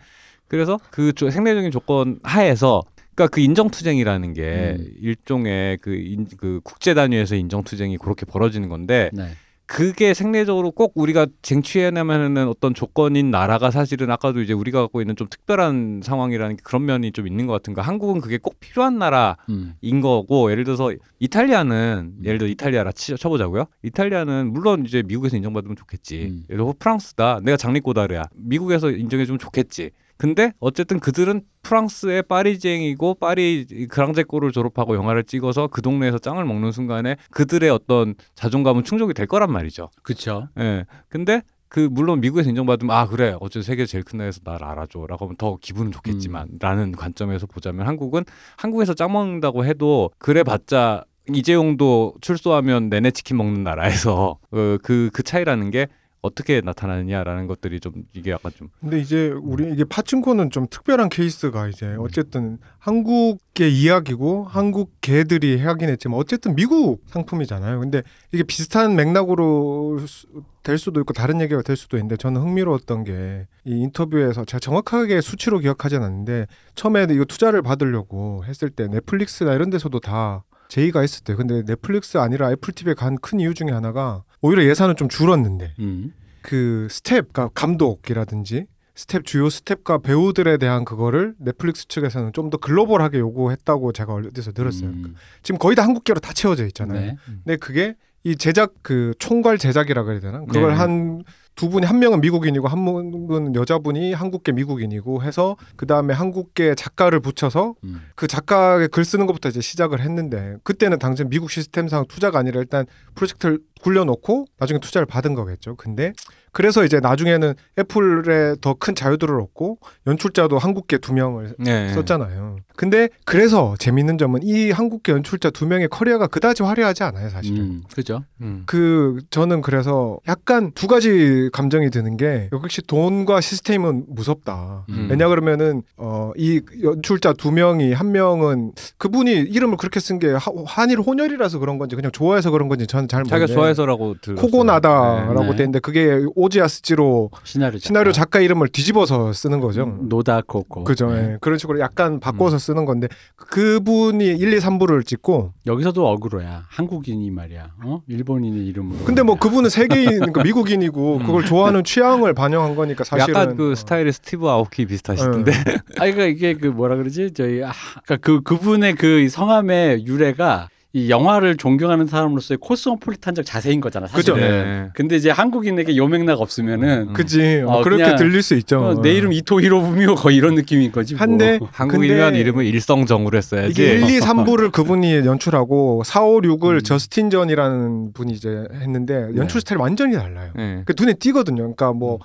[0.47, 2.81] 그래서 그 조- 생리적인 조건 하에서
[3.13, 4.93] 그러니까 그 인정투쟁이라는 게 음.
[5.01, 9.31] 일종의 그, 인, 그 국제 단위에서 인정투쟁이 그렇게 벌어지는 건데 네.
[9.71, 15.27] 그게 생리적으로 꼭 우리가 쟁취해내면은 어떤 조건인 나라가 사실은 아까도 이제 우리가 갖고 있는 좀
[15.29, 19.75] 특별한 상황이라는 게 그런 면이 좀 있는 것 같은가 한국은 그게 꼭 필요한 나라 음.
[19.79, 23.67] 인 거고 예를 들어서 이탈리아는 예를 들어 이탈리아라 치, 쳐보자고요.
[23.83, 26.23] 이탈리아는 물론 이제 미국에서 인정받으면 좋겠지.
[26.23, 26.43] 음.
[26.49, 27.39] 예를 들어 프랑스다.
[27.41, 28.23] 내가 장리꼬다르야.
[28.35, 29.91] 미국에서 인정해주면 좋겠지.
[30.21, 37.15] 근데 어쨌든 그들은 프랑스의 파리쟁이고 파리 그랑제골을 졸업하고 영화를 찍어서 그 동네에서 짱을 먹는 순간에
[37.31, 39.89] 그들의 어떤 자존감은 충족이 될 거란 말이죠.
[40.03, 40.47] 그렇죠.
[40.59, 40.85] 예.
[41.09, 45.37] 근데 그 물론 미국에서 인정받으면 아 그래 어쨌든 세계 제일 큰 나라에서 날 알아줘라고 하면
[45.37, 48.23] 더 기분은 좋겠지만라는 관점에서 보자면 한국은
[48.57, 51.03] 한국에서 짱 먹는다고 해도 그래봤자
[51.33, 55.87] 이재용도 출소하면 내내 치킨 먹는 나라에서 그그 그 차이라는 게
[56.21, 61.67] 어떻게 나타나느냐라는 것들이 좀 이게 약간 좀 근데 이제 우리 이게 파친코는 좀 특별한 케이스가
[61.67, 67.79] 이제 어쨌든 한국의 이야기고 한국 개들이 하긴 했지만 어쨌든 미국 상품이잖아요.
[67.79, 70.27] 근데 이게 비슷한 맥락으로 수-
[70.63, 75.21] 될 수도 있고 다른 얘기가 될 수도 있는데 저는 흥미로웠던 게 이 인터뷰에서 제가 정확하게
[75.21, 81.23] 수치로 기억하진 않는데 처음에 이거 투자를 받으려고 했을 때 넷플릭스나 이런 데서도 다 제의가 있을
[81.23, 85.73] 때 근데 넷플릭스 아니라 애플 TV에 간 큰 이유 중에 하나가 오히려 예산은 좀 줄었는데
[85.79, 86.13] 음.
[86.41, 88.65] 그 스텝, 그러니까 감독이라든지
[88.95, 94.89] 스텝 주요 스텝과 배우들에 대한 그거를 넷플릭스 측에서는 좀 더 글로벌하게 요구했다고 제가 어디서 들었어요.
[94.89, 95.15] 음.
[95.43, 96.99] 지금 거의 다 한국계로 다 채워져 있잖아요.
[96.99, 97.17] 네.
[97.25, 100.45] 근데 그게 이 제작 그 총괄 제작이라 그래야 되나?
[100.45, 100.75] 그걸 네.
[100.75, 107.19] 한두 분이 한 명은 미국인이고 한 명은 여자분이 한국계 미국인이고 해서 그 다음에 한국계 작가를
[107.19, 108.01] 붙여서 음.
[108.15, 112.85] 그 작가의 글 쓰는 것부터 이제 시작을 했는데 그때는 당장 미국 시스템상 투자가 아니라 일단
[113.15, 115.75] 프로젝트를 굴려놓고 나중에 투자를 받은 거겠죠.
[115.75, 116.13] 근데
[116.53, 119.77] 그래서 이제 나중에는 애플에 더 큰 자유도를 얻고
[120.07, 121.89] 연출자도 한국계 두 명을 네.
[121.93, 122.57] 썼잖아요.
[122.75, 127.57] 근데 그래서 재밌는 점은 이 한국계 연출자 두 명의 커리어가 그다지 화려하지 않아요, 사실은.
[127.59, 127.83] 음.
[127.93, 128.23] 그죠.
[128.41, 128.63] 음.
[128.65, 134.85] 그 저는 그래서 약간 두 가지 감정이 드는 게 역시 돈과 시스템은 무섭다.
[134.89, 135.07] 음.
[135.11, 140.33] 왜냐 그러면은 어 이 연출자 두 명이 한 명은 그분이 이름을 그렇게 쓴 게
[140.65, 144.41] 한일 혼혈이라서 그런 건지 그냥 좋아해서 그런 건지 저는 잘 자기가 모르는데 좋아해서라고 들었어요.
[144.47, 145.55] 코고나다라고 네.
[145.57, 147.87] 돼 있는데 그게 오지아스지로 시나리오 작가.
[147.87, 149.83] 시나리오 작가 이름을 뒤집어서 쓰는 거죠.
[149.83, 150.83] 음, 노다 코코.
[150.83, 151.11] 그죠.
[151.11, 151.33] 네.
[151.33, 151.37] 예.
[151.41, 156.65] 그런 식으로 약간 바꿔서 쓰는 건데 그분이 1, 2, 3부를 찍고 여기서도 어그로야.
[156.69, 157.71] 한국인이 말이야.
[157.85, 158.01] 어?
[158.07, 159.05] 일본인의 이름으로.
[159.05, 161.25] 근데 뭐 그분은 세계인 그러니까 미국인이고 음.
[161.25, 163.75] 그걸 좋아하는 취향을 반영한 거니까 사실은 약간 그 어.
[163.75, 165.51] 스타일이 스티브 아오키 비슷하시던데.
[165.99, 167.33] 아 그러니까 이게 그 뭐라 그러지?
[167.33, 167.71] 저희 아,
[168.05, 174.07] 그러니까 그 그분의 그 성함의 유래가 이 영화를 존경하는 사람으로서의 코스모폴리탄적 자세인 거잖아.
[174.07, 174.35] 그죠.
[174.35, 174.63] 사실은.
[174.63, 174.89] 네.
[174.93, 177.13] 근데 이제 한국인에게 요 맥락 없으면은 음.
[177.13, 178.79] 그지 어, 어, 그렇게 들릴 수 있죠.
[178.79, 181.13] 어, 내 이름 이토 히로부미오 거의 이런 느낌인 거지.
[181.13, 181.21] 뭐.
[181.21, 183.71] 한데 한국이면 근데 이름을 일성정으로 했어야지.
[183.71, 186.81] 이게 1, 2, 3부를 그분이 연출하고 4, 5, 6을 음.
[186.81, 189.59] 저스틴 전이라는 분이 이제 했는데 연출 네.
[189.61, 190.51] 스타일이 완전히 달라요.
[190.57, 190.83] 네.
[190.85, 191.61] 그 눈에 띄거든요.
[191.61, 192.19] 그러니까 뭐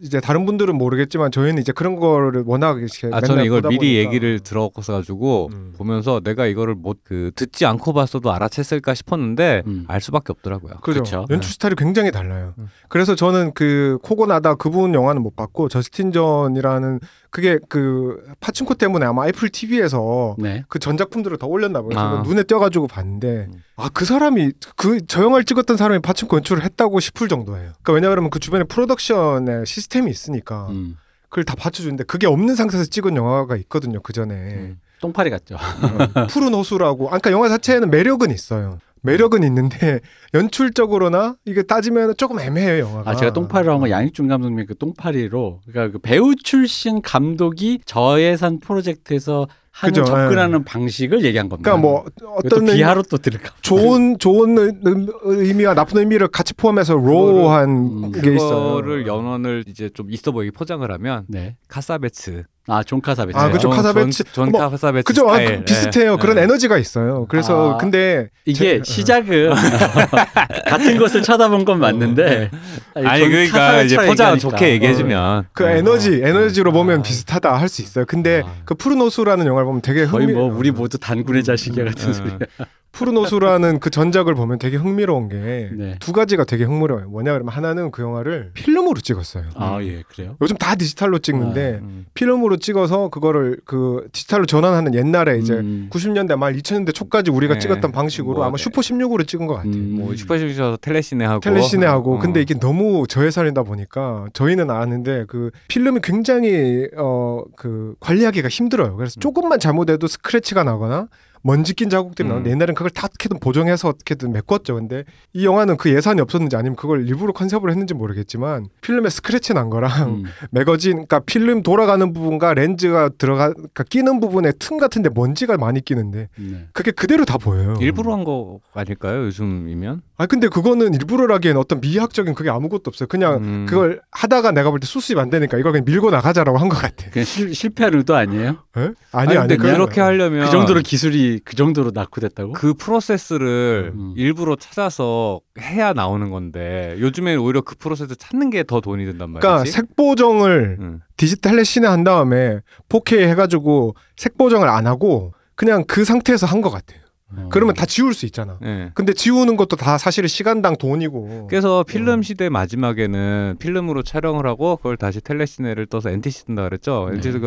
[0.00, 3.98] 이제 다른 분들은 모르겠지만 저희는 이제 그런 거를 워낙 이렇게 아 저는 이걸 미리 보니까.
[3.98, 5.74] 얘기를 들었어 가지고 음.
[5.76, 9.84] 보면서 내가 이거를 못 그 듣지 않고 봤어도 알아챘을까 싶었는데 음.
[9.88, 10.74] 알 수밖에 없더라고요.
[10.82, 11.02] 그죠.
[11.02, 11.26] 그쵸.
[11.30, 12.54] 연출 스타일이 굉장히 달라요.
[12.58, 12.68] 음.
[12.88, 17.00] 그래서 저는 그 코고나다 그분 영화는 못 봤고 저스틴 전이라는
[17.32, 20.64] 그게 그 파친코 때문에 아마 애플 TV에서 네.
[20.68, 21.98] 그 전작품들을 다 올렸나 봐요.
[21.98, 22.22] 아.
[22.26, 23.62] 눈에 띄어가지고 봤는데 음.
[23.76, 27.72] 아그 사람이 그 저 영화를 찍었던 사람이 파친코 연출을 했다고 싶을 정도예요.
[27.82, 30.98] 그러니까 왜냐하면 그 주변에 프로덕션에 시스템이 있으니까 음.
[31.30, 34.02] 그걸 다 받쳐주는데 그게 없는 상태에서 찍은 영화가 있거든요.
[34.02, 34.80] 그 전에 음.
[35.00, 35.56] 똥파리 같죠.
[35.56, 37.06] 어, 푸른 호수라고.
[37.06, 38.78] 아, 그러니까 영화 자체에는 매력은 있어요.
[39.02, 40.00] 매력은 있는데
[40.34, 43.10] 연출적으로나 이게 따지면 조금 애매해요 영화가.
[43.10, 49.48] 아 제가 똥파리라고 한건 양익준 감독님 그 똥파리로 그러니까 그 배우 출신 감독이 저예산 프로젝트에서
[49.74, 51.70] 하는 그죠, 접근하는 방식을 얘기한 겁니다.
[51.70, 52.04] 그러니까 뭐
[52.36, 53.50] 어떤 의미- 비하로 또 들을까.
[53.50, 53.54] 봐.
[53.62, 58.74] 좋은 좋은 의- 의미와 나쁜 의미를 같이 포함해서 로우한 음, 게 있어요.
[58.76, 61.56] 그거를 연원을 이제 좀 있어 보이게 포장을 하면 네.
[61.68, 62.44] 카사베츠.
[62.68, 63.36] 아 존 카사베츠.
[63.36, 63.62] 아, 그쵸.
[63.62, 64.22] 존- 카사베츠.
[64.32, 65.28] 존, 뭐, 존 카사베츠 그죠?
[65.28, 65.36] 아.
[65.38, 66.12] 그 비슷해요.
[66.12, 66.16] 예.
[66.16, 66.42] 그런 예.
[66.42, 67.26] 에너지가 있어요.
[67.28, 69.50] 그래서 아, 근데 이게 제- 시작은
[70.68, 72.50] 같은 것을 쳐다본 건 맞는데
[72.94, 75.68] 아니 그러니까 이제 포장 좋게 얘기해 주면 그 어.
[75.70, 77.02] 에너지 에너지로 보면 아.
[77.02, 78.04] 비슷하다 할 수 있어요.
[78.06, 78.52] 근데 아.
[78.64, 82.08] 그 푸른 호수라는 영화 를 보면 되게 거의 흥미 뭐 우리 모두 단군의 자식이야 같은
[82.08, 82.12] 음.
[82.12, 82.38] 소리야.
[82.92, 85.96] 푸른 호수라는 그 전작을 보면 되게 흥미로운 게두 네.
[86.12, 87.08] 가지가 되게 흥미로워요.
[87.08, 89.44] 뭐냐 그러면 하나는 그 영화를 필름으로 찍었어요.
[89.54, 90.36] 아예 그래요.
[90.40, 92.06] 요즘 다 디지털로 찍는데 음.
[92.14, 95.88] 필름으로 찍어서 그거를 그 디지털로 전환하는 옛날에 이제 음.
[95.90, 97.60] 90년대 말 2000년대 초까지 우리가 네.
[97.60, 98.62] 찍었던 방식으로 뭐, 아마 네.
[98.62, 99.72] 슈퍼 16으로 찍은 것 같아요.
[99.72, 99.96] 음.
[99.98, 102.18] 뭐 슈퍼쇼에서 텔레시네하고 텔레시네하고 어.
[102.18, 108.96] 근데 이게 너무 저예산이다 보니까 저희는 아는데 그 필름이 굉장히 어 그 관리하기가 힘들어요.
[108.96, 111.08] 그래서 조금만 잘못해도 스크래치가 나거나
[111.42, 112.30] 먼지 낀 자국들이 음.
[112.30, 114.74] 나오는데 옛날엔 그걸 다 어떻게든 보정해서 어떻게든 메꿨죠.
[114.76, 119.68] 근데 이 영화는 그 예산이 없었는지 아니면 그걸 일부러 컨셉으로 했는지 모르겠지만 필름에 스크래치 난
[119.70, 120.22] 거랑 음.
[120.52, 126.28] 매거진 그러니까 필름 돌아가는 부분과 렌즈가 들어가 그러니까 끼는 부분에 틈 같은데 먼지가 많이 끼는데
[126.38, 126.66] 네.
[126.72, 127.74] 그게 그대로 다 보여요.
[127.80, 129.24] 일부러 한 거 아닐까요?
[129.24, 130.02] 요즘이면?
[130.16, 133.08] 아 근데 그거는 일부러라기엔 어떤 미학적인 그게 아무것도 없어요.
[133.08, 133.66] 그냥 음.
[133.68, 137.10] 그걸 하다가 내가 볼 때 수습이 안 되니까 이걸 그냥 밀고 나가자라고 한 것 같아.
[137.10, 138.56] 그냥 실, 실패한 의도 아니에요?
[138.76, 138.80] 예?
[138.80, 142.52] 아니, 아니 근데 아니 그냥- 그렇게 하려면 그 정도로 기술이 그 정도로 낙후됐다고?
[142.52, 144.14] 그 프로세스를 음.
[144.16, 149.46] 일부러 찾아서 해야 나오는 건데 요즘에는 오히려 그 프로세스 찾는 게 더 돈이 든단 말이지.
[149.46, 151.00] 그러니까 색 보정을 음.
[151.16, 156.70] 디지털 레시네 한 다음에 4K 해가지고 색 보정을 안 하고 그냥 그 상태에서 한 것
[156.70, 157.00] 같아요.
[157.34, 157.48] 어.
[157.50, 158.58] 그러면 다 지울 수 있잖아.
[158.62, 158.90] 예.
[158.94, 161.46] 근데 지우는 것도 다 사실은 시간당 돈이고.
[161.48, 162.22] 그래서 필름 어.
[162.22, 167.08] 시대 마지막에는 필름으로 촬영을 하고 그걸 다시 telecine를 떠서 NTSC 뜬다 그랬죠.
[167.10, 167.16] 네.
[167.16, 167.40] NTSC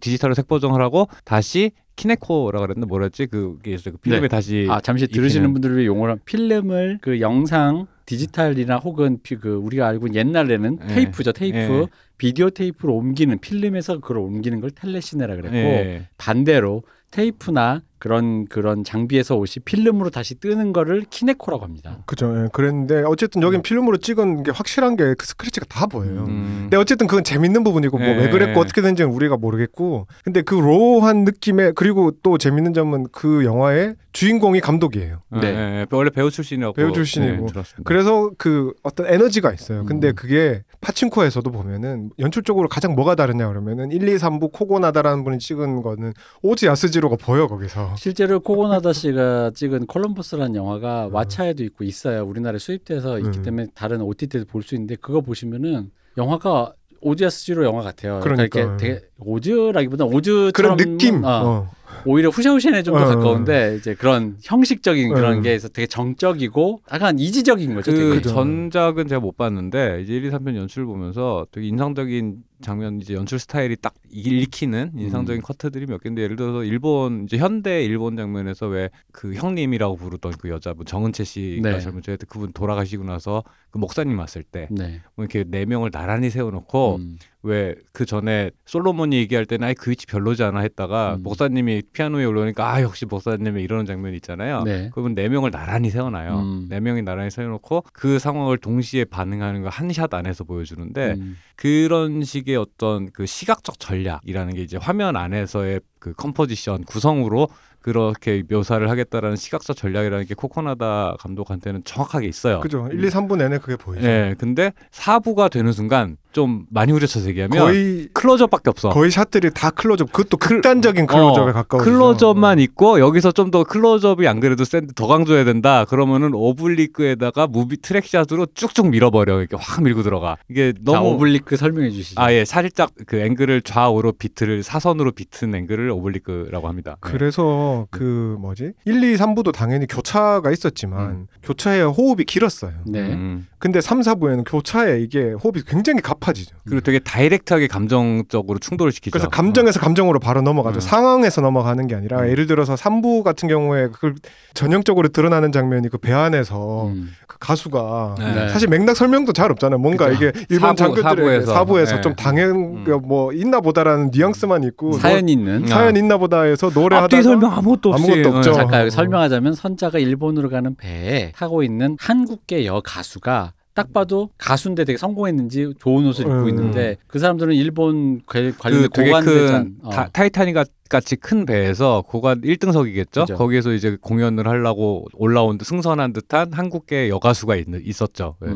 [0.00, 1.70] 디지털로 색 보정을 하고 다시
[2.00, 4.28] kineco라 그랬나 뭐랬지 그게 이제 그 필름에 네.
[4.28, 9.36] 다시 아 잠시 입히는- 들으시는 분들을 위해 용어를 하면 필름을 그 영상 디지털이나 혹은 피-
[9.36, 10.94] 그 우리가 알고 있는 옛날에는 예.
[10.94, 11.86] 테이프죠 테이프 예.
[12.16, 16.08] 비디오 테이프로 옮기는 필름에서 그걸 옮기는 걸 telecine라 그랬고 예.
[16.16, 21.98] 반대로 테이프나 그런 그런 장비에서 옷이 필름으로 다시 뜨는 거를 키네코라고 합니다.
[22.06, 22.34] 그죠.
[22.36, 26.24] 예, 그랬는데 어쨌든 여긴 필름으로 찍은 게 확실한 게 그 스크래치가 다 보여요.
[26.28, 26.60] 음.
[26.62, 28.30] 근데 어쨌든 그건 재밌는 부분이고 뭐왜 예.
[28.30, 33.96] 그랬고 어떻게 된지는 우리가 모르겠고 근데 그 로한 느낌의 그리고 또 재밌는 점은 그 영화의
[34.12, 35.22] 주인공이 감독이에요.
[35.30, 35.40] 네.
[35.40, 35.86] 네.
[35.92, 37.46] 원래 배우 출신이라고 배우 출신이고.
[37.46, 37.62] 네.
[37.84, 39.84] 그래서 그 어떤 에너지가 있어요.
[39.84, 40.14] 근데 음.
[40.16, 46.12] 그게 파친코에서도 보면은 연출적으로 가장 뭐가 다르냐 그러면은 1, 2, 3부 코고나다라는 분이 찍은 거는
[46.42, 47.89] 오지 야스지로가 보여 거기서.
[47.96, 52.24] 실제로 코고나다 씨가 찍은 콜럼버스라는 영화가 왓챠에도 있고 있어요.
[52.26, 53.42] 우리나라에 수입돼서 있기 음.
[53.42, 58.20] 때문에 다른 OTT에도 볼 수 있는데 그거 보시면은 영화가 오즈야스지로 영화 같아요.
[58.22, 58.60] 그러니까 그러니까.
[58.60, 61.24] 이렇게 되게 오즈라기보다 오즈처럼 그런 느낌.
[61.24, 61.70] 어, 어.
[62.04, 65.40] 오히려 후샤후샤에 좀더 어, 가까운데 이제 그런 형식적인 그런 어.
[65.42, 67.90] 게 있어 되게 정적이고 약간 이지적인 거죠.
[67.92, 68.02] 되게.
[68.02, 68.30] 그 그죠.
[68.30, 73.38] 전작은 제가 못 봤는데 이제 1, 2, 3편 연출 보면서 되게 인상적인 장면 이제 연출
[73.38, 78.90] 스타일이 딱 읽히는 인상적인 커트들이 몇 개인데 예를 들어서 일본 이제 현대 일본 장면에서 왜
[79.12, 81.80] 그 형님이라고 부르던 그 여자분 정은채 씨가 네.
[81.80, 85.00] 젊은 때 그분 돌아가시고 나서 그 목사님 왔을 때 네.
[85.14, 87.18] 뭐 이렇게 네 명을 나란히 세워놓고 음.
[87.42, 91.22] 왜 그 전에 솔로몬이 얘기할 때는 아이 그 위치 별로지 않아 했다가 음.
[91.22, 94.62] 목사님이 피아노에 올라오니까 아 역시 목사님이 이러는 장면이 있잖아요.
[94.62, 94.90] 네.
[94.92, 96.38] 그러면 네 명을 나란히 세워놔요.
[96.38, 96.66] 음.
[96.70, 101.36] 네 명이 나란히 세워놓고 그 상황을 동시에 반응하는 거한샷 안에서 보여주는데 음.
[101.56, 107.48] 그런 식의 어떤 그 시각적 전략이라는 게 이제 화면 안에서의 그 composition 구성으로
[107.80, 112.60] 그렇게 묘사를 하겠다라는 시각적 전략이라는 게 코고나다 감독한테는 정확하게 있어요.
[112.60, 112.86] 그죠.
[112.92, 114.06] 1, 2, 3부 내내 그게 보이죠.
[114.06, 118.90] 예, 근데 4부가 되는 순간 좀 많이 후려쳐서 얘기하면 거의 클로즈업밖에 없어.
[118.90, 120.12] 거의 샷들이 다 클로즈업.
[120.12, 121.82] 그것도 극단적인 클 로즈업에 어, 가까워.
[121.82, 125.84] 클로즈업만 있고 여기서 좀 더 클로즈업이 안 그래도 센데 더 강조해야 된다.
[125.86, 129.40] 그러면은 oblique에다가 moving track shot으로 쭉쭉 밀어버려.
[129.40, 130.36] 이렇게 확 밀고 들어가.
[130.48, 132.20] 이게 자, 너무 oblique 설명해 주시죠.
[132.20, 136.96] 아 예 살짝 그 앵글을 좌우로 비트를 사선으로 비튼 앵글을 oblique라고 합니다.
[137.02, 137.10] 네.
[137.12, 138.72] 그래서 그 뭐지?
[138.84, 142.72] 1, 2, 3부도 당연히 교차가 있었지만 교차의 호흡이 길었어요.
[142.86, 143.00] 네.
[143.12, 143.46] 음.
[143.58, 146.56] 근데 3, 4부에는 교차에 이게 호흡이 굉장히 가파지죠.
[146.64, 149.12] 그리고 되게 direct하게 감정적으로 충돌을 시키죠.
[149.12, 150.78] 그래서 감정에서 감정으로 바로 넘어가죠.
[150.78, 150.80] 음.
[150.80, 152.28] 상황에서 넘어가는 게 아니라 음.
[152.30, 154.14] 예를 들어서 3부 같은 경우에 그걸
[154.54, 157.10] 전형적으로 드러나는 장면이 그 배 안에서 음.
[157.26, 158.48] 그 가수가 네.
[158.48, 159.78] 사실 맥락 설명도 잘 없잖아요.
[159.78, 160.26] 뭔가 그죠.
[160.28, 161.04] 이게 일본 장교들의
[161.42, 161.52] 사부에서.
[161.52, 162.00] 사부에서 네.
[162.00, 162.50] 좀 당연
[162.86, 163.00] 음.
[163.04, 165.66] 뭐 있나 보다라는 뉘앙스만 있고 사연 있는 음.
[165.80, 168.50] 사연 있나 보다 해서 노래하다가 앞뒤 설명 아무것도 없이 아무것도 없죠.
[168.50, 168.54] 어.
[168.54, 168.90] 잠깐 여기 어.
[168.90, 175.74] 설명하자면 선자가 일본으로 가는 배에 타고 있는 한국계 여 가수가 딱 봐도 가수인데 되게 성공했는지
[175.78, 176.48] 좋은 옷을 입고 음.
[176.48, 179.90] 있는데 그 사람들은 일본 관- 그 되게 고관대작 큰 어.
[179.90, 180.56] 타, 타이타닉
[180.88, 183.20] 같이 큰 배에서 고관 1등석이겠죠.
[183.20, 183.34] 그죠.
[183.36, 188.34] 거기에서 이제 공연을 하려고 올라온 듯 승선한 듯한 한국계 여가수가 있, 있었죠.
[188.40, 188.50] 네.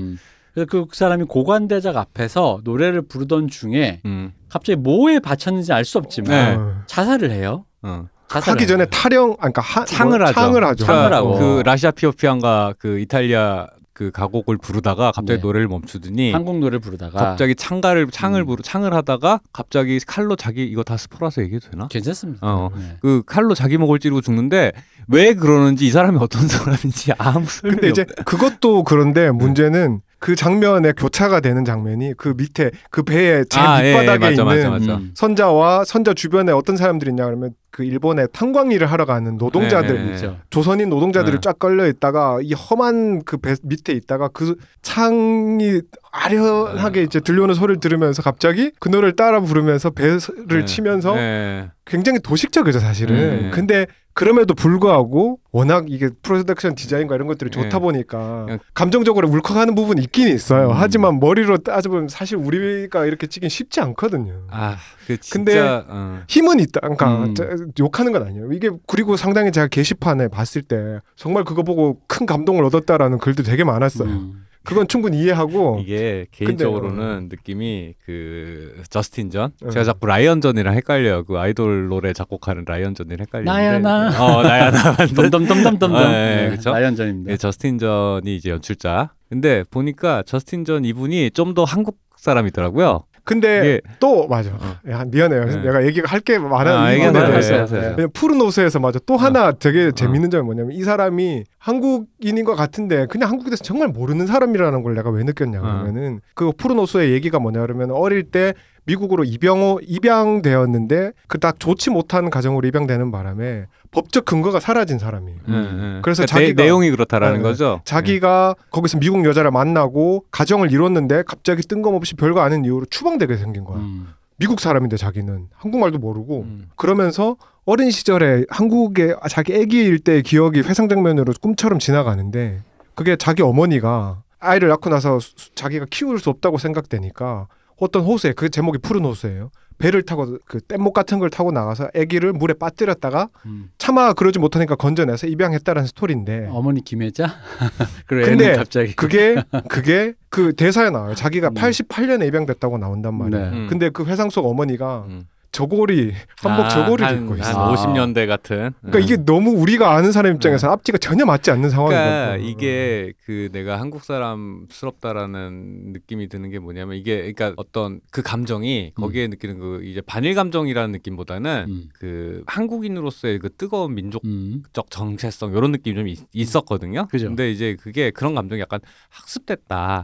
[0.57, 0.67] 음.
[0.67, 4.33] 그래서 그 사람이 고관대작 앞에서 노래를 부르던 중에 음.
[4.49, 6.55] 갑자기 뭐에 바쳤는지 알 수 없지만 네.
[6.57, 6.83] 어.
[6.87, 7.65] 자살을 해요.
[7.83, 8.07] 어.
[8.29, 8.87] 자살을 하기 전에.
[8.87, 10.35] 타령 아니 그러니까 하, 창을 뭐, 하죠.
[10.41, 10.85] 창을 하죠.
[10.85, 11.39] 창을 하고.
[11.39, 15.47] 그 라시아 피오피안과 그 이탈리아 그 가곡을 부르다가 갑자기 네.
[15.47, 18.47] 노래를 멈추더니 한국 노래를 부르다가 갑자기 창가를 창을 음.
[18.47, 21.87] 부르 창을 하다가 갑자기 칼로 자기 이거 다 스포라서 얘기해도 되나?
[21.89, 22.41] 괜찮습니다.
[22.43, 22.71] 어.
[22.77, 22.97] 네.
[23.01, 24.73] 그 칼로 자기 목을 찌르고 죽는데
[25.07, 30.93] 왜 그러는지 이 사람이 어떤 사람인지 아무 근데 이제 없- 그것도 그런데 문제는 그 장면에
[30.93, 34.71] 교차가 되는 장면이 그 밑에 그 배의 제일 아, 예, 예, 밑바닥에 맞아, 있는 맞아,
[34.71, 34.95] 맞아.
[34.97, 35.11] 음.
[35.13, 40.03] 선자와 선자 주변에 어떤 사람들이 있냐 그러면 그 일본에 탄광 일을 하러 가는 노동자들.
[40.07, 40.39] 그렇죠.
[40.49, 41.41] 조선인 노동자들이 네.
[41.43, 45.83] 쫙 걸려 있다가 이 험한 그 배 밑에 있다가 그 창이
[46.15, 47.05] 아련하게 네.
[47.05, 50.65] 이제 들려오는 소리를 들으면서 갑자기 그 노래를 따라 부르면서 배를 네.
[50.65, 51.71] 치면서 네.
[51.85, 53.17] 굉장히 도식적이죠 사실은.
[53.17, 53.51] 네.
[53.51, 57.79] 근데 그럼에도 불구하고 워낙 이게 프로덕션 디자인과 이런 것들이 좋다 네.
[57.81, 60.69] 보니까 감정적으로 울컥하는 부분이 있긴 있어요.
[60.69, 60.73] 음.
[60.77, 64.45] 하지만 머리로 따져보면 사실 우리가 이렇게 찍긴 쉽지 않거든요.
[64.51, 64.77] 아,
[65.09, 65.59] 그 진짜 근데
[65.89, 66.21] 어.
[66.29, 66.79] 힘은 있다.
[66.81, 67.35] 그러니까 음.
[67.35, 67.45] 저-
[67.81, 68.53] 욕하는 건 아니에요.
[68.53, 73.65] 이게 그리고 상당히 제가 게시판에 봤을 때 정말 그거 보고 큰 감동을 얻었다라는 글도 되게
[73.65, 74.09] 많았어요.
[74.09, 74.45] 음.
[74.65, 76.27] 그건 충분히 이해하고 이게 근데, 어.
[76.47, 79.71] 개인적으로는 느낌이 그 저스틴 전 어.
[79.71, 81.25] 제가 자꾸 라이언 전이랑 헷갈려요.
[81.25, 84.25] 그 아이돌 노래 작곡하는 라이언 전이랑 헷갈리는데 나야, 나.
[84.25, 85.95] 어 나야 나 덤덤덤덤덤덤.
[85.95, 86.71] 아, 네, 그쵸?
[86.71, 87.31] 라이언 전입니다.
[87.31, 89.13] 네, 저스틴 전이 이제 연출자.
[89.29, 93.05] 근데 보니까 저스틴 전 이분이 좀 더 한국 사람이더라고요.
[93.25, 94.51] 근데 이게 또 맞아.
[94.51, 94.77] 어.
[94.91, 95.47] 야, 미안해요.
[95.47, 95.57] 네.
[95.63, 96.37] 내가 얘기가 할 게.
[96.37, 96.39] 아.
[96.39, 97.35] 부분에 네, 대해서.
[97.35, 97.81] 하세요, 하세요.
[97.81, 98.99] 왜냐면 푸른 옷에서 맞아.
[99.07, 99.91] 또 하나 되게 어.
[99.91, 104.95] 재밌는 점이 뭐냐면 이 사람이 한국인인 것 같은데 그냥 한국에 대해서 정말 모르는 사람이라는 걸
[104.95, 105.63] 내가 왜 느꼈냐 어.
[105.63, 108.53] 그러면은 그 푸른 옷의 얘기가 뭐냐 그러면 어릴 때
[108.87, 115.39] 미국으로 입영 입양되었는데 그딱 좋지 못한 가정으로 입양되는 바람에 법적 근거가 사라진 사람이에요.
[115.47, 116.01] 네, 네.
[116.03, 117.81] 그래서 그러니까 내- 자기가- 내 용이 그렇다라는 네, 거죠.
[117.85, 123.79] 자기가 거기서 미국 여자를 만나고 가정을 이뤘는데 갑자기 뜬금없이 별거 아닌 이유로 추방되게 생긴 거야.
[123.79, 124.09] 음.
[124.37, 126.67] 미국 사람인데 자기는 한국말도 모르고 음.
[126.75, 132.61] 그러면서 어린 시절에 한국에 자기 아기일 때의 기억이 회상 장면으로 꿈처럼 지나가는데
[132.97, 138.49] 그게 자기 어머니가 아이를 낳고 나서 수- 자기가 키울 수 없다고 생각되니까 어떤 호수에 그
[138.51, 139.51] 제목이 푸른 호수예요.
[139.79, 143.71] 배를 타고 그 뗏목 같은 걸 타고 나가서 아기를 물에 빠뜨렸다가 음.
[143.77, 147.35] 차마 그러지 못하니까 건져내서 입양했다라는 스토리인데 어머니 김혜자?
[148.07, 151.15] 그래 근데 갑자기 그게 그게 그 대사에 나와요.
[151.15, 151.55] 자기가 음.
[151.55, 153.51] 88년에 입양됐다고 나온단 말이에요.
[153.51, 153.57] 네.
[153.57, 153.67] 음.
[153.69, 155.27] 근데 그 회상 속 어머니가 음.
[155.55, 157.45] 저고리 한복 아, 저고리를 한, 입고 있어.
[157.45, 157.75] 한 아.
[157.75, 158.73] 50년대 같은.
[158.81, 159.03] 그러니까 음.
[159.03, 162.11] 이게 너무 우리가 아는 사람 입장에서는 앞뒤가 전혀 맞지 않는 상황이거든요.
[162.11, 168.93] 그러니까 이게 그 내가 한국 사람스럽다라는 느낌이 드는 게 뭐냐면 이게 그러니까 어떤 그 감정이
[168.97, 171.89] 거기에 느끼는 그 이제 반일 감정이라는 느낌보다는 음.
[171.95, 174.63] 그 한국인으로서의 그 뜨거운 민족적 음.
[174.91, 177.29] 정체성 이런 느낌이 좀 있, 었거든요 그죠.
[177.29, 180.03] 근데 이제 그게 그런 감정이 약간 학습됐다.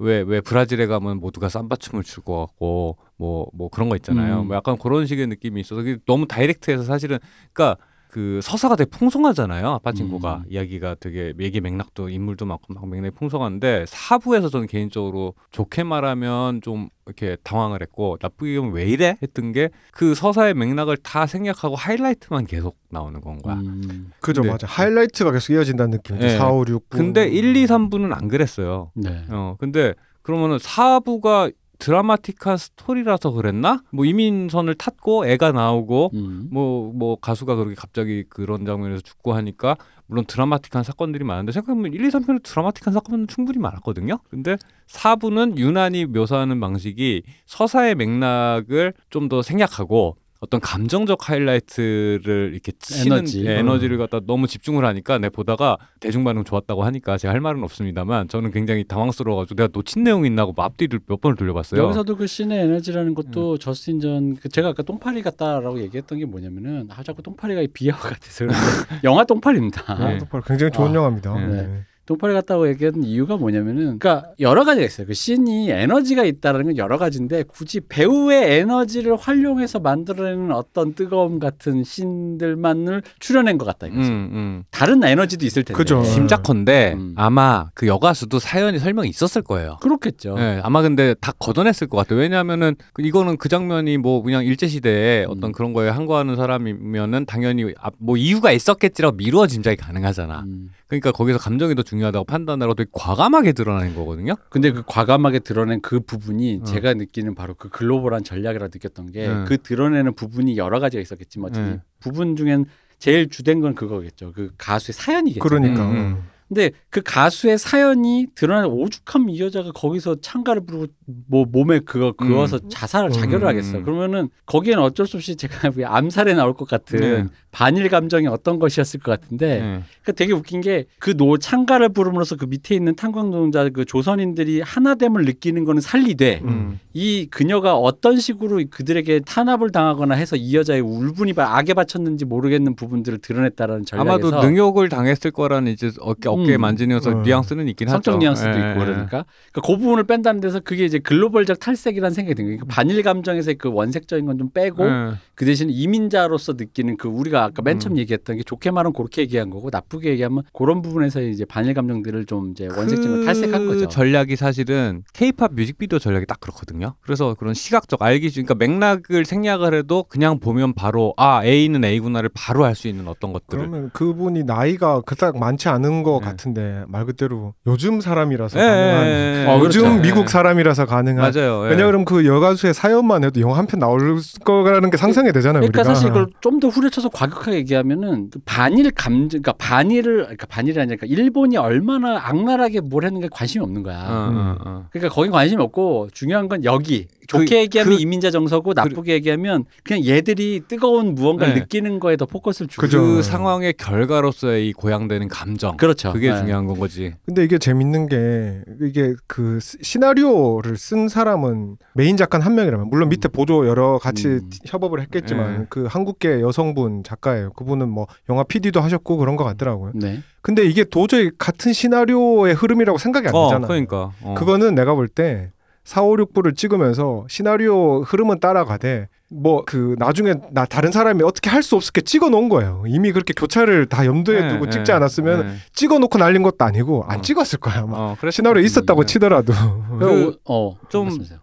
[0.00, 0.04] 음.
[0.06, 4.42] 왜왜 브라질에 가면 모두가 삼바춤을 추고 갖고 뭐 뭐 그런 거 있잖아요.
[4.42, 4.46] 음.
[4.48, 7.18] 뭐 약간 그런 식의 느낌이 있어서 너무 다이렉트해서 사실은
[7.52, 7.82] 그러니까
[8.18, 9.68] 그 서사가 되게 풍성하잖아요.
[9.74, 10.50] 아파친구가 음.
[10.50, 16.88] 이야기가 되게 얘기 맥락도 인물도 많고 막 맥락이 풍성한데 사부에서 저는 개인적으로 좋게 말하면 좀
[17.06, 22.46] 이렇게 당황을 했고 나쁘게 보면 왜 이래 했던 게 그 서사의 맥락을 다 생략하고 하이라이트만
[22.46, 23.54] 계속 나오는 건 거야.
[23.56, 24.10] 음.
[24.20, 24.66] 그죠 맞아.
[24.66, 26.26] 하이라이트가 계속 이어진다는 느낌이죠.
[26.26, 26.36] 네.
[26.36, 26.98] 4, 5, 6, 9.
[26.98, 28.90] 근데 1, 2, 3부는 안 그랬어요.
[28.94, 29.24] 네.
[29.30, 33.82] 어 근데 그러면은 4부가 드라마틱한 스토리라서 그랬나?
[33.90, 36.48] 뭐 이민선을 탔고 애가 나오고 음.
[36.50, 39.76] 뭐뭐 가수가 그렇게 갑자기 그런 장면에서 죽고 하니까
[40.06, 44.18] 물론 드라마틱한 사건들이 많은데 생각해보면 1, 2, 3편에 드라마틱한 사건은 충분히 많았거든요.
[44.30, 44.56] 근데
[44.88, 53.44] 4부는 유난히 묘사하는 방식이 서사의 맥락을 좀 더 생략하고 어떤 감정적 하이라이트를 이렇게 치는 에너지.
[53.44, 57.64] 예, 에너지를 갖다 너무 집중을 하니까 내 보다가 대중 반응 좋았다고 하니까 제가 할 말은
[57.64, 61.82] 없습니다만 저는 굉장히 당황스러워가지고 내가 놓친 내용이 있나고 뭐 앞뒤를 몇 번을 돌려봤어요.
[61.82, 63.58] 여기서도 그 신의 에너지라는 것도 음.
[63.58, 68.46] 저스틴 전그 제가 아까 똥파리 같다라고 얘기했던 게 뭐냐면은 아 자꾸 똥파리가 비하와 같아서
[69.02, 69.94] 영화 똥파리입니다.
[69.98, 70.18] 네.
[70.30, 71.34] 아, 굉장히 좋은 아, 영화입니다.
[71.46, 71.84] 네.
[72.08, 72.14] 네.
[72.14, 75.06] 똥파리 같다고 얘기하는 이유가 뭐냐면은 그러니까 여러 가지가 있어요.
[75.06, 81.84] 그 씬이 에너지가 있다라는 건 여러 가지인데 굳이 배우의 에너지를 활용해서 만들어내는 어떤 뜨거움 같은
[81.84, 84.08] 씬들만을 출연한 것 같다 이거지.
[84.08, 84.64] 음, 음.
[84.70, 85.76] 다른 에너지도 있을 텐데.
[85.76, 86.02] 그죠.
[86.02, 87.12] 짐작컨대 음.
[87.16, 89.76] 아마 그 여가수도 사연이 설명이 있었을 거예요.
[89.82, 90.36] 그렇겠죠.
[90.36, 92.20] 네, 아마 근데 다 걷어냈을 것 같아요.
[92.20, 95.30] 왜냐하면은 그 이거는 그 장면이 뭐 그냥 일제 시대에 음.
[95.30, 100.44] 어떤 그런 거에 항거하는 사람이면은 당연히 아, 뭐 이유가 있었겠지라고 미루어 짐작이 가능하잖아.
[100.88, 101.00] 음.
[101.00, 104.34] 그러니까 거기서 감정이 더 중요하다고 판단하고 되게 과감하게 드러나는 거거든요.
[104.48, 106.64] 근데 그 과감하게 드러낸 그 부분이 어.
[106.64, 109.44] 제가 느끼는 바로 그 글로벌한 전략이라 느꼈던 게 네.
[109.46, 111.80] 그 드러내는 부분이 여러 가지가 있었겠지만 어쨌든 네.
[112.00, 112.64] 부분 중엔
[112.98, 114.32] 제일 주된 건 그거겠죠.
[114.32, 115.40] 그 가수의 사연이겠죠.
[115.40, 115.96] 그러니까 음, 음.
[115.96, 116.22] 음.
[116.48, 120.86] 근데 그 가수의 사연이 드러나는 오죽하면 이 여자가 거기서 창가를 부르고
[121.28, 123.48] 뭐 몸에 그거 그어서 자살을 자결을 음.
[123.48, 123.82] 하겠어.
[123.82, 127.26] 그러면은 거기에는 어쩔 수 없이 제가 왜 암살에 나올 것 같은 네.
[127.50, 129.60] 반일 감정이 어떤 것이었을 것 같은데 네.
[130.02, 134.60] 그러니까 되게 웃긴 게 그 노 창가를 부름으로써 그 밑에 있는 탄광 노동자 그 조선인들이
[134.60, 136.78] 하나됨을 느끼는 거는 살리되 음.
[136.94, 142.76] 이 그녀가 어떤 식으로 그들에게 탄압을 당하거나 해서 이 여자의 울분이 바- 악에 바쳤는지 모르겠는
[142.76, 146.60] 부분들을 드러냈다라는 전략에서 아마도 능욕을 당했을 거라는 이제 어, 뭐 어깨 음.
[146.60, 147.22] 만지면서 어.
[147.22, 147.96] 뉘앙스는 있긴 하죠.
[147.96, 148.84] 성적 뉘앙스도 예, 있고 예.
[148.84, 152.58] 그러니까 그러니까 그 부분을 뺀다는 데서 그게 이제 글로벌적 탈색이라는 생각이 드는 거예요.
[152.58, 155.12] 그러니까 반일 감정에서의 그 원색적인 건 좀 빼고 예.
[155.34, 157.98] 그 대신 이민자로서 느끼는 그 우리가 아까 맨 처음 음.
[157.98, 162.50] 얘기했던 게 좋게 말하면 그렇게 얘기한 거고 나쁘게 얘기하면 그런 부분에서 이제 반일 감정들을 좀
[162.52, 163.88] 이제 원색적인 걸 탈색한 그 거죠.
[163.88, 166.94] 전략이 사실은 케이팝 뮤직비디오 전략이 딱 그렇거든요.
[167.00, 172.30] 그래서 그런 시각적 알기 쉬- 그러니까 맥락을 생략을 해도 그냥 보면 바로 아 A는 A구나를
[172.32, 176.26] 바로 알 수 있는 어떤 것들을 그러면 그분이 나이가 그닥 많지 않은 것 네.
[176.30, 179.46] 같은데 말 그대로 요즘 사람이라서 예, 가능한 예, 예.
[179.48, 180.00] 어, 요즘 그렇죠.
[180.02, 181.64] 미국 사람이라서 가능한 맞아요.
[181.66, 181.70] 예.
[181.70, 185.60] 왜냐 그러면 그 여가수의 사연만 해도 영화 한 편 나올 거라는 게 상상이 되잖아요.
[185.60, 185.94] 그러니까 우리가.
[185.94, 190.96] 사실 그걸 좀 더 후려쳐서 과격하게 얘기하면은 그 반일 감정, 그러니까 반일을 그러니까 반일이 아니라
[190.96, 193.98] 그러니까 일본이 얼마나 악랄하게 뭘 했는가 관심이 없는 거야.
[193.98, 194.86] 어, 어, 어.
[194.90, 199.66] 그러니까 거긴 관심이 없고 중요한 건 여기 좋게 그- 얘기하면 그- 이민자 정서고 나쁘게 얘기하면
[199.84, 201.60] 그냥 얘들이 뜨거운 무언가를 네.
[201.60, 202.86] 느끼는 거에 더 포커스를 주고.
[202.88, 205.76] 그 상황의 결과로서의 이 고양되는 감정.
[205.76, 206.12] 그렇죠.
[206.18, 206.38] 그게 네.
[206.38, 207.14] 중요한 건 거지.
[207.24, 213.08] 근데 이게 재밌는 게 이게 그 시- 시나리오를 쓴 사람은 메인 작가 한 명이라면 물론
[213.08, 214.50] 밑에 보조 여러 같이 음.
[214.66, 215.66] 협업을 했겠지만 네.
[215.68, 217.52] 그 한국계 여성분 작가예요.
[217.52, 219.92] 그분은 뭐 영화 PD도 하셨고 그런 것 같더라고요.
[219.94, 220.20] 네.
[220.42, 223.68] 근데 이게 도저히 같은 시나리오의 흐름이라고 생각이 안 어, 되잖아요.
[223.68, 224.12] 그러니까.
[224.22, 224.34] 어.
[224.36, 225.50] 그거는 내가 볼 때
[225.88, 231.62] 4, 5, 6부를 찍으면서 시나리오 흐름은 따라가되 뭐 그 나중에 나 다른 사람이 어떻게 할
[231.62, 232.84] 수 없게 찍어 놓은 거예요.
[232.86, 235.54] 이미 그렇게 교차를 다 염두에 네, 두고 네, 찍지 않았으면 네.
[235.72, 237.22] 찍어 놓고 날린 것도 아니고 안 어.
[237.22, 237.78] 찍었을 거야.
[237.80, 237.96] 아마.
[237.96, 239.12] 어, 시나리오 것 있었다고 같은데.
[239.12, 239.52] 치더라도.
[239.98, 240.76] 그, 어.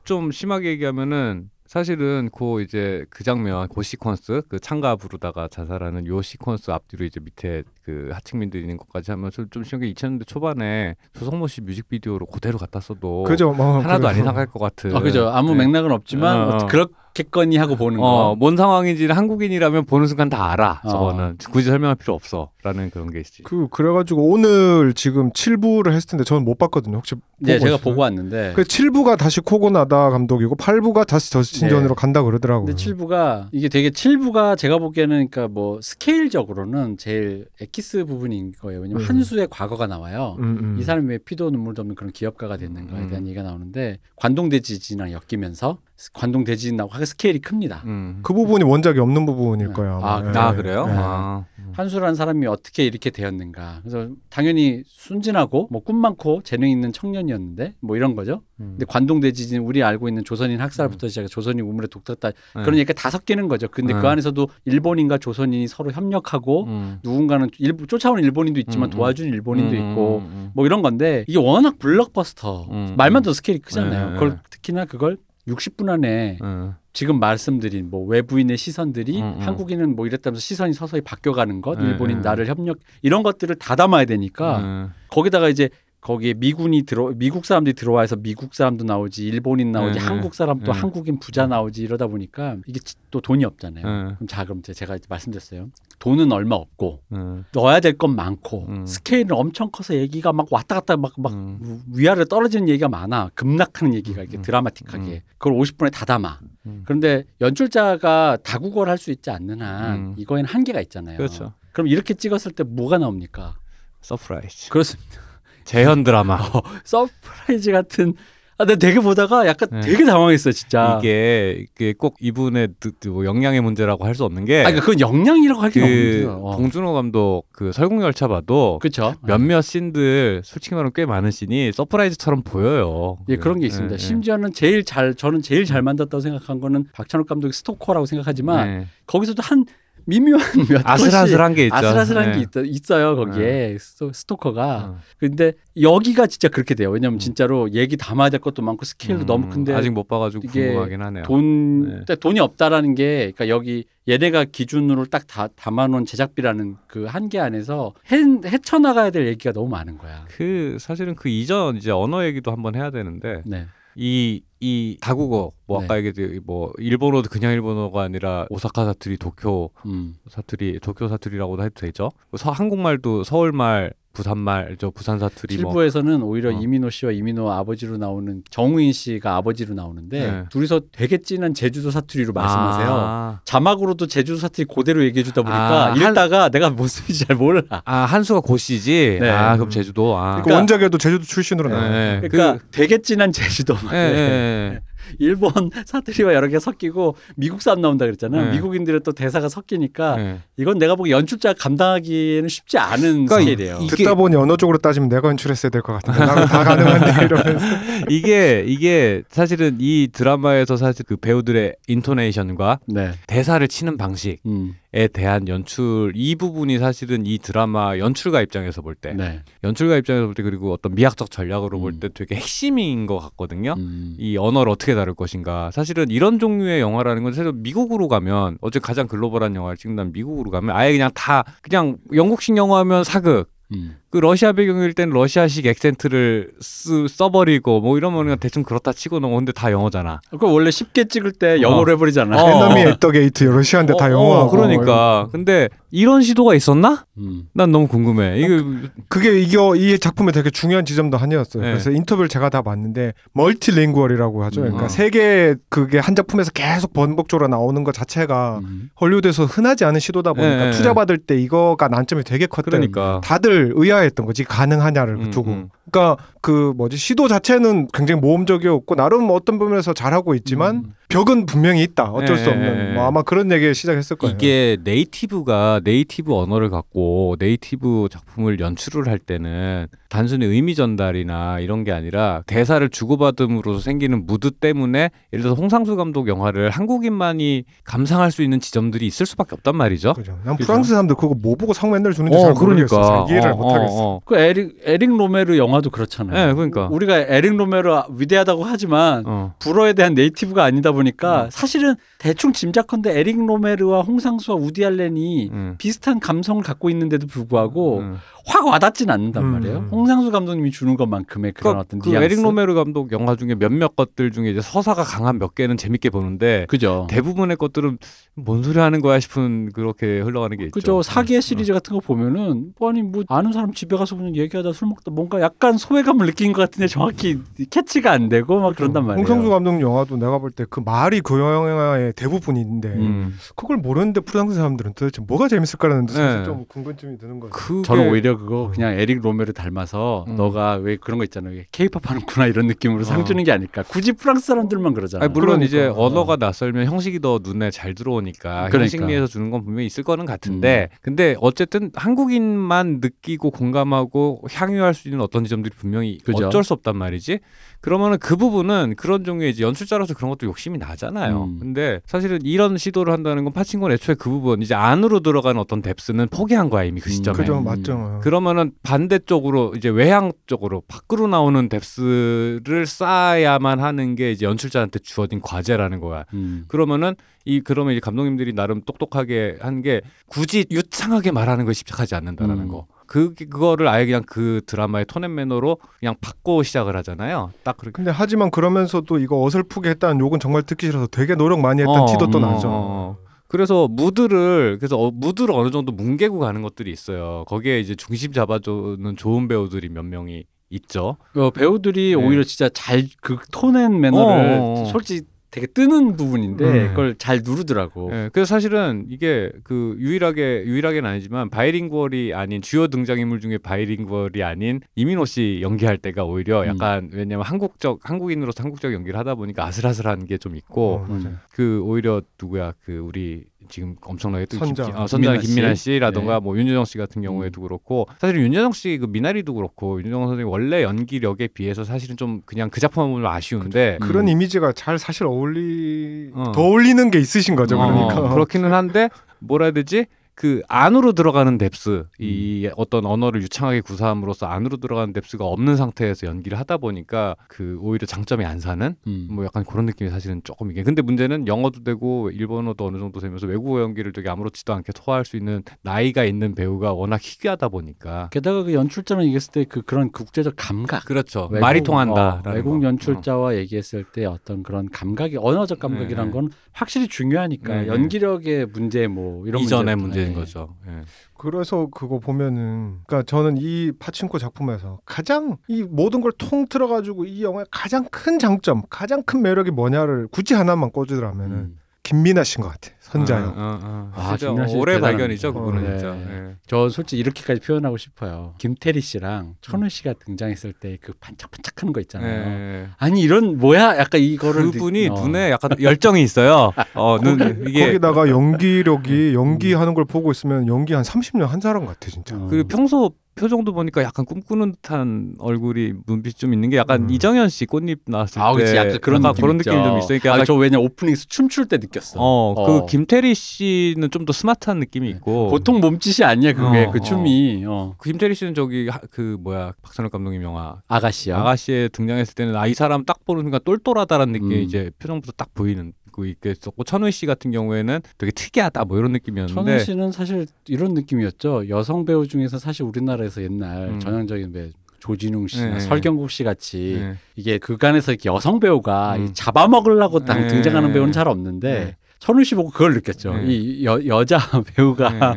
[0.03, 6.19] 좀 심하게 얘기하면은 사실은 그 이제 그 장면, 그 시퀀스, 그 창가 부르다가 자살하는 요
[6.19, 11.47] 시퀀스 앞뒤로 이제 밑에 그 하층민들 있는 것까지 하면 좀, 좀 심하게 2000년대 초반에 조성모
[11.47, 13.51] 씨 뮤직비디오로 그대로 갖다 써도 그죠.
[13.51, 14.09] 뭐 하나도 그래.
[14.09, 14.95] 안 이상할 것 같은.
[14.95, 15.29] 아, 그죠.
[15.29, 15.67] 아무 네.
[15.67, 16.55] 맥락은 없지만 어, 어.
[16.55, 18.05] 어, 그렇겠거니 하고 보는 거.
[18.31, 20.81] 어, 뭔 상황인지는 한국인이라면 보는 순간 다 알아.
[20.83, 20.89] 어.
[20.89, 23.43] 저거는 굳이 설명할 필요 없어라는 그런 게 있지.
[23.43, 26.97] 그 그래가지고 오늘 지금 7부를 했을 텐데 저는 못 봤거든요.
[26.97, 27.83] 혹시 네, 보고 제가 있어요?
[27.83, 28.53] 보고 왔는데.
[28.55, 31.95] 그 7부가 다시 코고나다 감독이고 8부가 다시 저스틴전으로 네.
[31.95, 32.65] 간다 그러더라고요.
[32.65, 37.45] 근데 7부가 이게 되게 7부가 제가 보기에는 그러니까 뭐 스케일적으로는 제일
[37.75, 38.81] 엑기스 부분인 거예요.
[38.81, 39.09] 왜냐면 음.
[39.09, 40.37] 한수의 과거가 나와요.
[40.39, 40.77] 음, 음.
[40.79, 43.09] 이 사람이 왜 피도 눈물도 없는 그런 기업가가 됐는가에 음.
[43.09, 45.79] 대한 얘기가 나오는데 관동대 지진이랑 엮이면서
[46.13, 47.83] 관동 대지진 나고 하게 스케일이 큽니다.
[47.85, 48.19] 음.
[48.21, 49.73] 그 부분이 원작이 없는 부분일 네.
[49.73, 49.99] 거예요.
[50.03, 50.39] 아, 아마.
[50.39, 50.57] 아 네.
[50.57, 50.85] 그래요?
[50.87, 50.93] 네.
[50.95, 51.45] 아.
[51.71, 53.79] 한수라는 사람이 어떻게 이렇게 되었는가.
[53.81, 58.41] 그래서 당연히 순진하고 뭐 꿈 많고 재능 있는 청년이었는데 뭐 이런 거죠.
[58.59, 58.71] 음.
[58.71, 62.35] 근데 관동 대지진 우리 알고 있는 조선인 학살부터 시작해 조선인 우물에 독탔다 네.
[62.53, 63.67] 그런 얘기가 다 섞이는 거죠.
[63.67, 63.99] 근데 네.
[64.01, 66.99] 그 안에서도 일본인과 조선인이 서로 협력하고 음.
[67.03, 68.97] 누군가는 일부 쫓아오는 일본인도 있지만 음, 음.
[68.97, 73.23] 도와주는 일본인도 음, 있고 음, 뭐 이런 건데 이게 워낙 블록버스터 음, 말만 음.
[73.23, 74.07] 더 스케일이 크잖아요.
[74.07, 74.35] 네, 그걸 네.
[74.49, 75.17] 특히나 그걸
[75.47, 76.73] 60분 안에 음.
[76.93, 79.39] 지금 말씀드린 뭐 외부인의 시선들이 음, 음.
[79.41, 82.23] 한국인은 뭐 이랬다면서 시선이 서서히 바뀌어가는 것, 네, 일본인 네.
[82.23, 84.93] 나를 협력 이런 것들을 다 담아야 되니까 음.
[85.09, 85.69] 거기다가 이제
[86.05, 90.79] 거기에 미군이 들어 미국 사람들이 들어와서 미국 사람도 나오지 일본인 나오지 네, 한국 사람도 네.
[90.79, 93.83] 한국인 부자 나오지 이러다 보니까 이게 지- 또 돈이 없잖아요.
[93.85, 94.13] 네.
[94.13, 95.71] 그럼 자 그럼 제가 말씀드렸어요.
[95.97, 97.43] 돈은 얼마 없고 음.
[97.53, 98.85] 넣어야 될 건 많고 음.
[98.85, 101.81] 스케일은 엄청 커서 얘기가 막 왔다 갔다 막막 음.
[101.91, 104.41] 위아래 떨어지는 얘기가 많아 급락하는 얘기가 이렇게 음.
[104.43, 105.19] 드라마틱하게 음.
[105.39, 106.39] 그걸 50분에 다 담아.
[106.67, 106.83] 음.
[106.85, 110.15] 그런데 연출자가 다국어를 할 수 있지 않는 한 음.
[110.17, 111.17] 이거에는 한계가 있잖아요.
[111.17, 111.53] 그렇죠.
[111.71, 113.55] 그럼 이렇게 찍었을 때 뭐가 나옵니까?
[114.01, 114.69] 서프라이즈.
[114.69, 115.19] 그렇습니다.
[115.65, 116.39] 재현 드라마.
[116.85, 118.13] 서프라이즈 같은
[118.57, 119.81] 아, 내가 되게 보다가 약간 네.
[119.81, 120.97] 되게 당황했어요, 진짜.
[121.01, 125.01] 이게 이게 꼭 이분의 그- 그뭐 역량의 문제라고 할 수 없는 게 아, 그러니까 그건
[125.01, 126.31] 역량이라고 하기는 그 없는데요.
[126.41, 126.55] 어.
[126.55, 129.13] 봉준호 감독 그 설국열차 봐도 그렇죠.
[129.23, 133.17] 몇몇 씬들 솔직히 말하면 꽤 많은 씬이 서프라이즈처럼 보여요.
[133.27, 133.91] 예, 그런 게 있습니다.
[133.91, 133.97] 예, 예.
[133.97, 138.87] 심지어는 제일 잘 저는 제일 잘 만들었다고 생각한 거는 박찬욱 감독의 스토커라고 생각하지만 네.
[139.05, 139.65] 거기서도 한
[140.05, 141.75] 미묘한 몇 아슬아슬한 게 있죠.
[141.75, 142.37] 아슬아슬한 네.
[142.37, 144.99] 게 있, 어요 거기에 스토, 스토커가 어.
[145.17, 147.19] 근데 여기가 진짜 그렇게 돼요 왜냐면 음.
[147.19, 151.23] 진짜로 얘기 담아야 될 것도 많고 스케일도 음, 너무 큰데 아직 못 봐가지고 궁금하긴 하네요.
[151.23, 151.95] 돈 네.
[151.97, 157.93] 근데 돈이 없다라는 게 그러니까 여기 얘네가 기준으로 딱 다, 담아놓은 제작비라는 그 한계 안에서
[158.11, 162.75] 헤, 헤쳐나가야 될 얘기가 너무 많은 거야 그 사실은 그 이전 이제 언어 얘기도 한번
[162.75, 163.65] 해야 되는데 네
[163.95, 165.85] 이 이 다국어 뭐 네.
[165.85, 170.15] 아까 얘기했듯이 뭐 일본어도 그냥 일본어가 아니라 오사카 사투리, 도쿄 음.
[170.27, 172.11] 사투리, 도쿄 사투리라고도 해도 되죠.
[172.35, 176.59] 서, 한국말도 서울말, 부산말, 저 부산 사투리 뭐 실부에서는 오히려 어.
[176.59, 180.43] 이민호 씨와 이민호 아버지로 나오는 정우인 씨가 아버지로 나오는데 네.
[180.49, 182.87] 둘이서 되게 진한 제주도 사투리로 말씀하세요.
[182.89, 187.61] 아, 자막으로도 제주도 사투리 그대로 얘기해 주다 보니까 아, 한- 읽다가 내가 말인지 잘 몰라.
[187.83, 189.19] 아 한수가 고씨지.
[189.21, 189.29] 네.
[189.29, 190.17] 아 그럼 제주도.
[190.17, 190.37] 아.
[190.37, 191.91] 그 그러니까- 원작에도 제주도 출신으로 나와요.
[191.91, 192.27] 네, 네.
[192.29, 193.75] 그러니까 되게 진한 제주도.
[193.75, 194.79] 그, 예, 예, 예.
[195.19, 195.51] 일본
[195.85, 198.45] 사투리와 여러 개 섞이고 미국 사람 나온다 그랬잖아요.
[198.45, 198.51] 네.
[198.51, 200.39] 미국인들은 또 대사가 섞이니까 네.
[200.57, 203.79] 이건 내가 보기 연출자 감당하기에는 쉽지 않은 그러니까 스케일이에요.
[203.81, 207.65] 이- 듣다 보니 언어 쪽으로 따지면 내가 연출했어야 될 것 같은데 나는 다 가능한데 이러면서
[208.09, 213.11] 이게 이게 사실은 이 드라마에서 사실 그 배우들의 인토네이션과 네.
[213.27, 214.73] 대사를 치는 방식에 음.
[215.11, 219.41] 대한 연출 이 부분이 사실은 이 드라마 연출가 입장에서 볼때 네.
[219.63, 221.99] 연출가 입장에서 볼 때 그리고 어떤 미학적 전략으로 볼 음.
[221.99, 223.75] 때 되게 핵심인 것 같거든요.
[223.77, 224.15] 음.
[224.17, 225.69] 이 언어를 어떻게 다룰 것인가.
[225.71, 230.75] 사실은 이런 종류의 영화라는 건 사실 미국으로 가면 어제 가장 글로벌한 영화를 찍는다면 미국으로 가면
[230.75, 233.51] 아예 그냥 다 그냥 영국식 영화면 사극.
[233.73, 233.97] 음.
[234.09, 239.35] 그 러시아 배경일 땐 러시아식 액센트를 쓰, 써버리고 뭐 이러면 그냥 대충 그렇다 치고 넘어
[239.35, 240.21] 근데 다 영어잖아.
[240.39, 242.41] 그 원래 쉽게 찍을 때 영어로 해버리잖아.
[242.41, 242.49] 어.
[242.49, 245.27] Enemy at the Gate 러시아인데 다 어, 영어하고 어, 그러니까.
[245.31, 247.05] 근데 이런 시도가 있었나?
[247.17, 247.43] 음.
[247.53, 248.37] 난 너무 궁금해.
[248.39, 248.61] 이게
[249.07, 251.63] 그게 이거 이 작품의 되게 중요한 지점도 아니었어요.
[251.63, 251.71] 네.
[251.71, 254.61] 그래서 인터뷰를 제가 다 봤는데 multilingual이라고 하죠.
[254.61, 254.63] 음.
[254.63, 254.89] 그러니까 어.
[254.89, 258.89] 세계 그게 한 작품에서 계속 반복적으로 나오는 것 자체가 음.
[258.99, 260.95] 헐리우드에서 흔하지 않은 시도다 보니까 네, 네, 투자 네.
[260.95, 262.71] 받을 때 이거가 난점이 되게 컸대.
[262.71, 263.21] 그러니까.
[263.23, 265.51] 다들 의아 했던 거지 가능하냐를 음, 두고.
[265.51, 265.69] 음.
[265.91, 270.93] 그러니까 그 뭐지 시도 자체는 굉장히 모험적이었고 나름 어떤 부분에서 잘하고 있지만 음.
[271.09, 272.11] 벽은 분명히 있다.
[272.11, 272.67] 어쩔 수 예, 없는.
[272.67, 272.93] 예, 예.
[272.93, 274.35] 뭐 아마 그런 얘기 시작했을 거예요.
[274.35, 281.91] 이게 native가 native 언어를 갖고 native 작품을 연출을 할 때는 단순히 의미 전달이나 이런 게
[281.91, 288.59] 아니라 대사를 주고받음으로써 생기는 무드 때문에 예를 들어서 홍상수 감독 영화를 한국인만이 감상할 수 있는
[288.59, 290.13] 지점들이 있을 수밖에 없단 말이죠.
[290.13, 290.37] 그죠.
[290.43, 290.67] 난 그죠.
[290.67, 293.25] 프랑스 사람들 그거 뭐 보고 상 맨날 주는지 잘 모르겠어.
[293.25, 293.93] 잘 이해를 어, 못 하겠어.
[293.93, 294.21] 어, 어.
[294.25, 296.34] 그 에릭 에릭 로메르 영화도 그렇잖아요.
[296.35, 296.87] 네, 그러니까.
[296.91, 299.53] 우리가 에릭 로메르 위대하다고 하지만 어.
[299.59, 301.49] 불어에 대한 native가 아니다 보니까 음.
[301.49, 305.75] 사실은 대충 짐작컨대 에릭 로메르와 홍상수와 우디 알렌이 음.
[305.77, 308.17] 비슷한 감성을 갖고 있는데도 불구하고 음.
[308.47, 309.51] 확 와닿진 않는단 음.
[309.53, 309.87] 말이에요.
[309.91, 312.25] 홍상수 감독님이 주는 것만큼의 그런 그러니까 어떤 그 뉘앙스.
[312.25, 316.65] 에릭 로메르 감독 영화 중에 몇몇 것들 중에 이제 서사가 강한 몇 개는 재밌게 보는데
[316.67, 317.07] 그죠.
[317.09, 317.97] 대부분의 것들은
[318.35, 320.71] 뭔 소리 하는 거야 싶은 그렇게 흘러가는 게 있죠.
[320.73, 321.01] 그죠.
[321.01, 321.41] 사계의 어.
[321.41, 325.11] 시리즈 같은 거 보면은 뭐 아니 뭐 아는 사람 집에 가서 그냥 얘기하다 술 먹다
[325.11, 327.39] 뭔가 약간 소외감을 느낀 것 같은데 정확히
[327.69, 329.25] 캐치가 안 되고 막 그런단 말이에요.
[329.27, 333.37] 홍성수 감독 영화도 내가 볼 때 그 말이 그 영화의 대부분인데 음.
[333.55, 336.43] 그걸 모르는데 프랑스 사람들은 도대체 뭐가 재밌을까라는 사실 네.
[336.45, 337.51] 좀 궁금증이 드는 거죠.
[337.53, 340.35] 그게 저는 오히려 그거 그냥 에릭 로메르 닮아서 음.
[340.35, 341.61] 너가 왜 그런 거 있잖아요.
[341.71, 343.23] 케이팝 하는구나 이런 느낌으로 상 어.
[343.23, 343.83] 주는 게 아닐까.
[343.87, 345.25] 굳이 프랑스 사람들만 그러잖아요.
[345.25, 345.65] 아니, 물론 그러니까.
[345.67, 345.93] 이제 어.
[345.97, 348.79] 언어가 낯설면 형식이 더 눈에 잘 들어오니까 그러니까.
[348.79, 355.21] 형식미에서 주는 건 분명히 있을 거는 같은데 근데 어쨌든 한국인만 느끼고 공감하고 향유할 수 있는
[355.21, 356.47] 어떤 지점들이 분명히 그죠.
[356.47, 357.39] 어쩔 수 없단 말이지.
[357.81, 361.43] 그러면은 그 부분은 그런 종류의 이제 연출자로서 그런 것도 욕심이 나잖아요.
[361.43, 361.59] 음.
[361.59, 366.27] 근데 사실은 이런 시도를 한다는 건 파친코는 애초에 그 부분 이제 안으로 들어가는 어떤 뎁스는
[366.29, 367.37] 포기한 거야 이미 그 음, 시점에.
[367.37, 367.63] 그죠, 음.
[367.63, 368.19] 맞죠.
[368.23, 375.99] 그러면은 반대쪽으로 이제 외향 쪽으로 밖으로 나오는 뎁스를 쌓아야만 하는 게 이제 연출자한테 주어진 과제라는
[375.99, 376.25] 거야.
[376.33, 376.65] 음.
[376.67, 377.15] 그러면은
[377.45, 382.67] 이 그러면 이 감독님들이 나름 똑똑하게 한 게 굳이 유창하게 말하는 걸 집착하지 않는다라는 음.
[382.69, 382.87] 거.
[383.07, 387.51] 그 그거를 아예 그냥 그 드라마의 톤앤 매너로 그냥 바꿔 시작을 하잖아요.
[387.63, 387.95] 딱 그렇게.
[387.95, 392.05] 근데 하지만 그러면서도 이거 어설프게 했다는 욕은 정말 듣기 싫어서 되게 노력 많이 했다는 어,
[392.07, 392.67] 티도 또 음, 나죠.
[392.67, 393.17] 어, 어.
[393.47, 397.43] 그래서 무드를 그래서 어, 무드를 어느 정도 뭉개고 가는 것들이 있어요.
[397.47, 401.17] 거기에 이제 중심 잡아주는 좋은 배우들이 몇 명이 있죠.
[401.35, 402.13] 어, 배우들이 네.
[402.15, 404.85] 오히려 진짜 잘 그 tone and manner를 어, 어, 어.
[404.85, 405.21] 솔직히
[405.55, 406.87] 되게 뜨는 부분인데 음.
[406.89, 408.09] 그걸 잘 누르더라고.
[408.11, 414.81] 예, 그래서 사실은 이게 그 유일하게 유일하게는 아니지만 bilingual이 아닌 주요 등장인물 중에 bilingual이 아닌
[414.95, 416.67] 이민호 씨 연기할 때가 오히려 음.
[416.67, 421.39] 약간 왜냐면 한국적 한국인으로서 한국적 연기를 하다 보니까 아슬아슬한 게 좀 있고 어.
[421.53, 424.85] 그 오히려 누구야 그 우리 지금 엄청나게 또 선장.
[424.87, 425.83] 김, 어, 선장 김민하 씨.
[425.93, 426.39] 씨라던가 네.
[426.39, 430.83] 뭐 윤여정 씨 같은 경우에도 그렇고 사실 윤여정 씨 그 미나리도 그렇고 윤여정 선생님 원래
[430.83, 434.07] 연기력에 비해서 사실은 좀 그냥 그 작품만 보면 아쉬운데 음.
[434.07, 436.51] 그런 이미지가 잘 사실 어울리 어.
[436.53, 437.77] 더 어울리는 게 있으신 거죠.
[437.77, 439.09] 그러니까 어, 그렇기는 한데
[439.39, 440.05] 뭐라 해야 되지?
[440.35, 446.59] 그 안으로 들어가는 depth 이 어떤 언어를 유창하게 구사함으로써 안으로 들어가는 depth가 없는 상태에서 연기를
[446.59, 448.95] 하다 보니까 그 오히려 장점이 안 사는?
[449.07, 449.27] 음.
[449.31, 450.83] 뭐 약간 그런 느낌이 사실은 조금 이게.
[450.83, 455.37] 근데 문제는 영어도 되고 일본어도 어느 정도 되면서 외국어 연기를 되게 아무렇지도 않게 소화할 수
[455.37, 458.29] 있는 나이가 있는 배우가 워낙 희귀하다 보니까.
[458.31, 461.05] 게다가 그 연출자랑 얘기했을 때 그 그런 국제적 감각.
[461.05, 461.47] 그렇죠.
[461.49, 466.51] 외국- 말이 어, 통한다 외국 연출자와 얘기했을 때 어떤 그런 감각이 언어적 감각이란 네, 건
[466.73, 467.87] 확실히 중요하니까 네, 네.
[467.87, 470.39] 연기력의 문제 뭐 이런 이전의 문제 문제인 네.
[470.39, 471.01] 거죠 예.
[471.37, 477.43] 그래서 그거 보면은 그러니까 저는 이 파친코 작품에서 가장 이 모든 걸 통틀어 가지고 이
[477.43, 481.77] 영화의 가장 큰 장점, 가장 큰 매력이 뭐냐를 굳이 하나만 꽂으라면은 음.
[482.05, 482.93] 김민아 씨인 것 같아.
[482.99, 483.45] 선자요.
[483.45, 484.11] 어, 어, 어.
[484.15, 484.99] 아, 진짜 김민아 씨 올해.
[484.99, 485.89] 발견이죠 그분은 네.
[485.97, 486.15] 진짜.
[486.15, 486.55] 예.
[486.67, 488.53] 저 솔직히 이렇게까지 표현하고 싶어요.
[488.57, 492.29] 김태리 씨랑 천우 씨가 등장했을 때 그 반짝반짝하는 거 있잖아요.
[492.47, 492.87] 예.
[492.97, 493.97] 아니 이런 뭐야?
[493.97, 495.21] 약간 이거를 그분이 느- 어.
[495.27, 496.71] 눈에 약간 열정이 있어요.
[496.93, 502.09] 어, 눈 이게 거기다가 연기력이 연기하는 걸 보고 있으면 연기 한 30년 한 사람 같아
[502.11, 502.35] 진짜.
[502.35, 502.47] 어.
[502.49, 507.09] 그리고 평소 표정도 보니까 약간 꿈꾸는 듯한 얼굴이 눈빛 좀 있는 게 약간 음.
[507.09, 508.75] 이정현 씨 꽃잎 나왔을 아, 때 그렇지.
[508.77, 509.57] 약간 그런 느낌 그런.
[509.57, 512.19] 느낌이 좀 있으니까 아, 약간 저 왜냐 오프닝에서 춤출 때 느꼈어.
[512.19, 512.65] 어, 어.
[512.65, 517.63] 그 김태리 씨는 좀 더 스마트한 느낌이 있고 보통 몸짓이 아니야 그게 어, 그 춤이
[517.67, 517.93] 어.
[517.97, 521.37] 그 김태리 씨는 저기 하- 그 뭐야 박찬욱 감독님 영화 아가씨야.
[521.37, 524.61] 아가씨에 등장했을 때는 아 이 사람 딱 보는 순간 똘똘하다라는 느낌이 음.
[524.61, 529.11] 이제 표정부터 딱 보이는 그 있게 있었고 천우희 씨 같은 경우에는 되게 특이하다 뭐 이런
[529.11, 531.67] 느낌이었는데 천우 씨는 사실 이런 느낌이었죠.
[531.67, 533.99] 여성 배우 중에서 사실 우리나라에서 옛날 음.
[533.99, 535.79] 전형적인 배 조진웅 씨나 네.
[535.81, 537.15] 설경국 씨 같이 네.
[537.35, 539.25] 이게 그간에서 이렇게 여성 배우가 음.
[539.25, 540.47] 이 잡아먹으려고 딱 네.
[540.47, 541.95] 등장하는 배우는 잘 없는데 네.
[542.19, 543.33] 천우 씨 보고 그걸 느꼈죠.
[543.33, 543.45] 네.
[543.47, 544.39] 이 여, 여자
[544.75, 545.35] 배우가.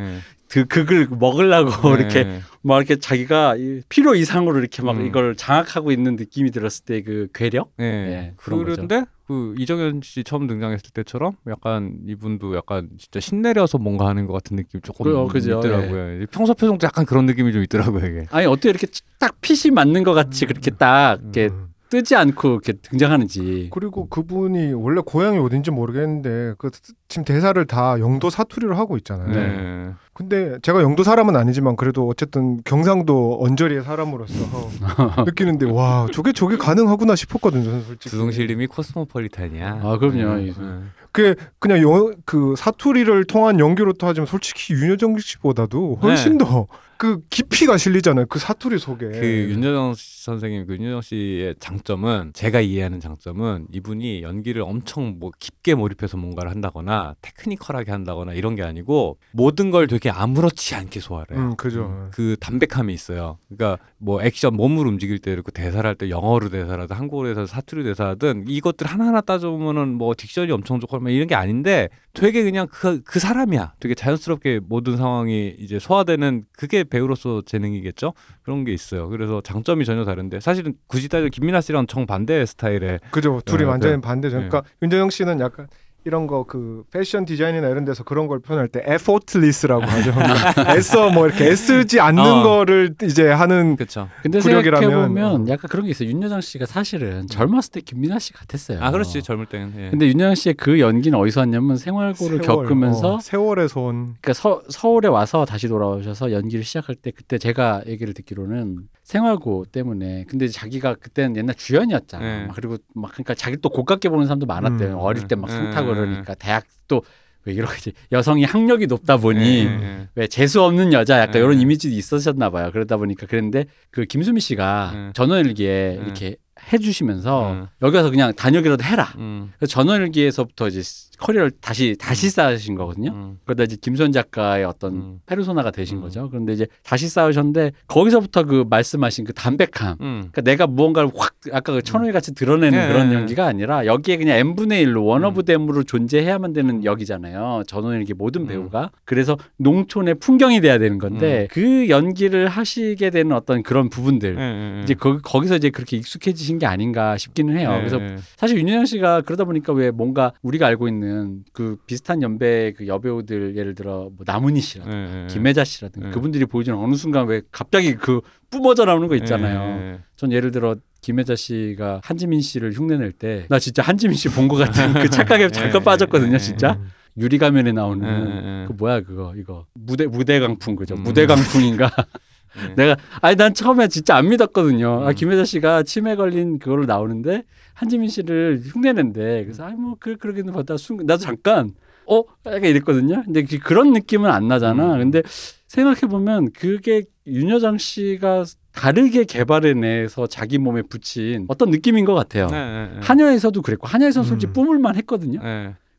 [0.49, 1.99] 그 극을 먹으려고 네.
[2.01, 5.05] 이렇게 막 이렇게 자기가 이 필요 이상으로 이렇게 막 음.
[5.05, 7.71] 이걸 장악하고 있는 느낌이 들었을 때 그 괴력?
[7.77, 7.85] 네.
[8.07, 14.07] 네, 그런 그런데 그 이정현 씨 처음 등장했을 때처럼 약간 이분도 약간 진짜 신내려서 뭔가
[14.07, 15.59] 하는 것 같은 느낌 조금 그요, 그죠.
[15.59, 16.25] 있더라고요.
[16.31, 18.25] 평소 표정도 약간 그런 느낌이 좀 있더라고요 이게.
[18.31, 18.87] 아니 어떻게 이렇게
[19.19, 21.67] 딱 핏이 맞는 것 같이 그렇게 딱 이렇게 음.
[21.91, 23.69] 뜨지 않고 이렇게 등장하는지.
[23.71, 26.71] 그리고 그분이 원래 고향이 어딘지 모르겠는데 그
[27.07, 29.27] 지금 대사를 다 영도 사투리로 하고 있잖아요.
[29.29, 29.93] 네.
[30.19, 34.33] 근데 제가 영도 사람은 아니지만 그래도 어쨌든 경상도 언저리의 사람으로서
[35.25, 37.63] 느끼는데 와 저게 저게 가능하구나 싶었거든요.
[37.63, 38.09] 저는 솔직히.
[38.09, 39.79] 두동실님이 코스모폴리탄이야.
[39.81, 40.35] 아, 그럼요.
[40.35, 40.43] 네.
[40.43, 40.79] 이- 네.
[41.13, 48.27] 그 그냥 영, 그 사투리를 통한 연기로 하지만 솔직히 윤여정 씨보다도 훨씬 더그 깊이가 실리잖아요.
[48.27, 49.07] 그 사투리 속에.
[49.07, 55.73] 그 윤여정 선생님, 그 윤여정 씨의 장점은 제가 이해하는 장점은 이분이 연기를 엄청 뭐 깊게
[55.73, 61.45] 몰입해서 뭔가를 한다거나 테크니컬하게 한다거나 이런 게 아니고 모든 걸 되게 아무렇지 않게 소화를 해요.
[61.45, 62.09] 음 그죠.
[62.11, 63.37] 그 담백함이 있어요.
[63.49, 67.83] 그러니까 뭐 액션 몸을 움직일 때 이렇게 대사를 할 때 영어로 대사라든 한국어로 해서 사투리
[67.83, 73.01] 대사든 이것들 하나하나 따져보면은 뭐 딕션이 엄청 좋고 막 이런 게 아닌데 되게 그냥 그,
[73.03, 73.73] 그 사람이야.
[73.79, 78.13] 되게 자연스럽게 모든 상황이 이제 소화되는 그게 배우로서 재능이겠죠.
[78.43, 79.09] 그런 게 있어요.
[79.09, 83.41] 그래서 장점이 전혀 다른데 사실은 굳이 따지면 김민아 씨랑 정 반대 스타일의 그죠.
[83.45, 84.01] 둘이 네, 완전히 네.
[84.01, 84.39] 반대죠.
[84.39, 84.47] 네.
[84.47, 85.67] 그러니까 윤여정 씨는 약간
[86.05, 90.11] 이런 거 그 패션 디자인이나 이런 데서 그런 걸 표현할 때 effortless라고 하죠.
[90.75, 92.43] 애써 뭐 이렇게 애쓰지 않는 어.
[92.43, 94.09] 거를 이제 하는 그렇죠.
[94.23, 95.45] 근데 구력이라면, 생각해 보면 어.
[95.47, 96.09] 약간 그런 게 있어요.
[96.09, 98.79] 윤여정 씨가 사실은 젊었을 때 김민아 씨 같았어요.
[98.81, 99.89] 아 그렇지 젊을 때는 예.
[99.91, 104.61] 근데 윤여정 씨의 그 연기는 어디서 왔냐면 생활고를 세월, 겪으면서 어, 세월에서 온 그러니까 서,
[104.69, 110.93] 서울에 와서 다시 돌아오셔서 연기를 시작할 때 그때 제가 얘기를 듣기로는 생활고 때문에 근데 자기가
[110.93, 112.23] 그때는 옛날 주연이었잖아.
[112.23, 112.45] 네.
[112.45, 114.93] 막 그리고 막 그러니까 자기 또 고깝게 보는 사람도 많았대요.
[114.93, 115.55] 음, 어릴 때막 네.
[115.55, 115.99] 상타고 네.
[115.99, 117.01] 그러니까 대학도
[117.45, 121.39] 왜 이러지 여성이 학력이 높다 보니 예, 예, 왜 재수 없는 여자 약간 네.
[121.39, 122.69] 이런 이미지도 있으셨나 봐요.
[122.71, 125.11] 그러다 보니까 그랬는데 그 김수미 씨가 네.
[125.15, 126.03] 전원일기에 네.
[126.05, 126.35] 이렇게
[126.71, 127.67] 해주시면서 네.
[127.81, 129.11] 여기 와서 그냥 단역이라도 해라.
[129.17, 130.83] 음, 그래서 전원일기에서부터 이제
[131.19, 133.11] 커리어를 다시 다시 쌓으신 거거든요.
[133.11, 135.19] 음, 그러다 이제 김소연 작가의 어떤 음.
[135.25, 136.01] 페르소나가 되신 음.
[136.01, 136.29] 거죠.
[136.29, 139.97] 그런데 이제 다시 쌓으셨는데 거기서부터 그 말씀하신 그 담백함.
[140.01, 140.29] 음.
[140.31, 142.87] 그러니까 내가 무언가를 확 아까 그 천우희 같이 드러내는 네.
[142.87, 145.45] 그런 연기가 아니라 여기에 그냥 n 분의 1로 원어브 음.
[145.45, 147.63] 댐으로 존재해야만 되는 역이잖아요.
[147.67, 148.47] 전원일기 모든 음.
[148.47, 154.41] 배우가 그래서 농촌의 풍경이 돼야 되는 건데 그 연기를 하시게 되는 어떤 그런 부분들 예,
[154.41, 154.81] 예, 예.
[154.83, 157.73] 이제 거, 거기서 이제 그렇게 익숙해지신 게 아닌가 싶기는 해요.
[157.73, 158.17] 예, 그래서 예.
[158.37, 161.08] 사실 윤여정 씨가 그러다 보니까 왜 뭔가 우리가 알고 있는
[161.53, 165.27] 그 비슷한 연배 그 여배우들 예를 들어 뭐 나문희 씨라든가 예, 예.
[165.27, 166.11] 김혜자 씨라든가 예.
[166.11, 169.59] 그분들이 보여주는 어느 순간 왜 갑자기 그 뿜어져 나오는 거 있잖아요.
[169.81, 169.99] 예, 예.
[170.15, 174.55] 전 예를 들어 김혜자 씨가 한지민 씨를 흉내낼 때 나 진짜 한지민 씨 본 것
[174.57, 176.73] 같은 그 착각에 잠깐 예, 빠졌거든요, 예, 진짜.
[176.73, 176.89] 음.
[177.17, 178.65] 유리 가면에 나오는.
[178.67, 180.95] 그 뭐야 그거 이거 무대 무대 강풍 그죠?
[180.95, 181.03] 음.
[181.03, 181.89] 무대 강풍인가?
[182.57, 182.73] 예.
[182.75, 185.03] 내가 아니 난 처음에 진짜 안 믿었거든요.
[185.05, 185.13] 아 음.
[185.15, 187.43] 김혜자 씨가 치매 걸린 그거로 나오는데
[187.73, 189.43] 한지민 씨를 흉내낸대.
[189.45, 191.71] 그래서 아이 뭐그 그러기는 봤다 순간 나도 잠깐
[192.07, 193.21] 어 약간 이랬거든요.
[193.23, 194.93] 근데 그- 그런 느낌은 안 나잖아.
[194.95, 194.99] 음.
[194.99, 195.21] 근데
[195.67, 202.47] 생각해 보면 그게 윤여정 씨가 다르게 개발해내서 자기 몸에 붙인 어떤 느낌인 것 같아요.
[202.51, 202.99] 예, 예, 예.
[203.01, 204.53] 한여에서도 그랬고 한여에서 는 솔직히 음.
[204.53, 205.39] 뿜을만 했거든요.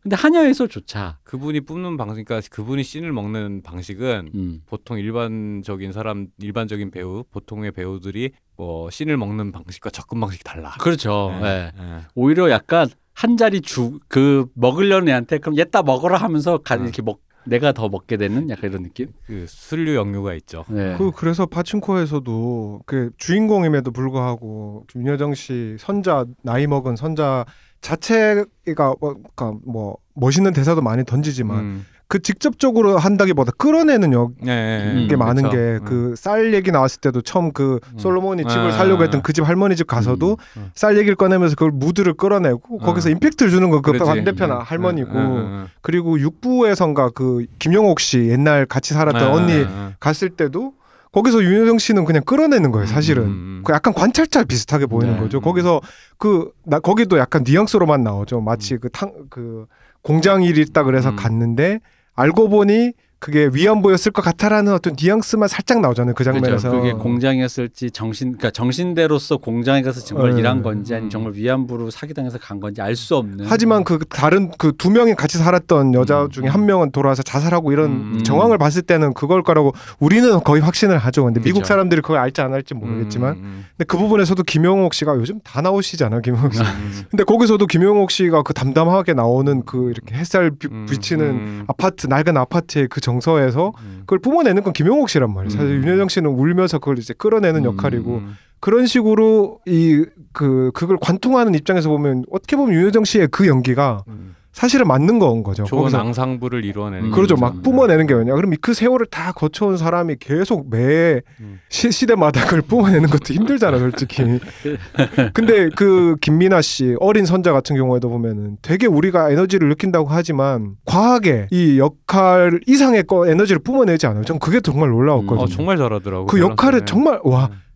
[0.00, 0.02] 예.
[0.02, 4.60] 근데 한여에서조차 그분이 뿜는 방식, 그러니까 그분이 씬을 먹는 방식은 음.
[4.66, 10.70] 보통 일반적인 사람, 일반적인 배우, 보통의 배우들이 뭐 씬을 먹는 방식과 접근 방식이 달라.
[10.80, 11.30] 그렇죠.
[11.42, 11.82] 예, 예.
[11.82, 12.00] 예.
[12.14, 16.78] 오히려 약간 한 자리 주 그 먹으려는 애한테 그럼 얘따 먹어라 하면서 가, 어.
[16.78, 19.08] 이렇게 먹 내가 더 먹게 되는 약간 이런 느낌.
[19.26, 20.64] 그 술류 역류가 있죠.
[20.68, 20.94] 네.
[20.98, 27.44] 그 그래서 파친코에서도 그 주인공임에도 불구하고 윤여정 씨 선자 나이 먹은 선자
[27.80, 31.86] 자체가 뭐, 그러니까 뭐 멋있는 대사도 많이 던지지만 음.
[32.08, 34.32] 그 직접적으로 한다기보다 끌어내는 역.
[34.44, 35.56] 예, 예, 음, 게 많은 그쵸.
[35.84, 37.98] 게그쌀 얘기 나왔을 때도 처음 그 음.
[38.00, 40.70] 솔로몬이 집을 아, 살려고 아, 했던 그 집 할머니 집 가서도 음.
[40.74, 42.84] 쌀 얘기를 꺼내면서 그걸 무드를 끌어내고 어.
[42.84, 44.04] 거기서 임팩트를 주는 거그 그렇지.
[44.04, 44.56] 반대편 음.
[44.58, 45.66] 할머니고 음, 음, 음.
[45.82, 49.94] 그리고 육부에선가 그 김용옥 씨 옛날 같이 살았던 음, 언니 음, 음.
[50.00, 50.72] 갔을 때도
[51.12, 53.62] 거기서 윤여정 씨는 그냥 끌어내는 거예요 사실은 음, 음, 음.
[53.64, 55.20] 그 약간 관찰자 비슷하게 보이는 네.
[55.20, 55.42] 거죠 음.
[55.42, 55.80] 거기서
[56.18, 59.66] 그 나 거기도 약간 뉘앙스로만 나오죠 마치 그 탕 그
[60.02, 61.16] 공장 일이 있다 그래서 음.
[61.16, 61.80] 갔는데
[62.14, 66.40] 알고 보니 그게 위안부였을 것 같아라는 어떤 뉘앙스만 살짝 나오잖아요 그 그렇죠.
[66.40, 70.38] 장면에서 그게 공장이었을지 정신 그러니까 정신대로서 공장에 가서 정말 어.
[70.38, 71.10] 일한 건지 아니면 음.
[71.10, 75.36] 정말 위안부로 사기당해서 간 건지 알 수 없는 하지만 그 다른 그 두 명이 같이
[75.36, 76.48] 살았던 여자 음, 중에 음.
[76.48, 78.22] 한 명은 돌아와서 자살하고 이런 음.
[78.24, 81.24] 정황을 봤을 때는 그걸 거라고 우리는 거의 확신을 하죠.
[81.24, 81.68] 근데 미국 그죠.
[81.68, 86.22] 사람들이 그걸 알지 안 할지 모르겠지만 음, 근데 그 부분에서도 김용옥 씨가 요즘 다 나오시잖아요.
[86.22, 86.60] 김용옥 씨.
[86.62, 87.02] 음, 음.
[87.10, 91.64] 근데 거기서도 김용옥 씨가 그 담담하게 나오는 그 이렇게 햇살 비, 음, 비치는 음.
[91.68, 93.98] 아파트 낡은 아파트의 그 정서에서 음.
[94.00, 95.50] 그걸 뿜어내는 건 김용옥 씨란 말이에요.
[95.50, 95.84] 사실 음.
[95.84, 98.36] 윤여정 씨는 울면서 그걸 이제 끌어내는 음, 역할이고 음.
[98.60, 104.34] 그런 식으로 이 그 그걸 관통하는 입장에서 보면 어떻게 보면 윤여정 씨의 그 연기가 음.
[104.52, 105.64] 사실은 맞는 건 거죠.
[105.64, 107.36] 좋은 거기서 앙상블을 이루어내는 음, 그러죠.
[107.36, 107.40] 거죠.
[107.40, 108.34] 막 뿜어내는 게 뭐냐.
[108.34, 111.60] 그럼 그 세월을 다 거쳐온 사람이 계속 매 음.
[111.68, 114.40] 시, 시대마다 그걸 뿜어내는 것도 힘들잖아, 솔직히.
[115.34, 121.46] 근데 그 김민아 씨 어린 선자 같은 경우에도 보면은 되게 우리가 에너지를 느낀다고 하지만 과하게
[121.52, 124.24] 이 역할 이상의 거 에너지를 뿜어내지 않아요.
[124.24, 125.44] 전 그게 정말 놀라웠거든요.
[125.44, 126.26] 어, 정말 잘하더라고.
[126.26, 126.84] 그 역할을 밸런스네.
[126.86, 127.69] 정말 와 음.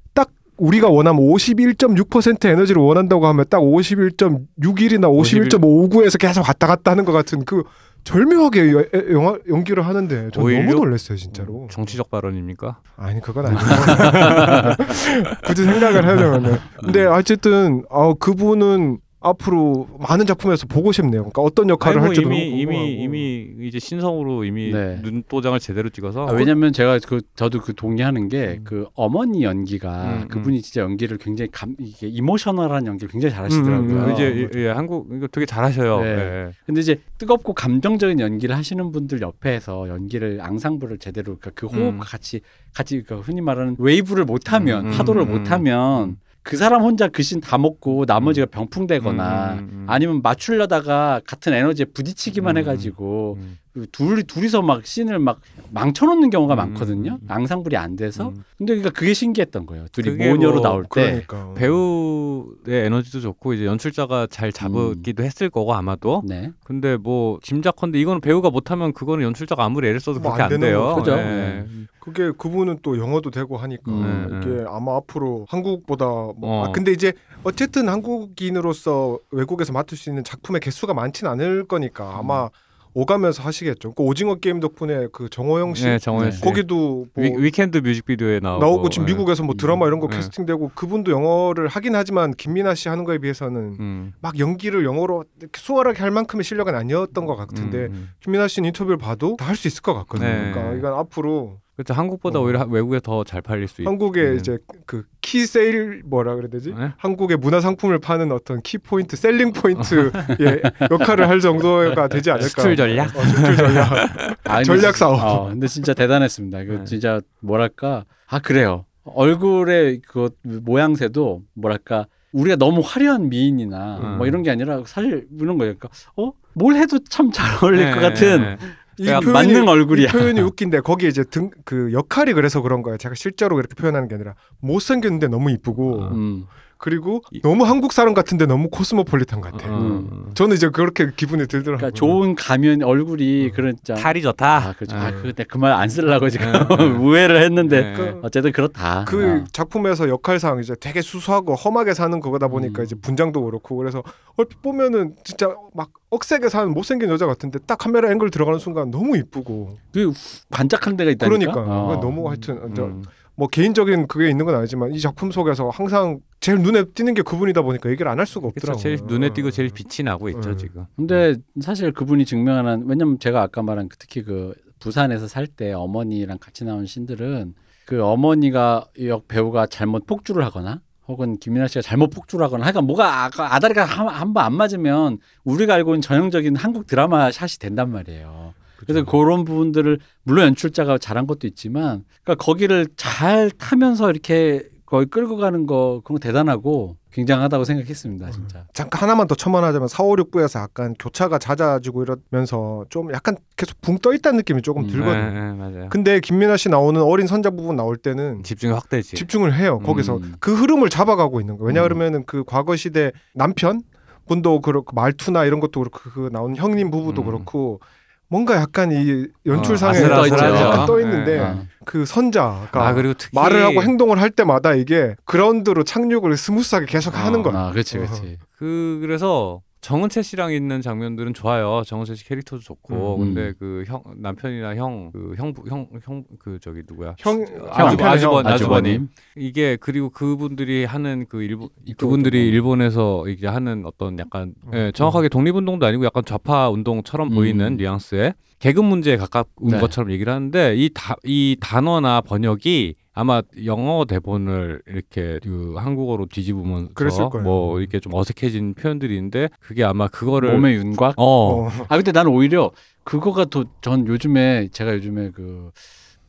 [0.56, 7.44] 우리가 원하면 51.6% 에너지를 원한다고 하면 딱 51.61이나 51.59에서 계속 왔다 갔다 하는 것 같은
[7.44, 7.64] 그
[8.04, 10.84] 절묘하게 여- 에- 영화 연기를 하는데 전 너무 516?
[10.84, 11.68] 놀랐어요 진짜로.
[11.70, 12.78] 정치적 발언입니까?
[12.96, 13.62] 아니 그건 아니고
[15.46, 21.22] 굳이 생각을 하려면 근데 어쨌든 어, 그분은 앞으로 많은 작품에서 보고 싶네요.
[21.22, 22.88] 그러니까 어떤 역할을 뭐 할지도 이미 이미 궁금하고.
[22.88, 25.00] 이미 이제 신성으로 이미 네.
[25.02, 28.64] 눈도장을 제대로 찍어서 아, 왜냐면 제가 그 저도 그 동의하는 게 음.
[28.64, 30.28] 그 어머니 연기가 음, 음.
[30.28, 33.90] 그분이 진짜 연기를 굉장히 감 이게 emotional한 연기를 굉장히 잘하시더라고요.
[33.90, 36.00] 음, 음, 이제 예, 예, 한국 이거 되게 잘하셔요.
[36.00, 36.08] 네.
[36.08, 36.50] 예.
[36.66, 41.98] 근데 이제 뜨겁고 감정적인 연기를 하시는 분들 옆에서 연기를 앙상블을 제대로 그러니까 그 호흡 음.
[41.98, 42.42] 같이
[42.74, 47.46] 같이 그 흔히 말하는 웨이브를 못하면 음, 파도를 음, 못하면 그 사람 혼자 그 씬
[47.46, 49.86] 다 먹고 나머지가 병풍되거나 음, 음, 음.
[49.88, 53.58] 아니면 맞추려다가 같은 에너지에 부딪히기만 음, 해가지고 음.
[53.58, 55.40] 그 둘이 둘이서 막 씬을 막
[55.70, 57.18] 망쳐놓는 경우가 음, 많거든요.
[57.20, 57.26] 음.
[57.28, 58.28] 앙상블이 안 돼서.
[58.28, 58.44] 음.
[58.56, 59.86] 근데 그러니까 그게 신기했던 거예요.
[59.90, 61.24] 둘이 모녀로 뭐 나올 때.
[61.26, 66.52] 그러니까 배우의 에너지도 좋고 이제 연출자가 잘 잡기도 했을 거고 아마도 네.
[66.62, 70.60] 근데 뭐 짐작컨대 이거는 배우가 못하면 그거는 연출자가 아무리 애를 써도 뭐 그렇게 안 안,
[70.60, 70.94] 되는 돼요.
[70.94, 71.12] 거죠.
[71.12, 71.16] 예.
[71.16, 71.66] 네.
[71.98, 76.64] 그게 그분은 또 영어도 되고 하니까 음, 이게 아마 앞으로 한국보다 뭐 어.
[76.66, 82.50] 아, 근데 이제 어쨌든 한국인으로서 외국에서 맡을 수 있는 작품의 개수가 많진 않을 거니까 아마
[82.94, 83.92] 오가면서 하시겠죠.
[83.92, 86.30] 그 오징어 게임 덕분에 그 정호연 씨 네, 정호연 네.
[86.30, 86.40] 씨.
[86.40, 89.12] 거기도 뭐 위, Weeknd 뮤직비디오에 나오고, 나오고 지금 예.
[89.12, 90.16] 미국에서 뭐 드라마 이런 거 네.
[90.16, 94.12] 캐스팅되고 그분도 영어를 하긴 하지만 김민하 씨 하는 거에 비해서는 음.
[94.20, 95.24] 막 연기를 영어로
[95.56, 98.08] 수월하게 할 만큼의 실력은 아니었던 것 같은데 음, 음.
[98.20, 100.28] 김민하 씨 인터뷰를 봐도 다 할 수 있을 것 같거든요.
[100.28, 100.50] 네.
[100.52, 101.92] 그러니까 이건 앞으로 그렇죠.
[101.94, 102.42] 한국보다 어.
[102.42, 103.86] 오히려 하- 외국에 더 잘 팔릴 수 있.
[103.86, 104.36] 한국의 네.
[104.36, 106.72] 이제 그 key sale 뭐라 그래야 되지?
[106.76, 106.92] 네?
[106.98, 112.46] 한국의 문화 상품을 파는 어떤 key point, selling point 의 역할을 할 정도가 되지 않을까?
[112.48, 113.16] 수출 전략?
[113.16, 113.90] 어, 수출 전략.
[114.44, 115.20] 아, 전략 진- 사업.
[115.20, 116.64] 어, 근데 진짜 대단했습니다.
[116.64, 116.84] 그 네.
[116.84, 118.84] 진짜 뭐랄까 아 그래요.
[119.04, 124.16] 얼굴의 그 모양새도 뭐랄까 우리가 너무 화려한 미인이나 음.
[124.18, 125.74] 뭐 이런 게 아니라 사실 이런 거예요.
[125.78, 128.56] 그러니까 어 뭘 해도 참 잘 어울릴 것 네, 같은
[128.98, 129.04] 네.
[129.04, 130.08] 이 그냥 표현이 맞는 얼굴이야.
[130.08, 132.96] 이 표현이 웃긴데 거기 이제 등 그 역할이 그래서 그런 거예요.
[132.98, 136.46] 제가 실제로 그렇게 표현하는 게 아니라 못 생겼는데 너무 이쁘고 음.
[136.84, 139.66] 그리고 이- 너무 한국 사람 같은데 너무 코스모폴리탄 같아.
[139.68, 140.30] 요 음.
[140.34, 141.78] 저는 이제 그렇게 기분이 들더라고요.
[141.78, 144.56] 그러니까 좋은 가면 얼굴이 그런 짜 탈이 좋다.
[144.68, 144.94] 아, 그렇죠.
[144.94, 145.16] 아, 네.
[145.22, 146.84] 그때 그말 안 쓰려고 지금 네.
[147.00, 147.92] 우회를 했는데 네.
[147.96, 149.06] 그- 어쨌든 그렇다.
[149.08, 149.44] 그 아.
[149.50, 152.84] 작품에서 역할상 이제 되게 수수하고 험하게 사는 거다 보니까 음.
[152.84, 154.02] 이제 분장도 그렇고 그래서
[154.36, 159.16] 얼핏 보면은 진짜 막 억세게 사는 못생긴 여자 같은데 딱 카메라 앵글 들어가는 순간 너무
[159.16, 160.12] 이쁘고 그
[160.50, 161.38] 반짝한 데가 있다니까.
[161.52, 161.98] 그러니까 어.
[162.02, 163.02] 너무 하여튼 저- 음.
[163.36, 167.62] 뭐 개인적인 그게 있는 건 아니지만 이 작품 속에서 항상 제일 눈에 띄는 게 그분이다
[167.62, 168.48] 보니까 얘기를 안 할 수가.
[168.48, 168.80] 없더라고요.
[168.82, 170.56] 제일 눈에 띄고 제일 빛이 나고 있죠 음.
[170.58, 170.84] 지금.
[170.96, 176.38] 근데 사실 그분이 증명하는 왜냐면 제가 아까 말한 그 특히 그 부산에서 살 때 어머니랑
[176.38, 177.54] 같이 나온 신들은
[177.86, 183.24] 그 어머니가 역 배우가 잘못 폭주를 하거나 혹은 김민아 씨가 잘못 폭주를 하거나 하여간 뭐가
[183.24, 188.54] 아까 아다리가 한 번 안 맞으면 우리가 알고 있는 전형적인 한국 드라마 샷이 된단 말이에요.
[188.86, 195.36] 그래서 그런 부분들을 물론 연출자가 잘한 것도 있지만 그러니까 거기를 잘 타면서 이렇게 거의 끌고
[195.36, 198.64] 가는 거 그런 거 대단하고 굉장하다고 생각했습니다, 진짜.
[198.74, 203.98] 잠깐 하나만 더 첨언하자면 4, 5, 6부에서 약간 교차가 잦아지고 이러면서 좀 약간 계속 붕
[203.98, 205.30] 떠 있다는 느낌이 조금 음, 들거든요.
[205.32, 205.88] 네, 네, 맞아요.
[205.90, 209.14] 근데 김민아 씨 나오는 어린 선자 부분 나올 때는 집중이 확 되지.
[209.16, 209.78] 집중을 해요.
[209.80, 210.34] 거기서 음.
[210.40, 211.68] 그 흐름을 잡아가고 있는 거예요.
[211.68, 211.84] 왜냐 음.
[211.84, 213.80] 그러면은 그 과거 시대 남편
[214.26, 217.26] 분도 그렇고 말투나 이런 것도 그렇고 그 나오는 형님 부부도 음.
[217.26, 217.80] 그렇고
[218.28, 220.26] 뭔가 약간 이 연출상에 어.
[220.28, 221.64] 약간 떠 있는데 어.
[221.84, 227.16] 그 선자가 아 그리고 특히 말을 하고 행동을 할 때마다 이게 그라운드로 착륙을 smooth하게 계속
[227.16, 227.66] 하는 어, 거야.
[227.66, 228.38] 아, 그렇지, 그렇지.
[228.56, 231.82] 그 그래서 정은채 씨랑 있는 장면들은 좋아요.
[231.84, 233.16] 정은채 씨 캐릭터도 좋고.
[233.18, 233.34] 음.
[233.34, 237.14] 근데 그 형 남편이나 형 그형형형 그 저기 누구야?
[237.18, 238.52] 형, 아주 남편의 아주버 형.
[238.52, 239.08] 아주버님.
[239.36, 242.46] 이게 그리고 그분들이 하는 그 일본 그분들이 뭐.
[242.54, 244.70] 일본에서 이제 하는 어떤 약간 음.
[244.72, 247.34] 예, 정확하게 독립운동도 아니고 약간 좌파 운동처럼 음.
[247.34, 249.78] 보이는 뉘앙스의 계급 문제에 가까운 네.
[249.80, 256.90] 것처럼 얘기를 하는데 이, 다, 이 단어나 번역이 아마 영어 대본을 이렇게 그 한국어로 뒤집으면서
[256.94, 257.44] 그랬을 거예요.
[257.44, 261.14] 뭐 이렇게 좀 어색해진 표현들이 있는데 그게 아마 그거를 몸의 윤곽.
[261.16, 261.68] 어, 어.
[261.88, 262.70] 아 근데 나는 오히려
[263.04, 265.70] 그거가 더 전 요즘에 제가 요즘에 그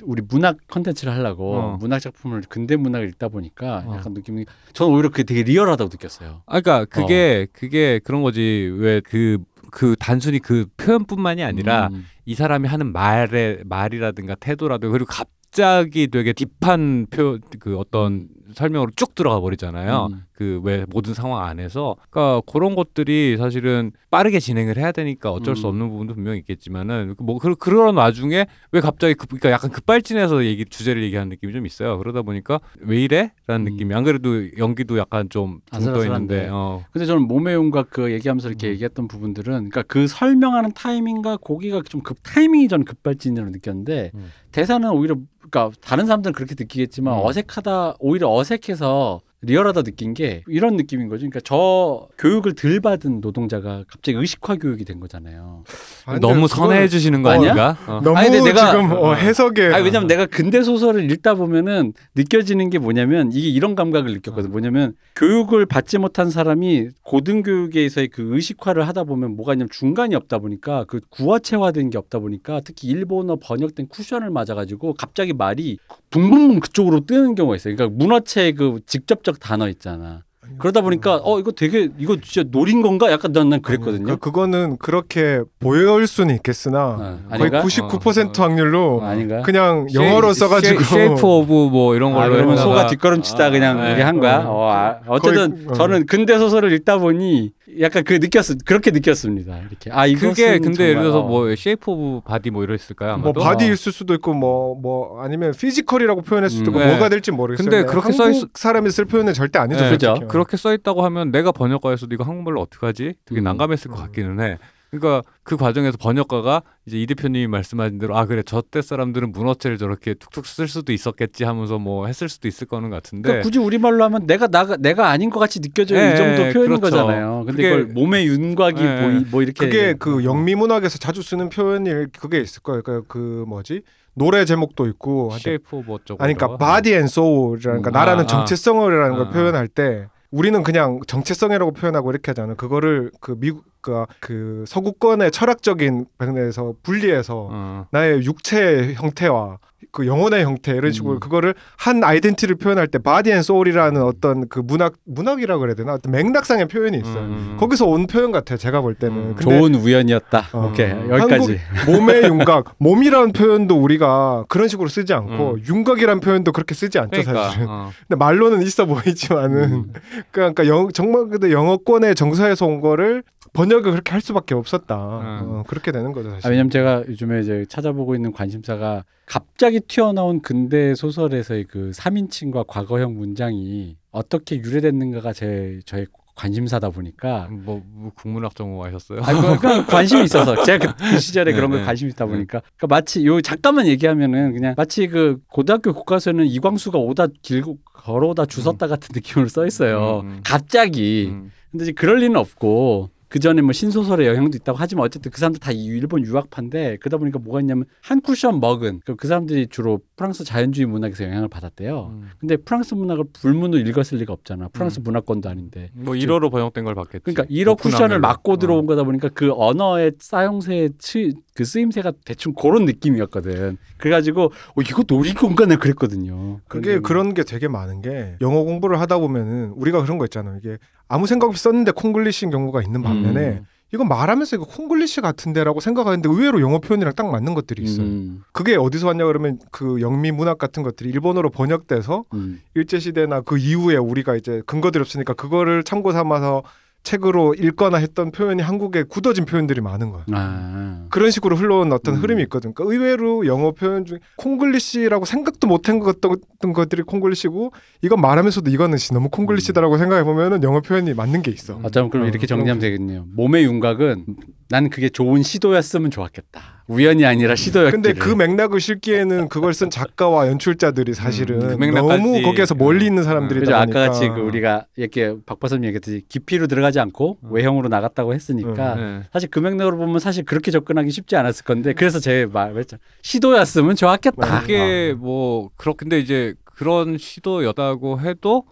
[0.03, 1.78] 우리 문학 컨텐츠를 하려고 어.
[1.80, 3.95] 문학 작품을 근대 문학을 읽다 보니까 어.
[3.95, 6.44] 약간 느낌이 저는 오히려 그게 되게 리얼하다고 느꼈어요.
[6.45, 12.06] 아, 그러니까 그게 그게 그런 거지 왜그그 단순히 그 표현뿐만이 아니라 음.
[12.26, 19.15] 이 사람이 하는 말의 말이라든가 태도라든가 그리고 갑 자기 되게 딥한 표그 어떤 설명으로 쭉
[19.15, 20.10] 들어가 버리잖아요.
[20.11, 20.23] 음.
[20.36, 25.68] 그 왜 모든 상황 안에서 그러니까 그런 것들이 사실은 빠르게 진행을 해야 되니까 어쩔 수
[25.68, 25.70] 음.
[25.70, 30.66] 없는 부분도 분명히 있겠지만은 뭐 그, 그런 와중에 왜 갑자기 급, 그러니까 약간 급발진해서 얘기
[30.66, 31.98] 주제를 얘기하는 느낌이 좀 있어요.
[31.98, 33.64] 그러다 보니까 왜 이래라는 음.
[33.66, 36.36] 느낌이 안 그래도 연기도 약간 좀 아슬아슬한데.
[36.36, 36.84] 있는데 어.
[36.91, 38.72] 근데 저는 몸의 윤곽 그 얘기하면서 이렇게 음.
[38.72, 44.32] 얘기했던 부분들은 그러니까 그 설명하는 타이밍과 고기가 좀 급 타이밍이 저는 급발진으로 느꼈는데 음.
[44.52, 47.26] 대사는 오히려 그러니까 다른 사람들은 그렇게 느끼겠지만 음.
[47.26, 51.20] 어색하다 오히려 어색해서 리얼하다 느낀 게 이런 느낌인 거죠.
[51.20, 55.64] 그러니까 저 교육을 덜 받은 노동자가 갑자기 의식화 교육이 된 거잖아요.
[56.06, 57.78] 아니, 너무 선해해 주시는 거 어, 아닌가?
[57.88, 58.02] 어.
[58.03, 62.70] 너무 아니, 근데 내가- 지금 어, 해석에 아니 왜냐면 내가 근대 소설을 읽다 보면은 느껴지는
[62.72, 64.52] 게 뭐냐면 이게 이런 감각을 느꼈거든.
[64.52, 70.40] 뭐냐면 교육을 받지 못한 사람이 고등 교육에서의 그 의식화를 하다 보면 뭐가 있냐면 중간이 없다
[70.40, 75.78] 보니까 그 구어체화된 게 없다 보니까 특히 일본어 번역된 쿠션을 맞아가지고 갑자기 말이
[76.10, 77.76] 붕붕붕 그쪽으로 뜨는 경우가 있어요.
[77.76, 80.26] 그러니까 문어체 그 직접적 단어 있잖아.
[80.57, 83.11] 그러다 보니까 어 이거 되게 이거 진짜 노린 건가?
[83.11, 84.06] 약간 난, 난 그랬거든요.
[84.06, 87.61] 그, 그거는 그렇게 보일 수는 있겠으나 어, 거의 아닌가?
[87.64, 89.41] 99% 어, 확률로 어, 아닌가?
[89.41, 93.94] 그냥 영어로 써가지고 shape of 뭐 이런 걸로 아, 그러면 소가 뒷걸음치다 아, 그냥 네.
[93.94, 94.40] 이게 한 거야.
[94.45, 94.56] 어.
[94.56, 95.73] 어, 아, 어쨌든 거의- 어.
[95.73, 97.52] 저는 근대 소설을 읽다 보니
[97.82, 99.57] 약간 그 느꼈 그렇게 느꼈습니다.
[99.69, 101.27] 이렇게 아 그게 근데 예를 들어서 어.
[101.27, 103.18] 뭐 shape of body 뭐 이랬을까요?
[103.18, 103.41] 뭐 아마도?
[103.42, 106.86] body 있을 수도 있고 뭐뭐 아니면 physical이라고 표현할 수도 있고 음.
[106.86, 106.91] 네.
[106.91, 107.69] 뭐가 될지 모르겠어요.
[107.69, 109.84] 근데 그렇게 써 한국 있- 사람이 쓸 표현은 절대 아니죠.
[109.84, 109.90] 네.
[109.90, 110.15] 그죠.
[110.46, 113.14] 그렇게 써 있다고 하면 내가 번역가여도 이거 한국말로 어떻게 하지?
[113.26, 113.44] 되게 음.
[113.44, 114.06] 난감했을 것 음.
[114.06, 114.58] 같기는 해.
[114.92, 120.14] 그러니까 그 과정에서 번역가가 이제 이 대표님이 말씀하신 대로 아 그래 저때 사람들은 문어체를 저렇게
[120.14, 124.04] 툭툭 쓸 수도 있었겠지 하면서 뭐 했을 수도 있을 거는 같은데 그러니까 굳이 우리 말로
[124.06, 126.82] 하면 내가 나가 내가 아닌 것 같이 느껴져요 네, 이 정도 표현인 그렇죠.
[126.82, 127.44] 거잖아요.
[127.46, 129.02] 근데 그게- 그걸 몸의 윤곽이 네.
[129.02, 132.82] 보이 뭐 이렇게 그게 그 영미 문학에서 자주 쓰는 표현일 그게 있을 거예요.
[132.84, 133.82] 그러니까 그 뭐지
[134.14, 137.92] 노래 제목도 있고 shape 어쩌고 아니 그러니까 body and soul이라는 그 음.
[137.92, 138.28] 나라는 아, 아.
[138.28, 139.32] 정체성이라는 걸 아, 아.
[139.32, 142.57] 표현할 때 우리는 그냥 정체성이라고 표현하고 이렇게 하잖아요.
[142.57, 147.88] 그거를 그 미국 그, 그 서구권의 철학적인 방면에서 분리해서 어.
[147.91, 149.60] 나의 육체의 형태와
[149.96, 151.20] 그 영혼의 형태 이런 식으로 음.
[151.22, 156.12] 그거를 한 identity를 표현할 때 body and soul이라는 어떤 그 문학 문학이라고 그래야 되나 어떤
[156.12, 157.20] 맥락상의 표현이 있어요.
[157.20, 157.56] 음.
[157.58, 158.58] 거기서 온 표현 같아요.
[158.58, 159.16] 제가 볼 때는.
[159.18, 159.36] 음.
[159.40, 160.50] 좋은 우연이었다.
[160.52, 161.60] 어, 오케이 여기까지.
[161.88, 165.64] 몸의 윤곽, 몸이라는 표현도 우리가 그런 식으로 쓰지 않고 음.
[165.66, 167.68] 윤곽이라는 표현도 그렇게 쓰지 않죠 그러니까 사실은.
[167.70, 167.92] 어.
[168.06, 169.94] 근데 말로는 있어 보이지만은 음.
[170.32, 173.24] 그러니까 영, 정말 근데 영어권의 정서에서 온 거를
[173.56, 174.95] 번역을 그렇게 할 수밖에 없었다.
[174.98, 176.48] 어, 그렇게 되는 거죠 사실.
[176.48, 183.15] 아, 왜냐면 제가 요즘에 이제 찾아보고 있는 관심사가 갑자기 튀어나온 근대 소설에서의 그 3인칭과 과거형
[183.18, 189.22] 문장이 어떻게 유래됐는가가 제 저의 관심사다 보니까 뭐, 뭐 국문학 전공하셨어요?
[189.22, 191.86] 아, 그, 그 관심이 있어서 제가 그, 그 시절에 네, 그런 걸 네.
[191.86, 196.99] 관심 이 있다 보니까 그러니까 마치 요 잠깐만 얘기하면은 그냥 마치 그 고등학교 교과서에는 이광수가
[196.99, 200.19] 오다 길고 걸어오다 주섰다 같은 느낌으로 써 있어요.
[200.26, 200.41] 음, 음.
[200.44, 201.52] 갑자기 음.
[201.72, 205.60] 근데 이제 그럴 리는 없고 그 전에 뭐 신소설의 영향도 있다고 하지만 어쨌든 그 사람들
[205.60, 210.00] 다 이- 일본 유학파인데 그러다 보니까 뭐가 있냐면 한 쿠션 먹은 그, 그 사람들이 주로
[210.16, 212.12] 프랑스 자연주의 문학에서 영향을 받았대요.
[212.14, 212.30] 음.
[212.40, 214.70] 근데 프랑스 문학을 불문으로 읽었을 리가 없잖아.
[214.70, 215.04] 프랑스 음.
[215.04, 215.90] 문화권도 아닌데.
[215.94, 217.24] 뭐 1어로 번역된 걸 봤겠지.
[217.24, 218.20] 그러니까 1억 오픈 쿠션을 한글로.
[218.22, 218.58] 막고 어.
[218.58, 223.77] 들어온 거다 보니까 그 언어의 사용세의 치, 그 쓰임새가 대충 그런 느낌이었거든.
[223.98, 226.60] 그래가지고 어, 이거 놀이공간을 그랬거든요.
[226.68, 230.57] 그게 그런 게 되게 많은 게 영어 공부를 하다 보면은 우리가 그런 거 있잖아요.
[230.57, 230.77] 이게
[231.07, 236.27] 아무 생각 없이 썼는데 콩글리시인 경우가 있는 반면에 음, 이건 말하면서 이거 콩글리시 같은데라고 생각하는데
[236.27, 238.06] 의외로 영어 표현이랑 딱 맞는 것들이 있어요.
[238.06, 242.60] 음, 그게 어디서 왔냐 그러면 그 영미 문학 같은 것들이 일본어로 번역돼서 음.
[242.73, 246.64] 일제 시대나 그 이후에 우리가 이제 근거들이 없으니까 그거를 참고 삼아서
[247.06, 250.26] 책으로 읽거나 했던 표현이 한국에 굳어진 표현들이 많은 거야.
[250.34, 252.22] 아, 그런 식으로 흘러온 어떤 음.
[252.22, 252.73] 흐름이 있거든.
[252.73, 257.72] 그러니까 의외로 영어 표현 중에 콩글리시라고 생각도 못한 것던 것들이 콩글리시고
[258.02, 261.80] 이건 말하면서도 이거는 씨, 너무 콩글리시다라고 생각해 보면은 영어 표현이 맞는 게 있어.
[261.84, 263.26] 어쩌면 그럼 어, 이렇게 정리하면 되겠네요.
[263.36, 264.26] 몸의 윤곽은
[264.69, 266.75] 난 그게 좋은 시도였으면 좋았겠다.
[266.88, 267.91] 우연이 아니라 시도였기를.
[267.91, 271.86] 근데 그 맥락을 실기에는 그걸 쓴 작가와 연출자들이 사실은 음, 그.
[271.86, 276.99] 너무 거기에서 멀리 있는 사람들이다 그죠 아까 같이 그 우리가 이렇게 박바사님 얘기했듯이 깊이로 들어가지
[276.99, 277.49] 않고 음.
[277.52, 279.24] 외형으로 나갔다고 했으니까 네.
[279.34, 284.62] 사실 그 맥락으로 보면 사실 그렇게 접근하기 쉽지 않았을 건데 그래서 제 말했죠 시도였으면 좋았겠다.
[284.62, 288.66] 그게 뭐 그렇 근데 이제 그런 시도였다고 해도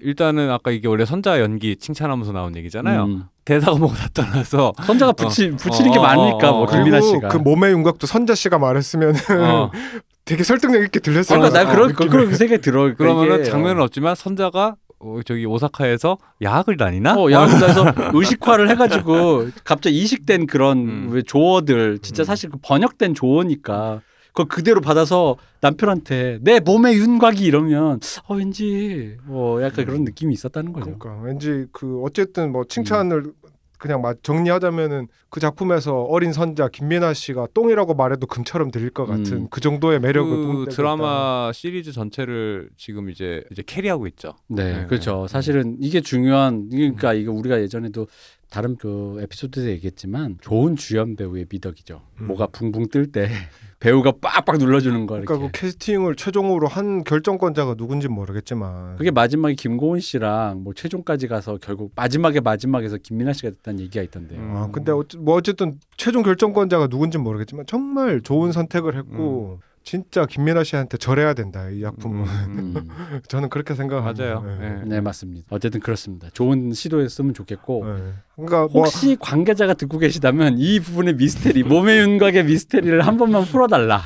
[0.00, 3.04] 일단은 아까 이게 원래 선자 연기 칭찬하면서 나온 얘기잖아요.
[3.04, 3.24] 음.
[3.44, 6.66] 대사가 뭐고 다 떠나서 선자가 붙이 붙이는 게 어, 많으니까 어, 뭐 어.
[6.66, 7.28] 김민아 그리고 씨가.
[7.28, 9.70] 그 몸의 윤곽도 선자 씨가 말했으면 어,
[10.24, 11.38] 되게 설득력 있게 들렸어요.
[11.38, 12.10] 그러니까 난 어, 그런.
[12.10, 12.82] 그런 생각이 들어.
[12.94, 17.14] 그러니까 그러면은 장면은 없지만 선자가 어, 저기 오사카에서 야학을 다니나?
[17.16, 21.08] 어, 야구에서 의식화를 해가지고 갑자기 이식된 그런 음.
[21.10, 22.24] 왜 조어들 진짜 음.
[22.24, 29.62] 사실 그 번역된 조어니까 그걸 그대로 받아서 남편한테 내 몸의 윤곽이 이러면 어 왠지 뭐
[29.62, 30.98] 약간 그런 느낌이 있었다는 거죠.
[30.98, 33.32] 그러니까 왠지 그 어쨌든 뭐 칭찬을
[33.80, 39.32] 그냥 막 정리하자면은 그 작품에서 어린 선자 김민아 씨가 똥이라고 말해도 금처럼 들릴 것 같은
[39.32, 39.46] 음.
[39.50, 40.70] 그 정도의 매력을 그 있다.
[40.72, 44.34] 드라마 시리즈 전체를 지금 이제 이제 캐리하고 있죠.
[44.48, 45.22] 네, 네, 그렇죠.
[45.22, 45.28] 네.
[45.28, 48.06] 사실은 이게 중요한 그러니까 이거 우리가 예전에도
[48.50, 52.02] 다른 그 에피소드에서 얘기했지만 좋은 주연 배우의 미덕이죠.
[52.20, 52.26] 음.
[52.26, 53.28] 뭐가 붕붕 뜰 때
[53.80, 55.50] 배우가 빡빡 눌러주는 거 그러니까 이렇게.
[55.50, 61.92] 그 캐스팅을 최종으로 한 결정권자가 누군지 모르겠지만 그게 마지막에 김고은 씨랑 뭐 최종까지 가서 결국
[61.96, 64.38] 마지막에 마지막에서 김민아 씨가 됐다는 얘기가 있던데요.
[64.38, 64.56] 음.
[64.56, 70.62] 아 근데 어찌, 뭐 어쨌든 최종 결정권자가 누군지 모르겠지만 정말 좋은 선택을 했고 진짜 김민아
[70.62, 72.74] 씨한테 절해야 된다 이 작품은 음.
[72.76, 72.88] 음.
[73.26, 74.24] 저는 그렇게 생각합니다.
[74.24, 74.42] 맞아요.
[74.42, 74.68] 네.
[74.68, 74.82] 네.
[74.84, 75.48] 네 맞습니다.
[75.50, 76.28] 어쨌든 그렇습니다.
[76.32, 78.12] 좋은 시도였으면 좋겠고 네.
[78.36, 84.02] 그러니까 뭐 혹시 관계자가 듣고 계시다면 이 부분의 미스테리 몸의 윤곽의 미스테리를 한 번만 풀어달라.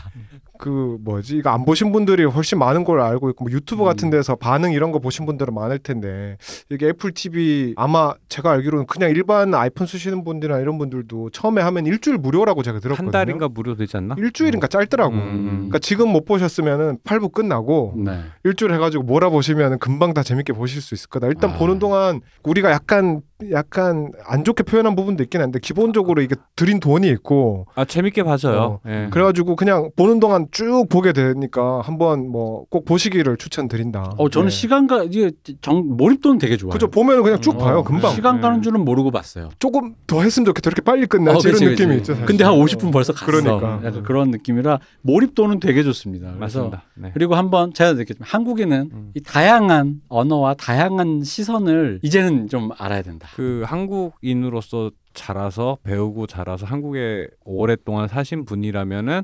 [0.59, 3.87] 그 뭐지 이거 안 보신 분들이 훨씬 많은 걸 알고 있고 뭐 유튜브 음.
[3.87, 6.37] 같은 데서 반응 이런 거 보신 분들은 많을 텐데
[6.71, 11.87] 이게 애플 TV 아마 제가 알기로는 그냥 일반 아이폰 쓰시는 분들이나 이런 분들도 처음에 하면
[11.87, 13.07] 일주일 무료라고 제가 들었거든요.
[13.07, 14.15] 한 달인가 무료 되지 않나?
[14.19, 15.15] 일주일인가 짧더라고.
[15.15, 15.47] 음.
[15.55, 18.21] 그러니까 지금 못 보셨으면은 8부 끝나고 네.
[18.45, 21.27] 일주일 해가지고 몰아 보시면 금방 다 재밌게 보실 수 있을 거다.
[21.27, 21.55] 일단 아.
[21.55, 27.09] 보는 동안 우리가 약간 약간 안 좋게 표현한 부분도 있긴 한데 기본적으로 이게 들인 돈이
[27.11, 28.61] 있고 아 재밌게 봐줘요.
[28.61, 28.81] 어.
[28.89, 29.09] 예.
[29.11, 34.15] 그래가지고 그냥 보는 동안 쭉 보게 되니까 한번 뭐 꼭 보시기를 추천드린다.
[34.17, 34.55] 어 저는 네.
[34.55, 36.71] 시간가 이게 정 몰입도는 되게 좋아요.
[36.73, 38.63] 그죠 보면 그냥 쭉 어, 봐요 금방 시간 가는 네.
[38.63, 39.49] 줄은 모르고 봤어요.
[39.59, 41.99] 조금 더 했으면 좋겠다 이렇게 빨리 끝나지 어, 이런 그치, 느낌이 그치.
[41.99, 42.27] 있죠 사실.
[42.27, 43.27] 근데 한 50분 벌써 갔어.
[43.27, 43.81] 그러니까.
[43.85, 46.33] 약간 그런 느낌이라 몰입도는 되게 좋습니다.
[46.39, 46.85] 맞습니다.
[46.95, 47.11] 네.
[47.13, 49.11] 그리고 한번 제가 느꼈지만 한국에는 음.
[49.15, 53.29] 이 다양한 언어와 다양한 시선을 이제는 좀 알아야 된다.
[53.35, 59.23] 그 한국인으로서 자라서 배우고 자라서 한국에 오랫동안 사신 분이라면은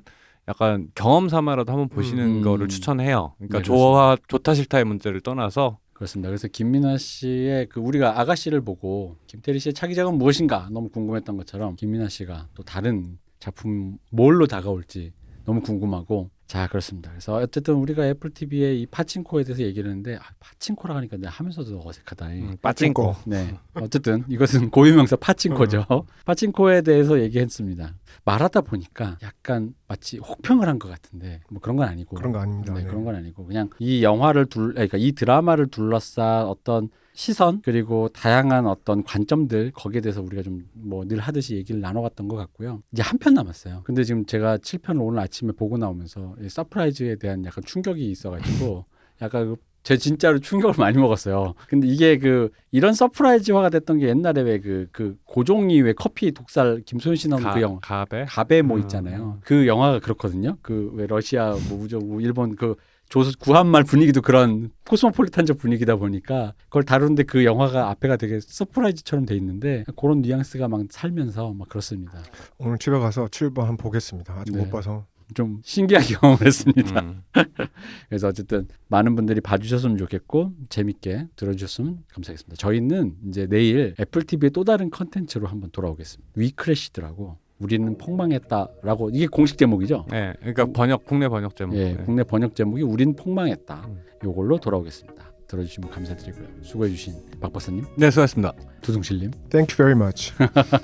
[0.48, 2.42] 약간 경험 삼아라도 한번 보시는 음.
[2.42, 3.34] 거를 추천해요.
[3.36, 6.28] 그러니까 네, 좋아 좋다 싫다의 문제를 떠나서 그렇습니다.
[6.28, 12.08] 그래서 김민아 씨의 그 우리가 아가씨를 보고 김태리 씨의 차기작은 무엇인가 너무 궁금했던 것처럼 김민아
[12.08, 15.12] 씨가 또 다른 작품 뭘로 다가올지
[15.44, 17.10] 너무 궁금하고 자 그렇습니다.
[17.12, 21.80] 그래서 어쨌든 우리가 애플 TV의 이 파친코에 대해서 얘기를 했는데 아, 파친코라 하니까 내가 하면서도
[21.86, 22.26] 어색하다.
[22.26, 23.14] 음, 빠찡고.
[23.26, 23.56] 네.
[23.74, 25.86] 어쨌든 이것은 고유명사 파친코죠.
[26.24, 27.94] 파친코에 대해서 얘기했습니다.
[28.24, 32.74] 말하다 보니까 약간 마치 혹평을 한 것 같은데 뭐 그런 건 아니고 그런 거 아닙니다.
[32.74, 32.86] 네, 네.
[32.88, 38.66] 그런 건 아니고 그냥 이 영화를 둘 그러니까 이 드라마를 둘러싼 어떤 시선 그리고 다양한
[38.66, 42.82] 어떤 관점들 거기에 대해서 우리가 좀 뭐 늘 하듯이 얘기를 나눠갔던 것 같고요.
[42.92, 43.82] 이제 한 편 남았어요.
[43.84, 48.84] 근데 지금 제가 7편을 오늘 아침에 보고 나오면서 이 서프라이즈에 대한 약간 충격이 있어가지고
[49.22, 51.54] 약간 그제 진짜로 충격을 많이 먹었어요.
[51.68, 57.28] 근데 이게 그 이런 서프라이즈화가 됐던 게 옛날에 왜그그 고종이 왜 커피 독살 김소연 씨
[57.28, 58.82] 나온 가, 그 영화 가베 가베 뭐 음.
[58.82, 59.38] 있잖아요.
[59.42, 60.56] 그 영화가 그렇거든요.
[60.62, 62.76] 그 왜 러시아 뭐뭐 일본 그
[63.10, 69.36] 조수 구한말 분위기도 그런 코스모폴리탄적 분위기다 보니까 그걸 다루는데 그 영화가 앞에가 되게 서프라이즈처럼 돼
[69.36, 72.12] 있는데 그런 뉘앙스가 막 살면서 막 그렇습니다.
[72.58, 74.32] 오늘 집에 가서 7편 한번 보겠습니다.
[74.34, 74.62] 아직 네.
[74.62, 75.06] 못 봐서.
[75.34, 77.00] 좀 신기한 경험을 했습니다.
[77.00, 77.22] 음.
[78.08, 82.56] 그래서 어쨌든 많은 분들이 봐주셨으면 좋겠고 재밌게 들어주셨으면 감사하겠습니다.
[82.56, 86.32] 저희는 이제 내일 애플 TV의 또 다른 컨텐츠로 한번 돌아오겠습니다.
[86.34, 90.06] WeCrashed라고 우리는 폭망했다라고 이게 공식 제목이죠.
[90.10, 91.76] 네, 그러니까 번역 국내 번역 제목.
[91.76, 92.04] 예, 네.
[92.04, 93.84] 국내 번역 제목이 우린 폭망했다.
[93.86, 94.00] 음.
[94.24, 95.30] 요걸로 돌아오겠습니다.
[95.46, 96.46] 들어주시면 감사드리고요.
[96.62, 98.52] 수고해주신 박 박사님, 네, 수고하셨습니다.
[98.82, 100.32] 두둥실님, Thank you very much.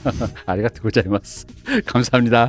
[0.46, 1.46] 아리가토 고자이마스.
[1.86, 2.48] 감사합니다.